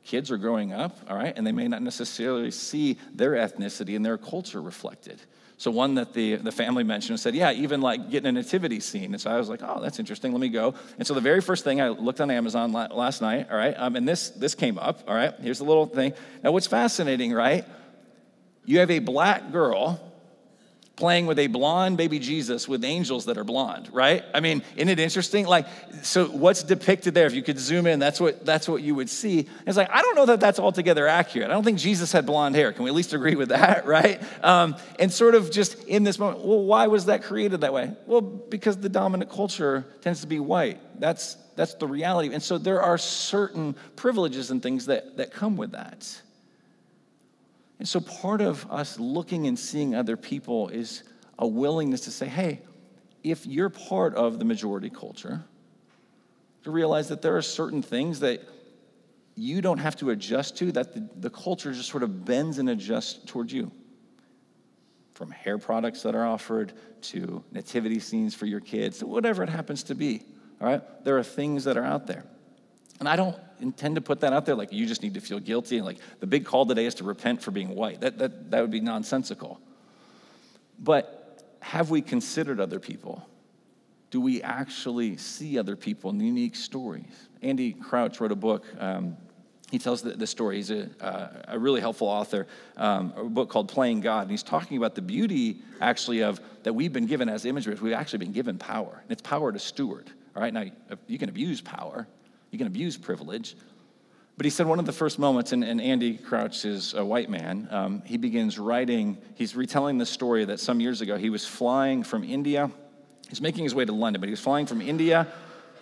kids 0.08 0.32
are 0.32 0.38
growing 0.38 0.74
up, 0.74 0.98
all 1.10 1.18
right, 1.18 1.34
and 1.36 1.46
they 1.46 1.52
may 1.52 1.68
not 1.68 1.82
necessarily 1.82 2.50
see 2.50 2.98
their 3.14 3.32
ethnicity 3.34 3.96
and 3.96 4.06
their 4.06 4.18
culture 4.18 4.62
reflected. 4.62 5.22
So 5.58 5.70
one 5.70 5.96
that 5.96 6.14
the, 6.14 6.36
the 6.36 6.52
family 6.52 6.84
mentioned 6.84 7.20
said, 7.20 7.36
yeah, 7.36 7.52
even 7.52 7.82
like 7.82 8.10
getting 8.10 8.28
a 8.28 8.32
nativity 8.32 8.80
scene. 8.80 9.14
And 9.14 9.20
so 9.20 9.32
I 9.32 9.38
was 9.38 9.50
like, 9.50 9.62
oh, 9.64 9.82
that's 9.82 10.00
interesting. 10.00 10.32
Let 10.32 10.40
me 10.40 10.50
go. 10.50 10.76
And 10.98 11.06
so 11.06 11.14
the 11.14 11.22
very 11.22 11.42
first 11.42 11.64
thing 11.64 11.82
I 11.82 11.90
looked 11.90 12.22
on 12.22 12.32
Amazon 12.32 12.72
last 12.72 13.22
night, 13.22 13.48
all 13.52 13.58
right, 13.58 13.74
um, 13.78 13.96
and 13.96 14.08
this 14.08 14.30
this 14.30 14.56
came 14.56 14.78
up, 14.78 15.04
all 15.08 15.16
right. 15.16 15.34
Here's 15.42 15.58
the 15.58 15.66
little 15.66 15.88
thing. 15.88 16.14
Now, 16.44 16.52
what's 16.52 16.68
fascinating, 16.68 17.34
right? 17.34 17.66
You 18.66 18.80
have 18.80 18.92
a 18.92 19.00
black 19.00 19.52
girl 19.52 20.00
playing 20.98 21.28
with 21.28 21.38
a 21.38 21.46
blonde 21.48 21.96
baby 21.96 22.18
Jesus 22.18 22.68
with 22.68 22.84
angels 22.84 23.26
that 23.26 23.38
are 23.38 23.44
blonde, 23.44 23.88
right? 23.94 24.24
I 24.34 24.40
mean, 24.40 24.64
isn't 24.76 24.90
it 24.90 25.00
interesting? 25.00 25.46
Like, 25.46 25.68
so 26.02 26.26
what's 26.26 26.64
depicted 26.64 27.14
there? 27.14 27.28
If 27.28 27.36
you 27.36 27.44
could 27.44 27.60
zoom 27.60 27.86
in, 27.86 28.00
that's 28.00 28.20
what 28.20 28.46
that's 28.46 28.68
what 28.68 28.82
you 28.82 28.96
would 28.96 29.10
see. 29.10 29.48
It's 29.66 29.78
like 29.78 29.90
I 29.92 30.02
don't 30.02 30.16
know 30.16 30.26
that 30.26 30.40
that's 30.40 30.60
altogether 30.60 31.08
accurate. 31.08 31.50
I 31.50 31.54
don't 31.54 31.64
think 31.64 31.78
Jesus 31.78 32.12
had 32.12 32.26
blonde 32.26 32.56
hair. 32.56 32.74
Can 32.74 32.84
we 32.84 32.90
at 32.90 32.96
least 32.96 33.14
agree 33.14 33.36
with 33.36 33.50
that, 33.50 33.86
right? 33.86 34.22
Um, 34.44 34.76
and 35.00 35.14
sort 35.14 35.36
of 35.36 35.52
just 35.52 35.82
in 35.84 36.04
this 36.04 36.20
moment, 36.20 36.44
well, 36.44 36.64
why 36.64 36.88
was 36.88 37.06
that 37.06 37.24
created 37.24 37.62
that 37.62 37.72
way? 37.72 37.94
Well, 38.08 38.22
because 38.22 38.78
the 38.78 38.90
dominant 38.90 39.32
culture 39.32 39.86
tends 40.02 40.22
to 40.22 40.28
be 40.28 40.40
white. 40.40 40.82
That's 41.00 41.38
that's 41.56 41.76
the 41.76 41.88
reality. 41.88 42.34
And 42.34 42.42
so 42.42 42.58
there 42.58 42.82
are 42.82 42.98
certain 42.98 43.76
privileges 43.96 44.50
and 44.50 44.64
things 44.64 44.88
that 44.88 45.18
that 45.18 45.32
come 45.32 45.58
with 45.58 45.72
that. 45.72 46.22
And 47.80 47.88
so 47.88 48.00
part 48.00 48.42
of 48.42 48.70
us 48.72 49.00
looking 49.00 49.48
and 49.48 49.58
seeing 49.58 49.94
other 49.94 50.18
people 50.18 50.70
is 50.70 51.04
a 51.38 51.48
willingness 51.48 52.02
to 52.02 52.12
say, 52.12 52.26
hey, 52.26 52.62
if 53.24 53.46
you're 53.46 53.70
part 53.70 54.16
of 54.16 54.40
the 54.40 54.46
majority 54.46 54.90
culture, 54.90 55.44
to 56.64 56.72
realize 56.72 57.10
that 57.10 57.22
there 57.22 57.38
are 57.38 57.42
certain 57.42 57.82
things 57.82 58.20
that 58.22 58.42
you 59.36 59.62
don't 59.62 59.78
have 59.78 59.96
to 59.98 60.10
adjust 60.10 60.58
to, 60.58 60.72
that 60.72 60.94
the, 60.94 61.08
the 61.18 61.30
culture 61.30 61.72
just 61.72 61.90
sort 61.90 62.04
of 62.04 62.26
bends 62.26 62.58
and 62.58 62.70
adjusts 62.70 63.20
towards 63.26 63.54
you. 63.54 63.72
From 65.14 65.30
hair 65.32 65.58
products 65.58 66.02
that 66.04 66.16
are 66.16 66.26
offered 66.26 66.74
to 67.04 67.44
nativity 67.52 68.00
scenes 68.00 68.34
for 68.34 68.48
your 68.48 68.60
kids, 68.60 69.00
to 69.00 69.08
whatever 69.08 69.44
it 69.44 69.50
happens 69.50 69.84
to 69.84 69.96
be. 69.96 70.24
All 70.60 70.68
right? 70.68 70.82
There 71.04 71.18
are 71.18 71.24
things 71.24 71.64
that 71.66 71.78
are 71.78 71.84
out 71.84 72.08
there. 72.08 72.26
And 73.00 73.08
I 73.08 73.16
don't 73.16 73.38
intend 73.60 73.96
to 73.96 74.02
put 74.02 74.22
that 74.22 74.34
out 74.34 74.46
there 74.46 74.56
like 74.56 74.72
you 74.72 74.86
just 74.86 75.04
need 75.04 75.14
to 75.16 75.22
feel 75.22 75.40
guilty 75.40 75.78
and 75.78 75.86
like 75.86 75.98
the 76.20 76.28
big 76.28 76.46
call 76.46 76.66
today 76.66 76.86
is 76.86 76.96
to 76.96 77.04
repent 77.04 77.42
for 77.42 77.52
being 77.52 77.76
white. 77.76 78.02
That, 78.02 78.18
that, 78.18 78.52
that 78.52 78.62
would 78.62 78.72
be 78.72 78.82
nonsensical. 78.82 79.60
But 80.80 81.58
have 81.60 81.90
we 81.90 82.02
considered 82.02 82.60
other 82.60 82.80
people? 82.80 83.28
Do 84.10 84.22
we 84.22 84.42
actually 84.42 85.18
see 85.18 85.60
other 85.60 85.76
people 85.76 86.12
in 86.12 86.20
unique 86.20 86.56
stories? 86.56 87.28
Andy 87.42 87.74
Crouch 87.74 88.20
wrote 88.20 88.32
a 88.32 88.36
book. 88.36 88.66
Um, 88.80 89.18
he 89.70 89.80
tells 89.80 90.02
the, 90.02 90.12
the, 90.12 90.26
story. 90.26 90.56
He's 90.56 90.72
a, 90.72 90.90
uh, 91.02 91.28
a 91.50 91.60
really 91.60 91.82
helpful 91.82 92.08
author, 92.08 92.48
um, 92.78 93.14
a 93.18 93.24
book 93.26 93.50
called 93.50 93.68
Playing 93.68 94.00
God. 94.00 94.22
And 94.22 94.32
he's 94.32 94.44
talking 94.44 94.78
about 94.78 94.96
the 94.96 95.02
beauty, 95.02 95.58
actually, 95.82 96.24
of 96.24 96.40
that 96.64 96.72
we've 96.72 96.94
been 96.94 97.06
given 97.06 97.28
as 97.28 97.44
image 97.44 97.68
We've 97.68 97.92
actually 97.92 98.20
been 98.20 98.32
given 98.32 98.58
power. 98.58 99.02
And 99.04 99.12
it's 99.12 99.22
power 99.22 99.52
to 99.52 99.60
steward. 99.60 100.10
All 100.36 100.42
right, 100.42 100.54
now 100.54 100.66
you 101.08 101.18
can 101.18 101.28
abuse 101.28 101.60
power, 101.60 102.08
you 102.52 102.58
can 102.58 102.68
abuse 102.68 102.98
privilege. 102.98 103.56
But 104.38 104.46
he 104.46 104.52
said 104.52 104.68
one 104.68 104.78
of 104.78 104.86
the 104.86 104.94
first 104.94 105.18
moments, 105.18 105.52
and, 105.52 105.64
and 105.64 105.82
Andy 105.82 106.16
Crouch 106.16 106.64
is 106.64 106.94
a 106.94 107.04
white 107.04 107.30
man, 107.30 107.68
um, 107.72 108.02
he 108.06 108.18
begins 108.18 108.60
writing, 108.60 109.18
he's 109.34 109.56
retelling 109.56 109.98
the 109.98 110.06
story 110.06 110.46
that 110.46 110.60
some 110.60 110.80
years 110.80 111.02
ago 111.02 111.18
he 111.18 111.32
was 111.32 111.46
flying 111.46 112.04
from 112.04 112.24
India. 112.24 112.70
He's 113.30 113.42
making 113.42 113.64
his 113.64 113.74
way 113.74 113.84
to 113.84 113.92
London, 113.92 114.22
but 114.22 114.28
he 114.28 114.32
was 114.32 114.40
flying 114.40 114.68
from 114.68 114.80
India, 114.80 115.28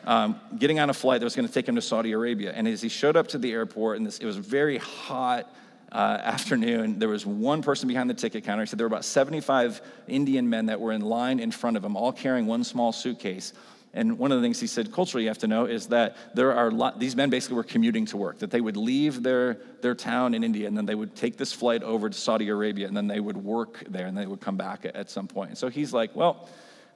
um, 0.05 0.39
getting 0.57 0.79
on 0.79 0.89
a 0.89 0.93
flight 0.93 1.19
that 1.19 1.25
was 1.25 1.35
going 1.35 1.47
to 1.47 1.53
take 1.53 1.67
him 1.67 1.75
to 1.75 1.81
Saudi 1.81 2.13
Arabia. 2.13 2.53
And 2.55 2.67
as 2.67 2.81
he 2.81 2.89
showed 2.89 3.17
up 3.17 3.27
to 3.29 3.37
the 3.37 3.51
airport, 3.51 3.97
and 3.97 4.05
this, 4.05 4.19
it 4.19 4.25
was 4.25 4.37
a 4.37 4.41
very 4.41 4.77
hot, 4.77 5.53
uh, 5.91 6.19
afternoon, 6.23 6.99
there 6.99 7.09
was 7.09 7.25
one 7.25 7.61
person 7.61 7.87
behind 7.87 8.09
the 8.09 8.13
ticket 8.13 8.43
counter. 8.43 8.63
He 8.63 8.67
said 8.67 8.79
there 8.79 8.87
were 8.87 8.93
about 8.93 9.05
75 9.05 9.81
Indian 10.07 10.49
men 10.49 10.65
that 10.65 10.79
were 10.79 10.91
in 10.91 11.01
line 11.01 11.39
in 11.39 11.51
front 11.51 11.77
of 11.77 11.85
him, 11.85 11.95
all 11.95 12.11
carrying 12.11 12.47
one 12.47 12.63
small 12.63 12.91
suitcase. 12.91 13.53
And 13.95 14.19
one 14.19 14.31
of 14.31 14.39
the 14.39 14.45
things 14.45 14.59
he 14.59 14.67
said 14.67 14.91
culturally 14.91 15.23
you 15.23 15.29
have 15.29 15.37
to 15.39 15.47
know 15.47 15.65
is 15.65 15.87
that 15.87 16.17
there 16.35 16.53
are 16.53 16.69
lot, 16.69 16.99
these 16.99 17.15
men 17.15 17.29
basically 17.29 17.55
were 17.55 17.63
commuting 17.63 18.05
to 18.07 18.17
work, 18.17 18.39
that 18.39 18.51
they 18.51 18.61
would 18.61 18.75
leave 18.75 19.23
their, 19.23 19.57
their 19.81 19.95
town 19.95 20.33
in 20.33 20.43
India 20.43 20.67
and 20.67 20.77
then 20.77 20.85
they 20.85 20.95
would 20.95 21.15
take 21.15 21.37
this 21.37 21.53
flight 21.53 21.81
over 21.81 22.09
to 22.09 22.17
Saudi 22.17 22.49
Arabia 22.49 22.87
and 22.87 22.95
then 22.95 23.07
they 23.07 23.21
would 23.21 23.37
work 23.37 23.83
there 23.89 24.05
and 24.05 24.17
they 24.17 24.25
would 24.25 24.41
come 24.41 24.57
back 24.57 24.85
at, 24.85 24.95
at 24.97 25.09
some 25.09 25.27
point. 25.27 25.49
And 25.51 25.57
so 25.57 25.69
he's 25.69 25.93
like, 25.93 26.13
well, 26.13 26.49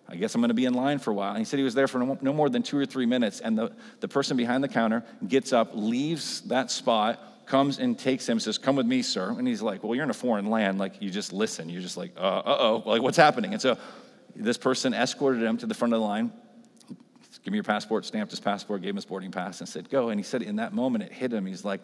I 0.09 0.15
guess 0.15 0.35
I'm 0.35 0.41
going 0.41 0.49
to 0.49 0.55
be 0.55 0.65
in 0.65 0.73
line 0.73 0.99
for 0.99 1.12
a 1.12 1.13
while. 1.13 1.29
And 1.29 1.39
he 1.39 1.45
said 1.45 1.57
he 1.57 1.63
was 1.63 1.75
there 1.75 1.88
for 1.88 1.99
no, 1.99 2.33
more 2.33 2.49
than 2.49 2.63
two 2.63 2.77
or 2.77 2.85
three 2.85 3.05
minutes. 3.05 3.39
And 3.39 3.57
the, 3.57 3.71
the 4.01 4.07
person 4.07 4.35
behind 4.35 4.63
the 4.63 4.67
counter 4.67 5.03
gets 5.27 5.53
up, 5.53 5.71
leaves 5.73 6.41
that 6.41 6.71
spot, 6.71 7.45
comes 7.45 7.79
and 7.79 7.97
takes 7.97 8.27
him, 8.27 8.39
says, 8.39 8.57
Come 8.57 8.75
with 8.75 8.85
me, 8.85 9.01
sir. 9.01 9.29
And 9.29 9.47
he's 9.47 9.62
like, 9.62 9.83
Well, 9.83 9.95
you're 9.95 10.03
in 10.03 10.09
a 10.09 10.13
foreign 10.13 10.49
land. 10.49 10.79
Like, 10.79 11.01
you 11.01 11.09
just 11.09 11.31
listen. 11.31 11.69
You're 11.69 11.81
just 11.81 11.97
like, 11.97 12.12
uh 12.17 12.41
oh, 12.45 12.83
like, 12.85 13.01
what's 13.01 13.17
happening? 13.17 13.53
And 13.53 13.62
so 13.62 13.77
this 14.35 14.57
person 14.57 14.93
escorted 14.93 15.43
him 15.43 15.57
to 15.57 15.67
the 15.67 15.73
front 15.73 15.93
of 15.93 15.99
the 15.99 16.05
line, 16.05 16.31
Give 17.43 17.52
me 17.52 17.58
your 17.58 17.63
passport, 17.63 18.06
stamped 18.06 18.32
his 18.32 18.39
passport, 18.39 18.82
gave 18.82 18.91
him 18.91 18.97
his 18.97 19.06
boarding 19.06 19.32
pass, 19.32 19.60
and 19.60 19.69
said, 19.69 19.89
Go. 19.89 20.10
And 20.10 20.19
he 20.19 20.23
said, 20.23 20.41
In 20.41 20.58
that 20.58 20.73
moment, 20.73 21.06
it 21.06 21.12
hit 21.12 21.32
him. 21.32 21.45
He's 21.45 21.65
like, 21.65 21.82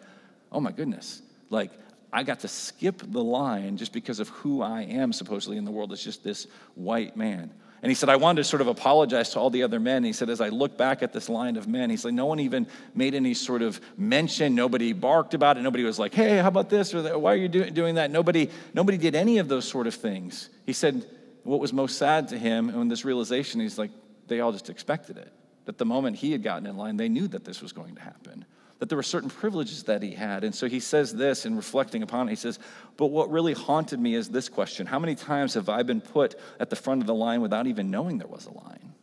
Oh 0.52 0.60
my 0.60 0.72
goodness. 0.72 1.22
Like, 1.50 1.70
I 2.12 2.22
got 2.22 2.40
to 2.40 2.48
skip 2.48 3.02
the 3.04 3.22
line 3.22 3.76
just 3.76 3.92
because 3.92 4.20
of 4.20 4.28
who 4.28 4.62
I 4.62 4.82
am, 4.82 5.12
supposedly, 5.12 5.56
in 5.56 5.64
the 5.64 5.70
world 5.70 5.92
as 5.92 6.02
just 6.02 6.22
this 6.22 6.46
white 6.74 7.16
man. 7.16 7.52
And 7.82 7.90
he 7.90 7.94
said, 7.94 8.08
I 8.08 8.16
wanted 8.16 8.42
to 8.42 8.44
sort 8.44 8.62
of 8.62 8.68
apologize 8.68 9.30
to 9.30 9.38
all 9.38 9.50
the 9.50 9.62
other 9.62 9.78
men. 9.78 10.02
He 10.02 10.12
said, 10.12 10.30
as 10.30 10.40
I 10.40 10.48
look 10.48 10.78
back 10.78 11.02
at 11.02 11.12
this 11.12 11.28
line 11.28 11.56
of 11.56 11.68
men, 11.68 11.90
he's 11.90 12.04
like, 12.04 12.14
no 12.14 12.24
one 12.26 12.40
even 12.40 12.66
made 12.94 13.14
any 13.14 13.34
sort 13.34 13.60
of 13.60 13.80
mention. 13.98 14.54
Nobody 14.54 14.92
barked 14.92 15.34
about 15.34 15.58
it. 15.58 15.62
Nobody 15.62 15.84
was 15.84 15.98
like, 15.98 16.14
hey, 16.14 16.38
how 16.38 16.48
about 16.48 16.70
this? 16.70 16.94
Or 16.94 17.18
why 17.18 17.34
are 17.34 17.36
you 17.36 17.48
do- 17.48 17.70
doing 17.70 17.96
that? 17.96 18.10
Nobody, 18.10 18.50
nobody 18.72 18.96
did 18.96 19.14
any 19.14 19.38
of 19.38 19.48
those 19.48 19.68
sort 19.68 19.86
of 19.86 19.94
things. 19.94 20.48
He 20.64 20.72
said, 20.72 21.04
what 21.42 21.60
was 21.60 21.72
most 21.72 21.98
sad 21.98 22.28
to 22.28 22.38
him, 22.38 22.70
and 22.70 22.90
this 22.90 23.04
realization, 23.04 23.60
he's 23.60 23.78
like, 23.78 23.90
they 24.26 24.40
all 24.40 24.52
just 24.52 24.70
expected 24.70 25.18
it 25.18 25.32
that 25.66 25.78
the 25.78 25.84
moment 25.84 26.16
he 26.16 26.32
had 26.32 26.42
gotten 26.42 26.66
in 26.66 26.76
line, 26.76 26.96
they 26.96 27.08
knew 27.08 27.28
that 27.28 27.44
this 27.44 27.60
was 27.60 27.72
going 27.72 27.94
to 27.96 28.00
happen. 28.00 28.44
that 28.78 28.90
there 28.90 28.96
were 28.96 29.02
certain 29.02 29.30
privileges 29.30 29.84
that 29.84 30.02
he 30.02 30.10
had. 30.12 30.44
And 30.44 30.54
so 30.54 30.68
he 30.68 30.80
says 30.80 31.10
this 31.10 31.46
in 31.46 31.56
reflecting 31.56 32.02
upon 32.02 32.28
it. 32.28 32.32
He 32.32 32.36
says, 32.36 32.58
But 32.98 33.06
what 33.06 33.30
really 33.30 33.54
haunted 33.54 33.98
me 33.98 34.14
is 34.14 34.28
this 34.28 34.48
question 34.48 34.86
How 34.86 34.98
many 34.98 35.14
times 35.14 35.54
have 35.54 35.68
I 35.68 35.82
been 35.82 36.00
put 36.00 36.34
at 36.60 36.70
the 36.70 36.76
front 36.76 37.00
of 37.00 37.06
the 37.06 37.14
line 37.14 37.40
without 37.40 37.66
even 37.66 37.90
knowing 37.90 38.18
there 38.18 38.28
was 38.28 38.46
a 38.46 38.52
line? 38.52 38.94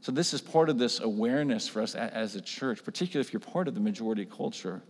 So, 0.00 0.12
this 0.12 0.32
is 0.32 0.40
part 0.40 0.68
of 0.68 0.78
this 0.78 1.00
awareness 1.00 1.68
for 1.68 1.82
us 1.82 1.94
as 1.94 2.34
a 2.34 2.40
church, 2.40 2.84
particularly 2.84 3.26
if 3.26 3.32
you're 3.32 3.40
part 3.40 3.68
of 3.68 3.74
the 3.74 3.80
majority 3.80 4.24
culture. 4.24 4.82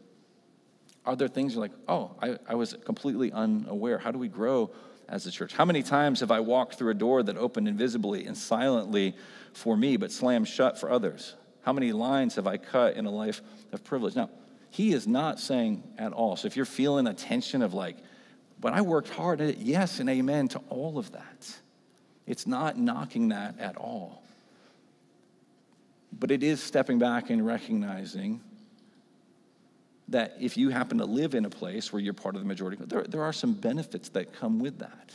Are 1.05 1.17
there 1.17 1.29
things 1.29 1.55
you're 1.55 1.63
like, 1.63 1.73
oh, 1.89 2.15
I, 2.21 2.39
I 2.47 2.55
was 2.55 2.77
completely 2.85 3.33
unaware? 3.33 3.99
How 3.99 4.11
do 4.11 4.19
we 4.19 4.29
grow 4.29 4.71
as 5.09 5.27
a 5.27 5.31
church? 5.31 5.53
How 5.55 5.65
many 5.65 5.83
times 5.83 6.21
have 6.21 6.31
I 6.31 6.41
walked 6.41 6.75
through 6.75 6.91
a 6.91 6.95
door 6.95 7.23
that 7.23 7.37
opened 7.37 7.69
invisibly 7.69 8.27
and 8.27 8.37
silently 8.37 9.15
for 9.53 9.77
me, 9.77 9.97
but 9.97 10.13
slammed 10.13 10.49
shut 10.49 10.79
for 10.79 10.91
others? 10.91 11.35
How 11.63 11.73
many 11.73 11.93
lines 11.93 12.37
have 12.37 12.47
I 12.47 12.57
cut 12.57 12.97
in 12.97 13.07
a 13.07 13.11
life 13.11 13.43
of 13.73 13.85
privilege? 13.85 14.17
Now, 14.17 14.31
he 14.71 14.93
is 14.93 15.07
not 15.07 15.41
saying 15.41 15.83
at 15.99 16.13
all. 16.13 16.37
So 16.37 16.47
if 16.47 16.57
you're 16.57 16.65
feeling 16.65 17.07
a 17.07 17.15
tension 17.15 17.63
of 17.63 17.75
like, 17.75 17.97
but 18.61 18.73
I 18.73 18.81
worked 18.81 19.09
hard 19.09 19.41
at 19.41 19.51
it, 19.51 19.59
yes, 19.59 20.01
and 20.01 20.11
amen 20.11 20.49
to 20.49 20.61
all 20.69 20.99
of 20.99 21.13
that. 21.13 21.59
It's 22.27 22.47
not 22.47 22.79
knocking 22.79 23.29
that 23.29 23.59
at 23.59 23.77
all. 23.77 24.23
But 26.13 26.31
it 26.31 26.43
is 26.43 26.63
stepping 26.63 26.99
back 26.99 27.31
and 27.31 27.47
recognizing 27.47 28.41
that 30.09 30.37
if 30.41 30.57
you 30.57 30.71
happen 30.71 30.99
to 30.99 31.05
live 31.05 31.35
in 31.35 31.45
a 31.45 31.51
place 31.51 31.93
where 31.93 32.01
you're 32.01 32.15
part 32.15 32.35
of 32.35 32.41
the 32.41 32.47
majority, 32.47 32.79
there, 32.87 33.05
there 33.05 33.23
are 33.23 33.33
some 33.33 33.53
benefits 33.53 34.09
that 34.11 34.33
come 34.33 34.59
with 34.59 34.79
that. 34.79 35.13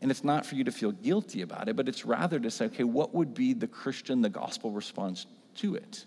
And 0.00 0.10
it's 0.10 0.24
not 0.24 0.44
for 0.44 0.56
you 0.56 0.64
to 0.64 0.72
feel 0.72 0.92
guilty 0.92 1.42
about 1.42 1.68
it, 1.68 1.76
but 1.76 1.88
it's 1.88 2.04
rather 2.04 2.40
to 2.40 2.50
say, 2.50 2.66
okay, 2.66 2.84
what 2.84 3.14
would 3.14 3.34
be 3.34 3.54
the 3.54 3.68
Christian, 3.68 4.20
the 4.20 4.28
gospel 4.28 4.70
response 4.70 5.26
to 5.56 5.76
it? 5.76 6.04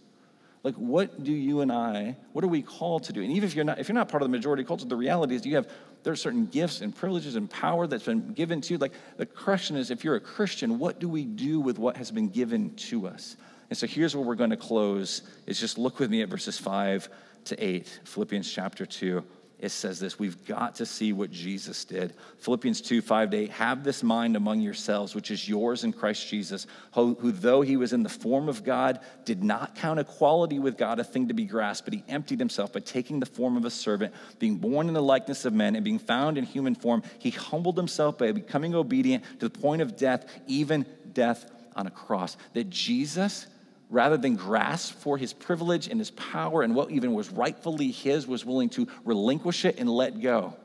Like, 0.63 0.75
what 0.75 1.23
do 1.23 1.31
you 1.31 1.61
and 1.61 1.71
I, 1.71 2.17
what 2.33 2.43
are 2.43 2.47
we 2.47 2.61
called 2.61 3.03
to 3.03 3.13
do? 3.13 3.21
And 3.21 3.31
even 3.31 3.47
if 3.47 3.55
you're 3.55 3.63
not, 3.63 3.79
if 3.79 3.87
you're 3.87 3.95
not 3.95 4.09
part 4.09 4.23
of 4.23 4.29
the 4.29 4.35
majority 4.35 4.63
culture, 4.63 4.85
the 4.85 4.95
reality 4.95 5.35
is 5.35 5.45
you 5.45 5.55
have, 5.55 5.69
there 6.03 6.11
are 6.11 6.15
certain 6.15 6.47
gifts 6.47 6.81
and 6.81 6.93
privileges 6.93 7.35
and 7.35 7.49
power 7.49 7.87
that's 7.87 8.05
been 8.05 8.33
given 8.33 8.61
to 8.61 8.73
you. 8.73 8.77
Like, 8.79 8.93
the 9.17 9.27
question 9.27 9.77
is, 9.77 9.91
if 9.91 10.03
you're 10.03 10.15
a 10.15 10.19
Christian, 10.19 10.79
what 10.79 10.99
do 10.99 11.07
we 11.07 11.23
do 11.23 11.59
with 11.59 11.79
what 11.79 11.97
has 11.97 12.11
been 12.11 12.29
given 12.29 12.75
to 12.75 13.07
us? 13.07 13.37
And 13.69 13.77
so 13.77 13.87
here's 13.87 14.15
where 14.15 14.25
we're 14.25 14.35
going 14.35 14.49
to 14.49 14.57
close, 14.57 15.21
is 15.47 15.59
just 15.59 15.77
look 15.77 15.99
with 15.99 16.09
me 16.09 16.21
at 16.21 16.29
verses 16.29 16.57
five 16.57 17.09
to 17.45 17.63
8, 17.63 18.01
Philippians 18.03 18.51
chapter 18.51 18.85
2, 18.85 19.23
it 19.59 19.69
says 19.69 19.99
this 19.99 20.19
We've 20.19 20.45
got 20.45 20.75
to 20.75 20.85
see 20.85 21.13
what 21.13 21.31
Jesus 21.31 21.85
did. 21.85 22.13
Philippians 22.39 22.81
2, 22.81 23.01
5 23.01 23.31
to 23.31 23.37
8, 23.37 23.49
have 23.51 23.83
this 23.83 24.03
mind 24.03 24.35
among 24.35 24.59
yourselves, 24.59 25.15
which 25.15 25.31
is 25.31 25.47
yours 25.47 25.83
in 25.83 25.93
Christ 25.93 26.27
Jesus, 26.27 26.67
who, 26.93 27.15
who, 27.15 27.31
though 27.31 27.61
he 27.61 27.77
was 27.77 27.93
in 27.93 28.03
the 28.03 28.09
form 28.09 28.49
of 28.49 28.63
God, 28.63 28.99
did 29.23 29.43
not 29.43 29.75
count 29.75 29.99
equality 29.99 30.59
with 30.59 30.77
God 30.77 30.99
a 30.99 31.03
thing 31.03 31.29
to 31.29 31.33
be 31.33 31.45
grasped, 31.45 31.85
but 31.85 31.93
he 31.93 32.03
emptied 32.07 32.39
himself 32.39 32.73
by 32.73 32.81
taking 32.81 33.19
the 33.19 33.25
form 33.25 33.55
of 33.55 33.65
a 33.65 33.71
servant, 33.71 34.13
being 34.39 34.57
born 34.57 34.87
in 34.87 34.93
the 34.93 35.01
likeness 35.01 35.45
of 35.45 35.53
men, 35.53 35.75
and 35.75 35.85
being 35.85 35.99
found 35.99 36.37
in 36.37 36.43
human 36.43 36.75
form. 36.75 37.01
He 37.19 37.31
humbled 37.31 37.77
himself 37.77 38.17
by 38.17 38.31
becoming 38.33 38.75
obedient 38.75 39.23
to 39.39 39.49
the 39.49 39.59
point 39.59 39.81
of 39.81 39.95
death, 39.95 40.29
even 40.47 40.85
death 41.13 41.49
on 41.75 41.87
a 41.87 41.91
cross. 41.91 42.35
That 42.53 42.69
Jesus 42.69 43.47
rather 43.89 44.17
than 44.17 44.35
grasp 44.35 44.95
for 44.95 45.17
his 45.17 45.33
privilege 45.33 45.87
and 45.87 45.99
his 45.99 46.11
power 46.11 46.63
and 46.63 46.75
what 46.75 46.91
even 46.91 47.13
was 47.13 47.31
rightfully 47.31 47.91
his, 47.91 48.27
was 48.27 48.45
willing 48.45 48.69
to 48.69 48.87
relinquish 49.03 49.65
it 49.65 49.79
and 49.79 49.89
let 49.89 50.19
go. 50.21 50.55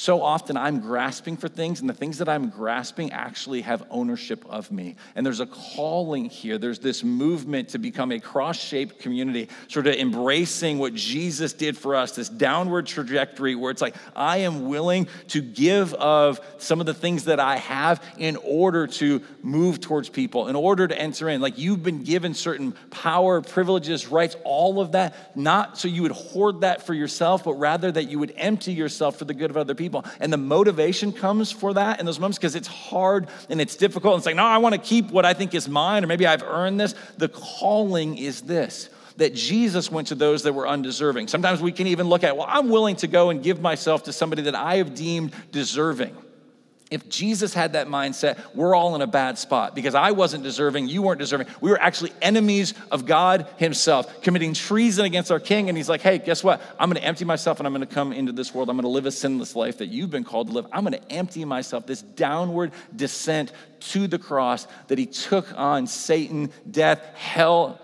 So 0.00 0.22
often 0.22 0.56
I'm 0.56 0.78
grasping 0.78 1.36
for 1.36 1.48
things, 1.48 1.80
and 1.80 1.90
the 1.90 1.92
things 1.92 2.18
that 2.18 2.28
I'm 2.28 2.50
grasping 2.50 3.10
actually 3.10 3.62
have 3.62 3.84
ownership 3.90 4.44
of 4.48 4.70
me. 4.70 4.94
And 5.16 5.26
there's 5.26 5.40
a 5.40 5.46
calling 5.46 6.26
here. 6.26 6.56
There's 6.56 6.78
this 6.78 7.02
movement 7.02 7.70
to 7.70 7.78
become 7.78 8.12
a 8.12 8.20
cross 8.20 8.56
shaped 8.56 9.00
community, 9.00 9.48
sort 9.66 9.88
of 9.88 9.96
embracing 9.96 10.78
what 10.78 10.94
Jesus 10.94 11.52
did 11.52 11.76
for 11.76 11.96
us, 11.96 12.14
this 12.14 12.28
downward 12.28 12.86
trajectory 12.86 13.56
where 13.56 13.72
it's 13.72 13.82
like, 13.82 13.96
I 14.14 14.36
am 14.36 14.68
willing 14.68 15.08
to 15.30 15.40
give 15.42 15.92
of 15.94 16.38
some 16.58 16.78
of 16.78 16.86
the 16.86 16.94
things 16.94 17.24
that 17.24 17.40
I 17.40 17.56
have 17.56 18.00
in 18.18 18.36
order 18.36 18.86
to 18.86 19.20
move 19.42 19.80
towards 19.80 20.08
people, 20.08 20.46
in 20.46 20.54
order 20.54 20.86
to 20.86 20.96
enter 20.96 21.28
in. 21.28 21.40
Like 21.40 21.58
you've 21.58 21.82
been 21.82 22.04
given 22.04 22.34
certain 22.34 22.70
power, 22.90 23.40
privileges, 23.40 24.06
rights, 24.06 24.36
all 24.44 24.80
of 24.80 24.92
that, 24.92 25.36
not 25.36 25.76
so 25.76 25.88
you 25.88 26.02
would 26.02 26.12
hoard 26.12 26.60
that 26.60 26.86
for 26.86 26.94
yourself, 26.94 27.42
but 27.42 27.54
rather 27.54 27.90
that 27.90 28.04
you 28.04 28.20
would 28.20 28.32
empty 28.36 28.72
yourself 28.72 29.16
for 29.16 29.24
the 29.24 29.34
good 29.34 29.50
of 29.50 29.56
other 29.56 29.74
people 29.74 29.87
people. 29.88 30.04
And 30.20 30.32
the 30.32 30.38
motivation 30.38 31.12
comes 31.12 31.50
for 31.50 31.74
that 31.74 32.00
in 32.00 32.06
those 32.06 32.18
moments 32.18 32.38
because 32.38 32.54
it's 32.54 32.68
hard 32.68 33.28
and 33.48 33.60
it's 33.60 33.76
difficult. 33.76 34.14
And 34.14 34.20
it's 34.20 34.26
like, 34.26 34.36
no, 34.36 34.44
I 34.44 34.58
want 34.58 34.74
to 34.74 34.80
keep 34.80 35.10
what 35.10 35.24
I 35.24 35.34
think 35.34 35.54
is 35.54 35.68
mine, 35.68 36.04
or 36.04 36.06
maybe 36.06 36.26
I've 36.26 36.42
earned 36.42 36.78
this. 36.80 36.94
The 37.16 37.28
calling 37.28 38.18
is 38.18 38.42
this 38.42 38.90
that 39.18 39.34
Jesus 39.34 39.90
went 39.90 40.06
to 40.08 40.14
those 40.14 40.44
that 40.44 40.52
were 40.52 40.68
undeserving. 40.68 41.26
Sometimes 41.26 41.60
we 41.60 41.72
can 41.72 41.88
even 41.88 42.08
look 42.08 42.22
at, 42.22 42.36
well, 42.36 42.46
I'm 42.48 42.68
willing 42.68 42.94
to 42.96 43.08
go 43.08 43.30
and 43.30 43.42
give 43.42 43.60
myself 43.60 44.04
to 44.04 44.12
somebody 44.12 44.42
that 44.42 44.54
I 44.54 44.76
have 44.76 44.94
deemed 44.94 45.32
deserving. 45.50 46.16
If 46.90 47.08
Jesus 47.10 47.52
had 47.52 47.74
that 47.74 47.86
mindset, 47.86 48.38
we're 48.54 48.74
all 48.74 48.94
in 48.94 49.02
a 49.02 49.06
bad 49.06 49.36
spot 49.36 49.74
because 49.74 49.94
I 49.94 50.12
wasn't 50.12 50.42
deserving, 50.42 50.88
you 50.88 51.02
weren't 51.02 51.18
deserving. 51.18 51.48
We 51.60 51.70
were 51.70 51.80
actually 51.80 52.12
enemies 52.22 52.72
of 52.90 53.04
God 53.04 53.46
Himself, 53.58 54.22
committing 54.22 54.54
treason 54.54 55.04
against 55.04 55.30
our 55.30 55.40
King. 55.40 55.68
And 55.68 55.76
He's 55.76 55.90
like, 55.90 56.00
hey, 56.00 56.18
guess 56.18 56.42
what? 56.42 56.62
I'm 56.78 56.88
going 56.88 57.00
to 57.00 57.06
empty 57.06 57.26
myself 57.26 57.60
and 57.60 57.66
I'm 57.66 57.74
going 57.74 57.86
to 57.86 57.94
come 57.94 58.12
into 58.12 58.32
this 58.32 58.54
world. 58.54 58.70
I'm 58.70 58.76
going 58.76 58.84
to 58.84 58.88
live 58.88 59.04
a 59.04 59.10
sinless 59.10 59.54
life 59.54 59.78
that 59.78 59.88
you've 59.88 60.10
been 60.10 60.24
called 60.24 60.48
to 60.48 60.54
live. 60.54 60.66
I'm 60.72 60.82
going 60.82 60.98
to 60.98 61.12
empty 61.12 61.44
myself, 61.44 61.86
this 61.86 62.00
downward 62.00 62.72
descent 62.96 63.52
to 63.80 64.06
the 64.06 64.18
cross 64.18 64.66
that 64.86 64.96
He 64.96 65.04
took 65.04 65.46
on 65.58 65.86
Satan, 65.86 66.50
death, 66.70 67.04
hell, 67.14 67.78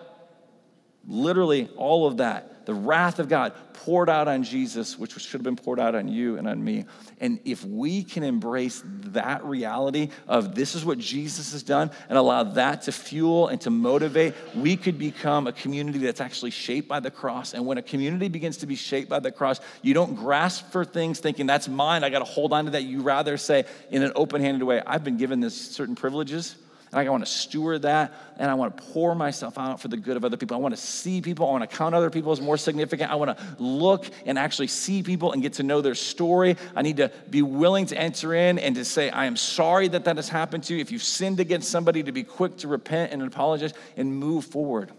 literally 1.06 1.68
all 1.76 2.06
of 2.06 2.16
that 2.16 2.53
the 2.66 2.74
wrath 2.74 3.18
of 3.18 3.28
God 3.28 3.52
poured 3.72 4.08
out 4.08 4.28
on 4.28 4.42
Jesus, 4.42 4.98
which 4.98 5.12
should 5.12 5.32
have 5.32 5.42
been 5.42 5.56
poured 5.56 5.78
out 5.78 5.94
on 5.94 6.08
you 6.08 6.38
and 6.38 6.48
on 6.48 6.62
me. 6.62 6.86
And 7.20 7.40
if 7.44 7.64
we 7.64 8.04
can 8.04 8.22
embrace 8.22 8.82
that 8.86 9.44
reality 9.44 10.10
of 10.26 10.54
this 10.54 10.74
is 10.74 10.84
what 10.84 10.98
Jesus 10.98 11.52
has 11.52 11.62
done 11.62 11.90
and 12.08 12.16
allow 12.16 12.42
that 12.44 12.82
to 12.82 12.92
fuel 12.92 13.48
and 13.48 13.60
to 13.62 13.70
motivate, 13.70 14.34
we 14.54 14.76
could 14.76 14.98
become 14.98 15.46
a 15.46 15.52
community 15.52 15.98
that's 15.98 16.20
actually 16.20 16.50
shaped 16.50 16.88
by 16.88 17.00
the 17.00 17.10
cross. 17.10 17.52
And 17.54 17.66
when 17.66 17.78
a 17.78 17.82
community 17.82 18.28
begins 18.28 18.58
to 18.58 18.66
be 18.66 18.76
shaped 18.76 19.08
by 19.10 19.20
the 19.20 19.32
cross, 19.32 19.60
you 19.82 19.94
don't 19.94 20.14
grasp 20.14 20.70
for 20.72 20.84
things 20.84 21.20
thinking 21.20 21.46
that's 21.46 21.68
mine, 21.68 22.04
I 22.04 22.10
got 22.10 22.20
to 22.20 22.24
hold 22.24 22.52
on 22.52 22.66
to 22.66 22.70
that. 22.72 22.84
You 22.84 23.02
rather 23.02 23.36
say, 23.36 23.64
in 23.90 24.02
an 24.02 24.12
open 24.16 24.40
handed 24.40 24.64
way, 24.64 24.82
I've 24.86 25.04
been 25.04 25.16
given 25.16 25.40
this 25.40 25.54
certain 25.54 25.94
privileges 25.94 26.56
and 26.94 27.08
I 27.08 27.10
want 27.10 27.26
to 27.26 27.30
steward 27.30 27.82
that 27.82 28.14
and 28.38 28.50
I 28.50 28.54
want 28.54 28.76
to 28.76 28.82
pour 28.84 29.14
myself 29.14 29.58
out 29.58 29.80
for 29.80 29.88
the 29.88 29.96
good 29.96 30.16
of 30.16 30.24
other 30.24 30.36
people. 30.36 30.56
I 30.56 30.60
want 30.60 30.76
to 30.76 30.80
see 30.80 31.20
people. 31.20 31.48
I 31.48 31.50
want 31.50 31.68
to 31.68 31.76
count 31.76 31.94
other 31.94 32.10
people 32.10 32.30
as 32.32 32.40
more 32.40 32.56
significant. 32.56 33.10
I 33.10 33.16
want 33.16 33.36
to 33.36 33.44
look 33.58 34.06
and 34.24 34.38
actually 34.38 34.68
see 34.68 35.02
people 35.02 35.32
and 35.32 35.42
get 35.42 35.54
to 35.54 35.62
know 35.62 35.80
their 35.80 35.96
story. 35.96 36.56
I 36.74 36.82
need 36.82 36.98
to 36.98 37.10
be 37.28 37.42
willing 37.42 37.86
to 37.86 37.98
enter 37.98 38.34
in 38.34 38.58
and 38.58 38.76
to 38.76 38.84
say, 38.84 39.10
I 39.10 39.26
am 39.26 39.36
sorry 39.36 39.88
that 39.88 40.04
that 40.04 40.16
has 40.16 40.28
happened 40.28 40.64
to 40.64 40.74
you. 40.74 40.80
If 40.80 40.92
you've 40.92 41.02
sinned 41.02 41.40
against 41.40 41.68
somebody, 41.68 42.02
to 42.04 42.12
be 42.12 42.22
quick 42.22 42.58
to 42.58 42.68
repent 42.68 43.12
and 43.12 43.22
apologize 43.22 43.72
and 43.96 44.14
move 44.14 44.44
forward 44.44 44.92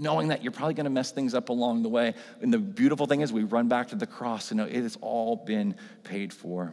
knowing 0.00 0.28
that 0.28 0.44
you're 0.44 0.52
probably 0.52 0.74
going 0.74 0.84
to 0.84 0.90
mess 0.90 1.10
things 1.10 1.34
up 1.34 1.48
along 1.48 1.82
the 1.82 1.88
way. 1.88 2.14
And 2.40 2.54
the 2.54 2.58
beautiful 2.58 3.06
thing 3.06 3.20
is, 3.20 3.32
we 3.32 3.42
run 3.42 3.66
back 3.66 3.88
to 3.88 3.96
the 3.96 4.06
cross 4.06 4.52
and 4.52 4.58
know 4.58 4.64
it 4.64 4.82
has 4.82 4.96
all 5.00 5.34
been 5.34 5.74
paid 6.04 6.32
for. 6.32 6.72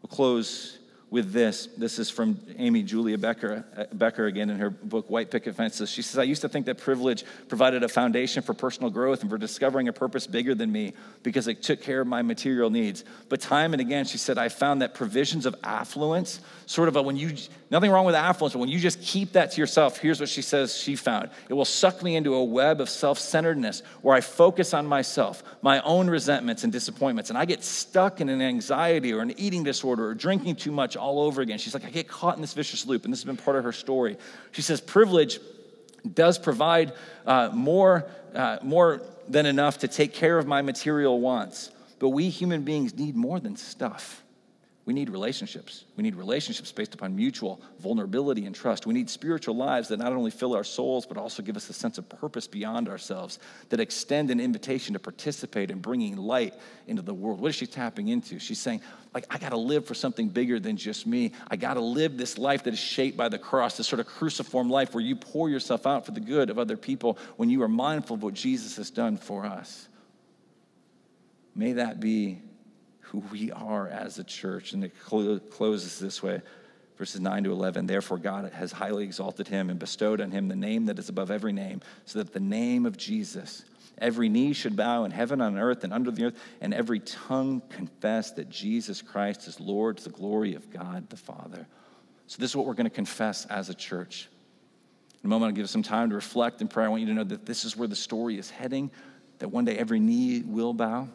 We'll 0.00 0.08
close 0.08 0.77
with 1.10 1.32
this. 1.32 1.68
This 1.76 1.98
is 1.98 2.10
from 2.10 2.38
Amy 2.58 2.82
Julia 2.82 3.16
Becker, 3.16 3.64
uh, 3.76 3.84
Becker 3.92 4.26
again 4.26 4.50
in 4.50 4.58
her 4.58 4.68
book 4.68 5.08
White 5.08 5.30
Picket 5.30 5.54
Fences. 5.54 5.90
She 5.90 6.02
says, 6.02 6.18
I 6.18 6.24
used 6.24 6.42
to 6.42 6.48
think 6.48 6.66
that 6.66 6.78
privilege 6.78 7.24
provided 7.48 7.82
a 7.82 7.88
foundation 7.88 8.42
for 8.42 8.52
personal 8.52 8.90
growth 8.90 9.22
and 9.22 9.30
for 9.30 9.38
discovering 9.38 9.88
a 9.88 9.92
purpose 9.92 10.26
bigger 10.26 10.54
than 10.54 10.70
me 10.70 10.92
because 11.22 11.48
it 11.48 11.62
took 11.62 11.80
care 11.80 12.02
of 12.02 12.06
my 12.06 12.20
material 12.20 12.68
needs. 12.68 13.04
But 13.30 13.40
time 13.40 13.72
and 13.72 13.80
again, 13.80 14.04
she 14.04 14.18
said, 14.18 14.36
I 14.36 14.50
found 14.50 14.82
that 14.82 14.94
provisions 14.94 15.46
of 15.46 15.56
affluence, 15.64 16.40
sort 16.66 16.88
of 16.88 16.96
a, 16.96 17.02
when 17.02 17.16
you, 17.16 17.34
nothing 17.70 17.90
wrong 17.90 18.04
with 18.04 18.14
affluence, 18.14 18.52
but 18.52 18.60
when 18.60 18.68
you 18.68 18.78
just 18.78 19.00
keep 19.00 19.32
that 19.32 19.52
to 19.52 19.60
yourself, 19.60 19.96
here's 19.98 20.20
what 20.20 20.28
she 20.28 20.42
says 20.42 20.76
she 20.76 20.94
found. 20.94 21.30
It 21.48 21.54
will 21.54 21.64
suck 21.64 22.02
me 22.02 22.16
into 22.16 22.34
a 22.34 22.44
web 22.44 22.82
of 22.82 22.90
self 22.90 23.18
centeredness 23.18 23.82
where 24.02 24.14
I 24.14 24.20
focus 24.20 24.74
on 24.74 24.86
myself, 24.86 25.42
my 25.62 25.80
own 25.80 26.10
resentments 26.10 26.64
and 26.64 26.72
disappointments, 26.72 27.30
and 27.30 27.38
I 27.38 27.46
get 27.46 27.64
stuck 27.64 28.20
in 28.20 28.28
an 28.28 28.42
anxiety 28.42 29.14
or 29.14 29.22
an 29.22 29.32
eating 29.38 29.64
disorder 29.64 30.06
or 30.06 30.14
drinking 30.14 30.56
too 30.56 30.70
much 30.70 30.97
all 30.98 31.20
over 31.20 31.40
again. 31.40 31.58
She's 31.58 31.74
like, 31.74 31.84
I 31.84 31.90
get 31.90 32.08
caught 32.08 32.36
in 32.36 32.40
this 32.40 32.54
vicious 32.54 32.86
loop, 32.86 33.04
and 33.04 33.12
this 33.12 33.20
has 33.20 33.24
been 33.24 33.36
part 33.36 33.56
of 33.56 33.64
her 33.64 33.72
story. 33.72 34.16
She 34.52 34.62
says, 34.62 34.80
privilege 34.80 35.40
does 36.14 36.38
provide 36.38 36.92
uh, 37.26 37.50
more, 37.52 38.06
uh, 38.34 38.58
more 38.62 39.02
than 39.28 39.46
enough 39.46 39.78
to 39.78 39.88
take 39.88 40.14
care 40.14 40.38
of 40.38 40.46
my 40.46 40.62
material 40.62 41.20
wants, 41.20 41.70
but 41.98 42.10
we 42.10 42.28
human 42.28 42.62
beings 42.62 42.94
need 42.94 43.16
more 43.16 43.40
than 43.40 43.56
stuff. 43.56 44.22
We 44.88 44.94
need 44.94 45.10
relationships. 45.10 45.84
We 45.98 46.02
need 46.02 46.14
relationships 46.14 46.72
based 46.72 46.94
upon 46.94 47.14
mutual 47.14 47.60
vulnerability 47.78 48.46
and 48.46 48.54
trust. 48.54 48.86
We 48.86 48.94
need 48.94 49.10
spiritual 49.10 49.54
lives 49.54 49.88
that 49.88 49.98
not 49.98 50.14
only 50.14 50.30
fill 50.30 50.54
our 50.54 50.64
souls, 50.64 51.04
but 51.04 51.18
also 51.18 51.42
give 51.42 51.58
us 51.58 51.68
a 51.68 51.74
sense 51.74 51.98
of 51.98 52.08
purpose 52.08 52.46
beyond 52.46 52.88
ourselves, 52.88 53.38
that 53.68 53.80
extend 53.80 54.30
an 54.30 54.40
invitation 54.40 54.94
to 54.94 54.98
participate 54.98 55.70
in 55.70 55.80
bringing 55.80 56.16
light 56.16 56.54
into 56.86 57.02
the 57.02 57.12
world. 57.12 57.38
What 57.38 57.50
is 57.50 57.54
she 57.54 57.66
tapping 57.66 58.08
into? 58.08 58.38
She's 58.38 58.60
saying, 58.60 58.80
like, 59.12 59.26
I 59.28 59.36
got 59.36 59.50
to 59.50 59.58
live 59.58 59.84
for 59.84 59.92
something 59.92 60.30
bigger 60.30 60.58
than 60.58 60.78
just 60.78 61.06
me. 61.06 61.32
I 61.48 61.56
got 61.56 61.74
to 61.74 61.82
live 61.82 62.16
this 62.16 62.38
life 62.38 62.62
that 62.62 62.72
is 62.72 62.80
shaped 62.80 63.18
by 63.18 63.28
the 63.28 63.38
cross, 63.38 63.76
this 63.76 63.86
sort 63.86 64.00
of 64.00 64.06
cruciform 64.06 64.70
life 64.70 64.94
where 64.94 65.04
you 65.04 65.16
pour 65.16 65.50
yourself 65.50 65.86
out 65.86 66.06
for 66.06 66.12
the 66.12 66.20
good 66.20 66.48
of 66.48 66.58
other 66.58 66.78
people 66.78 67.18
when 67.36 67.50
you 67.50 67.62
are 67.62 67.68
mindful 67.68 68.16
of 68.16 68.22
what 68.22 68.32
Jesus 68.32 68.76
has 68.76 68.88
done 68.88 69.18
for 69.18 69.44
us. 69.44 69.86
May 71.54 71.72
that 71.72 72.00
be 72.00 72.40
who 73.10 73.18
we 73.32 73.50
are 73.52 73.88
as 73.88 74.18
a 74.18 74.24
church. 74.24 74.72
And 74.72 74.84
it 74.84 74.92
cl- 75.08 75.40
closes 75.40 75.98
this 75.98 76.22
way 76.22 76.42
verses 76.98 77.20
9 77.20 77.44
to 77.44 77.52
11. 77.52 77.86
Therefore, 77.86 78.18
God 78.18 78.50
has 78.52 78.72
highly 78.72 79.04
exalted 79.04 79.46
him 79.46 79.70
and 79.70 79.78
bestowed 79.78 80.20
on 80.20 80.32
him 80.32 80.48
the 80.48 80.56
name 80.56 80.86
that 80.86 80.98
is 80.98 81.08
above 81.08 81.30
every 81.30 81.52
name, 81.52 81.80
so 82.04 82.18
that 82.18 82.32
the 82.32 82.40
name 82.40 82.84
of 82.84 82.96
Jesus, 82.96 83.64
every 83.98 84.28
knee 84.28 84.52
should 84.52 84.76
bow 84.76 85.04
in 85.04 85.12
heaven, 85.12 85.40
on 85.40 85.56
earth, 85.56 85.84
and 85.84 85.92
under 85.92 86.10
the 86.10 86.24
earth, 86.24 86.38
and 86.60 86.74
every 86.74 86.98
tongue 86.98 87.62
confess 87.70 88.32
that 88.32 88.50
Jesus 88.50 89.00
Christ 89.00 89.46
is 89.46 89.60
Lord 89.60 89.98
to 89.98 90.04
the 90.04 90.10
glory 90.10 90.54
of 90.54 90.70
God 90.70 91.08
the 91.08 91.16
Father. 91.16 91.66
So, 92.26 92.38
this 92.40 92.50
is 92.50 92.56
what 92.56 92.66
we're 92.66 92.74
going 92.74 92.84
to 92.84 92.90
confess 92.90 93.46
as 93.46 93.70
a 93.70 93.74
church. 93.74 94.28
In 95.22 95.28
a 95.28 95.30
moment, 95.30 95.50
I'll 95.50 95.56
give 95.56 95.70
some 95.70 95.82
time 95.82 96.10
to 96.10 96.16
reflect 96.16 96.60
and 96.60 96.68
pray. 96.68 96.84
I 96.84 96.88
want 96.88 97.00
you 97.00 97.08
to 97.08 97.14
know 97.14 97.24
that 97.24 97.46
this 97.46 97.64
is 97.64 97.76
where 97.76 97.88
the 97.88 97.96
story 97.96 98.38
is 98.38 98.50
heading, 98.50 98.90
that 99.38 99.48
one 99.48 99.64
day 99.64 99.78
every 99.78 100.00
knee 100.00 100.42
will 100.44 100.74
bow. 100.74 101.08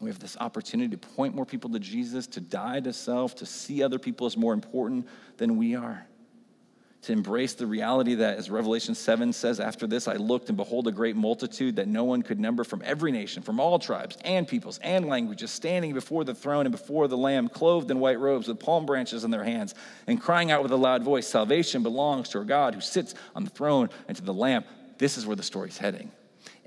We 0.00 0.08
have 0.08 0.18
this 0.18 0.36
opportunity 0.40 0.96
to 0.96 1.08
point 1.08 1.34
more 1.34 1.44
people 1.44 1.70
to 1.70 1.78
Jesus, 1.78 2.26
to 2.28 2.40
die 2.40 2.80
to 2.80 2.92
self, 2.92 3.34
to 3.36 3.46
see 3.46 3.82
other 3.82 3.98
people 3.98 4.26
as 4.26 4.34
more 4.36 4.54
important 4.54 5.06
than 5.36 5.58
we 5.58 5.74
are, 5.74 6.06
to 7.02 7.12
embrace 7.12 7.52
the 7.52 7.66
reality 7.66 8.14
that, 8.14 8.38
as 8.38 8.50
Revelation 8.50 8.94
7 8.94 9.34
says, 9.34 9.60
after 9.60 9.86
this 9.86 10.08
I 10.08 10.14
looked 10.14 10.48
and 10.48 10.56
behold 10.56 10.88
a 10.88 10.92
great 10.92 11.16
multitude 11.16 11.76
that 11.76 11.86
no 11.86 12.04
one 12.04 12.22
could 12.22 12.40
number 12.40 12.64
from 12.64 12.80
every 12.82 13.12
nation, 13.12 13.42
from 13.42 13.60
all 13.60 13.78
tribes 13.78 14.16
and 14.24 14.48
peoples 14.48 14.78
and 14.82 15.06
languages, 15.06 15.50
standing 15.50 15.92
before 15.92 16.24
the 16.24 16.34
throne 16.34 16.64
and 16.64 16.72
before 16.72 17.06
the 17.06 17.18
Lamb, 17.18 17.50
clothed 17.50 17.90
in 17.90 18.00
white 18.00 18.18
robes 18.18 18.48
with 18.48 18.58
palm 18.58 18.86
branches 18.86 19.24
in 19.24 19.30
their 19.30 19.44
hands, 19.44 19.74
and 20.06 20.18
crying 20.18 20.50
out 20.50 20.62
with 20.62 20.72
a 20.72 20.76
loud 20.76 21.02
voice 21.02 21.26
Salvation 21.26 21.82
belongs 21.82 22.30
to 22.30 22.38
our 22.38 22.44
God 22.44 22.74
who 22.74 22.80
sits 22.80 23.14
on 23.36 23.44
the 23.44 23.50
throne 23.50 23.90
and 24.08 24.16
to 24.16 24.22
the 24.22 24.32
Lamb. 24.32 24.64
This 24.96 25.18
is 25.18 25.26
where 25.26 25.36
the 25.36 25.42
story's 25.42 25.76
heading 25.76 26.10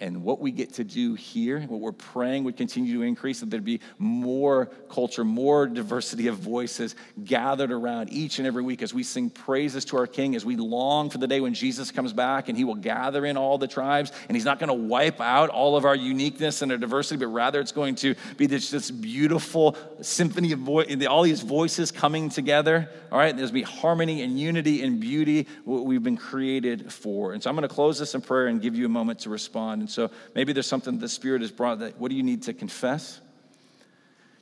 and 0.04 0.22
what 0.22 0.42
we 0.42 0.52
get 0.52 0.74
to 0.74 0.84
do 0.84 1.14
here, 1.14 1.62
what 1.62 1.80
we're 1.80 1.94
praying 1.94 2.44
would 2.44 2.58
continue 2.58 2.98
to 2.98 3.04
increase, 3.04 3.40
that 3.40 3.50
there'd 3.50 3.64
be 3.64 3.80
more 3.98 4.66
culture, 4.90 5.24
more 5.24 5.66
diversity 5.66 6.28
of 6.28 6.36
voices 6.36 6.98
gathered 7.24 7.72
around 7.72 8.12
each 8.12 8.38
and 8.38 8.46
every 8.46 8.64
week 8.64 8.82
as 8.82 8.94
we 8.94 9.02
sing 9.02 9.30
praises 9.30 9.86
to 9.86 9.98
our 9.98 10.06
King, 10.06 10.36
as 10.36 10.44
we 10.44 10.58
long 10.58 11.10
for 11.10 11.20
the 11.20 11.28
day 11.28 11.40
when 11.40 11.54
Jesus 11.54 11.90
comes 11.90 12.12
back 12.12 12.50
and 12.50 12.58
he 12.58 12.66
will 12.66 12.76
gather 12.76 13.26
in 13.26 13.38
all 13.38 13.58
the 13.58 13.68
tribes. 13.68 14.12
And 14.28 14.36
he's 14.36 14.44
not 14.44 14.60
going 14.60 14.68
to 14.68 14.74
wipe 14.74 15.22
out 15.22 15.50
all 15.50 15.78
of 15.78 15.86
our 15.86 15.96
uniqueness 15.96 16.62
and 16.62 16.70
our 16.74 16.78
diversity, 16.78 17.18
but 17.18 17.28
rather 17.28 17.62
it's 17.62 17.72
going 17.72 17.96
to 17.96 18.16
be 18.36 18.46
this, 18.46 18.72
this 18.72 18.92
beautiful 18.92 19.78
symphony 20.02 20.52
of 20.52 20.60
voice, 20.60 20.94
all 21.06 21.24
these 21.24 21.42
voices 21.42 21.92
coming 21.92 22.28
together. 22.28 22.90
All 23.10 23.18
right, 23.18 23.36
there's 23.38 23.52
be 23.52 23.62
harmony 23.62 24.22
and 24.24 24.38
unity 24.38 24.84
and 24.84 25.00
beauty, 25.00 25.48
what 25.64 25.86
we've 25.86 26.04
been 26.04 26.18
created 26.18 26.92
for. 26.92 27.32
And 27.32 27.42
so 27.42 27.50
I'm 27.50 27.56
going 27.56 27.68
to 27.68 27.74
close 27.74 28.00
this 28.00 28.16
in 28.16 28.22
prayer 28.22 28.48
and 28.48 28.62
give 28.62 28.76
you 28.76 28.86
a 28.86 28.90
moment 28.90 29.20
to 29.20 29.30
respond. 29.30 29.82
And 29.82 29.93
so 29.94 30.10
maybe 30.36 30.54
there's 30.54 30.68
something 30.68 30.98
the 30.98 31.08
Spirit 31.08 31.42
has 31.42 31.52
brought 31.52 31.80
that, 31.80 32.00
what 32.00 32.10
do 32.10 32.16
you 32.16 32.24
need 32.24 32.44
to 32.44 32.54
confess? 32.54 33.22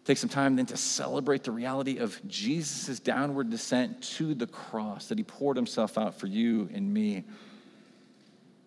Take 0.06 0.18
some 0.18 0.30
time 0.30 0.56
then 0.56 0.66
to 0.68 0.78
celebrate 0.78 1.44
the 1.44 1.52
reality 1.52 1.98
of 1.98 2.20
Jesus' 2.28 3.00
downward 3.00 3.50
descent 3.50 4.02
to 4.16 4.34
the 4.34 4.48
cross, 4.48 5.08
that 5.08 5.18
he 5.18 5.24
poured 5.24 5.58
himself 5.58 5.98
out 5.98 6.16
for 6.16 6.28
you 6.28 6.70
and 6.74 6.92
me. 6.92 7.24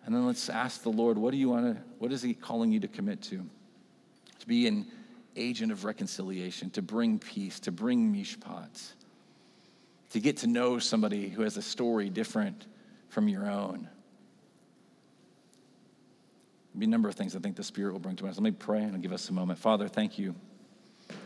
And 0.05 0.14
then 0.14 0.26
let's 0.26 0.49
ask 0.49 0.82
the 0.82 0.91
Lord, 0.91 1.18
what 1.18 1.32
do 1.32 1.39
you 1.39 1.49
want 1.49 1.74
to, 1.74 1.82
what 1.99 2.12
is 2.12 2.22
he 2.22 2.35
calling 2.35 2.70
you 2.70 2.80
to 2.80 2.89
commit 2.89 3.22
to? 3.22 3.45
To 4.41 4.47
be 4.47 4.66
an 4.68 4.87
agent 5.35 5.72
of 5.72 5.85
reconciliation, 5.85 6.70
to 6.70 6.82
bring 6.82 7.18
peace, 7.18 7.59
to 7.61 7.72
bring 7.72 8.14
mishpat, 8.14 8.93
to 10.11 10.20
get 10.20 10.37
to 10.39 10.47
know 10.47 10.78
somebody 10.78 11.28
who 11.28 11.43
has 11.43 11.57
a 11.57 11.62
story 11.62 12.11
different 12.11 12.66
from 13.09 13.28
your 13.28 13.51
own 13.51 13.89
be 16.79 16.87
a 16.87 16.89
number 16.89 17.09
of 17.09 17.14
things 17.14 17.37
I 17.37 17.39
think 17.39 17.57
the 17.57 17.64
Spirit 17.64 17.93
will 17.93 18.01
bring 18.01 18.16
to 18.16 18.27
us. 18.27 18.37
Let 18.37 18.43
me 18.43 18.51
pray 18.51 18.83
and 18.83 19.01
give 19.01 19.12
us 19.12 19.29
a 19.29 19.33
moment. 19.33 19.59
Father, 19.59 19.87
thank 19.87 20.18
you 20.18 20.35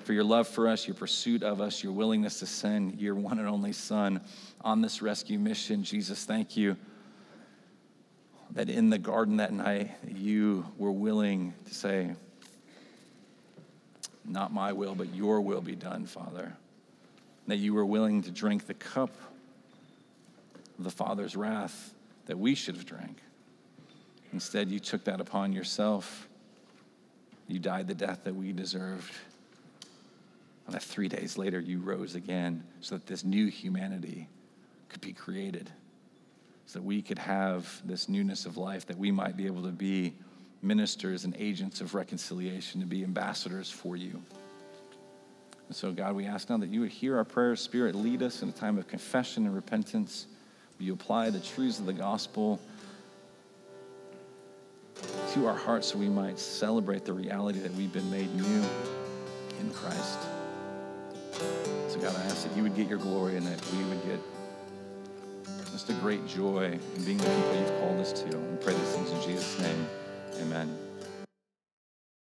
for 0.05 0.13
your 0.13 0.25
love 0.25 0.47
for 0.49 0.69
us, 0.69 0.87
your 0.87 0.95
pursuit 0.95 1.43
of 1.43 1.61
us, 1.61 1.83
your 1.83 1.93
willingness 1.93 2.41
to 2.41 2.47
send 2.47 3.01
your 3.01 3.15
one 3.15 3.39
and 3.39 3.49
only 3.49 3.73
Son 3.73 4.21
on 4.61 4.83
this 4.83 5.01
rescue 5.01 5.39
mission. 5.39 5.85
Jesus, 5.85 6.25
thank 6.25 6.57
you 6.57 6.77
that 8.53 8.69
in 8.69 8.91
the 8.91 8.99
garden 8.99 9.37
that 9.37 9.53
night 9.53 9.91
you 10.07 10.67
were 10.77 10.93
willing 10.93 11.55
to 11.67 11.75
say, 11.75 12.15
Not 14.25 14.53
my 14.53 14.73
will, 14.73 14.95
but 14.95 15.15
your 15.15 15.41
will 15.41 15.61
be 15.61 15.77
done, 15.77 16.07
Father. 16.07 16.55
That 17.47 17.57
you 17.57 17.73
were 17.73 17.87
willing 17.87 18.23
to 18.23 18.31
drink 18.31 18.67
the 18.67 18.75
cup 18.75 19.15
of 20.79 20.85
the 20.85 20.91
Father's 20.91 21.37
wrath 21.37 21.95
that 22.27 22.39
we 22.39 22.55
should 22.55 22.77
have 22.77 22.85
drank. 22.85 23.19
Instead, 24.33 24.71
you 24.71 24.79
took 24.79 25.05
that 25.05 25.21
upon 25.21 25.53
yourself. 25.53 26.29
You 27.47 27.59
died 27.59 27.89
the 27.89 27.95
death 27.95 28.25
that 28.25 28.35
we 28.35 28.53
deserved. 28.53 29.13
And 30.67 30.75
that 30.75 30.83
three 30.83 31.09
days 31.09 31.39
later, 31.39 31.59
you 31.59 31.81
rose 31.81 32.15
again 32.15 32.63
so 32.81 32.97
that 32.97 33.07
this 33.07 33.25
new 33.25 33.47
humanity 33.47 34.29
could 34.91 35.01
be 35.01 35.15
created, 35.15 35.71
so 36.67 36.79
that 36.79 36.85
we 36.85 37.01
could 37.01 37.19
have 37.19 37.81
this 37.87 38.09
newness 38.09 38.45
of 38.45 38.59
life, 38.59 38.87
that 38.87 38.99
we 38.99 39.11
might 39.11 39.37
be 39.37 39.47
able 39.47 39.63
to 39.63 39.71
be 39.71 40.15
ministers 40.61 41.25
and 41.25 41.35
agents 41.39 41.81
of 41.81 41.95
reconciliation, 41.95 42.81
to 42.81 42.87
be 42.87 43.03
ambassadors 43.03 43.71
for 43.71 43.97
you. 43.97 44.23
And 45.69 45.77
so, 45.77 45.93
God, 45.93 46.15
we 46.15 46.27
ask 46.27 46.51
now 46.51 46.57
that 46.59 46.69
you 46.69 46.81
would 46.81 46.91
hear 46.91 47.17
our 47.17 47.25
prayers, 47.25 47.61
Spirit, 47.61 47.95
lead 47.95 48.23
us 48.23 48.43
in 48.43 48.49
a 48.49 48.53
time 48.53 48.79
of 48.79 48.89
confession 48.89 49.47
and 49.47 49.55
repentance. 49.55 50.27
You 50.79 50.93
apply 50.93 51.31
the 51.31 51.41
truths 51.41 51.79
of 51.79 51.87
the 51.87 51.93
gospel? 51.93 52.61
To 55.35 55.47
our 55.47 55.55
hearts 55.55 55.89
so 55.89 55.99
we 55.99 56.09
might 56.09 56.39
celebrate 56.39 57.05
the 57.05 57.13
reality 57.13 57.59
that 57.61 57.75
we've 57.75 57.93
been 57.93 58.11
made 58.11 58.35
new 58.35 58.65
in 59.61 59.71
Christ. 59.73 60.19
So, 61.89 61.99
God, 62.01 62.17
I 62.17 62.25
ask 62.25 62.47
that 62.49 62.57
you 62.57 62.63
would 62.63 62.75
get 62.75 62.89
your 62.89 62.99
glory 62.99 63.37
and 63.37 63.47
that 63.47 63.61
we 63.73 63.85
would 63.85 64.05
get 64.05 64.21
just 65.71 65.91
a 65.91 65.95
great 65.95 66.27
joy 66.27 66.79
in 66.97 67.05
being 67.05 67.19
the 67.19 67.25
people 67.25 67.57
you've 67.61 67.81
called 67.81 68.01
us 68.01 68.13
to. 68.13 68.37
We 68.37 68.57
pray 68.57 68.75
these 68.75 68.93
things 68.95 69.11
in 69.11 69.23
Jesus' 69.23 69.59
name. 69.61 69.87
Amen. 70.41 70.88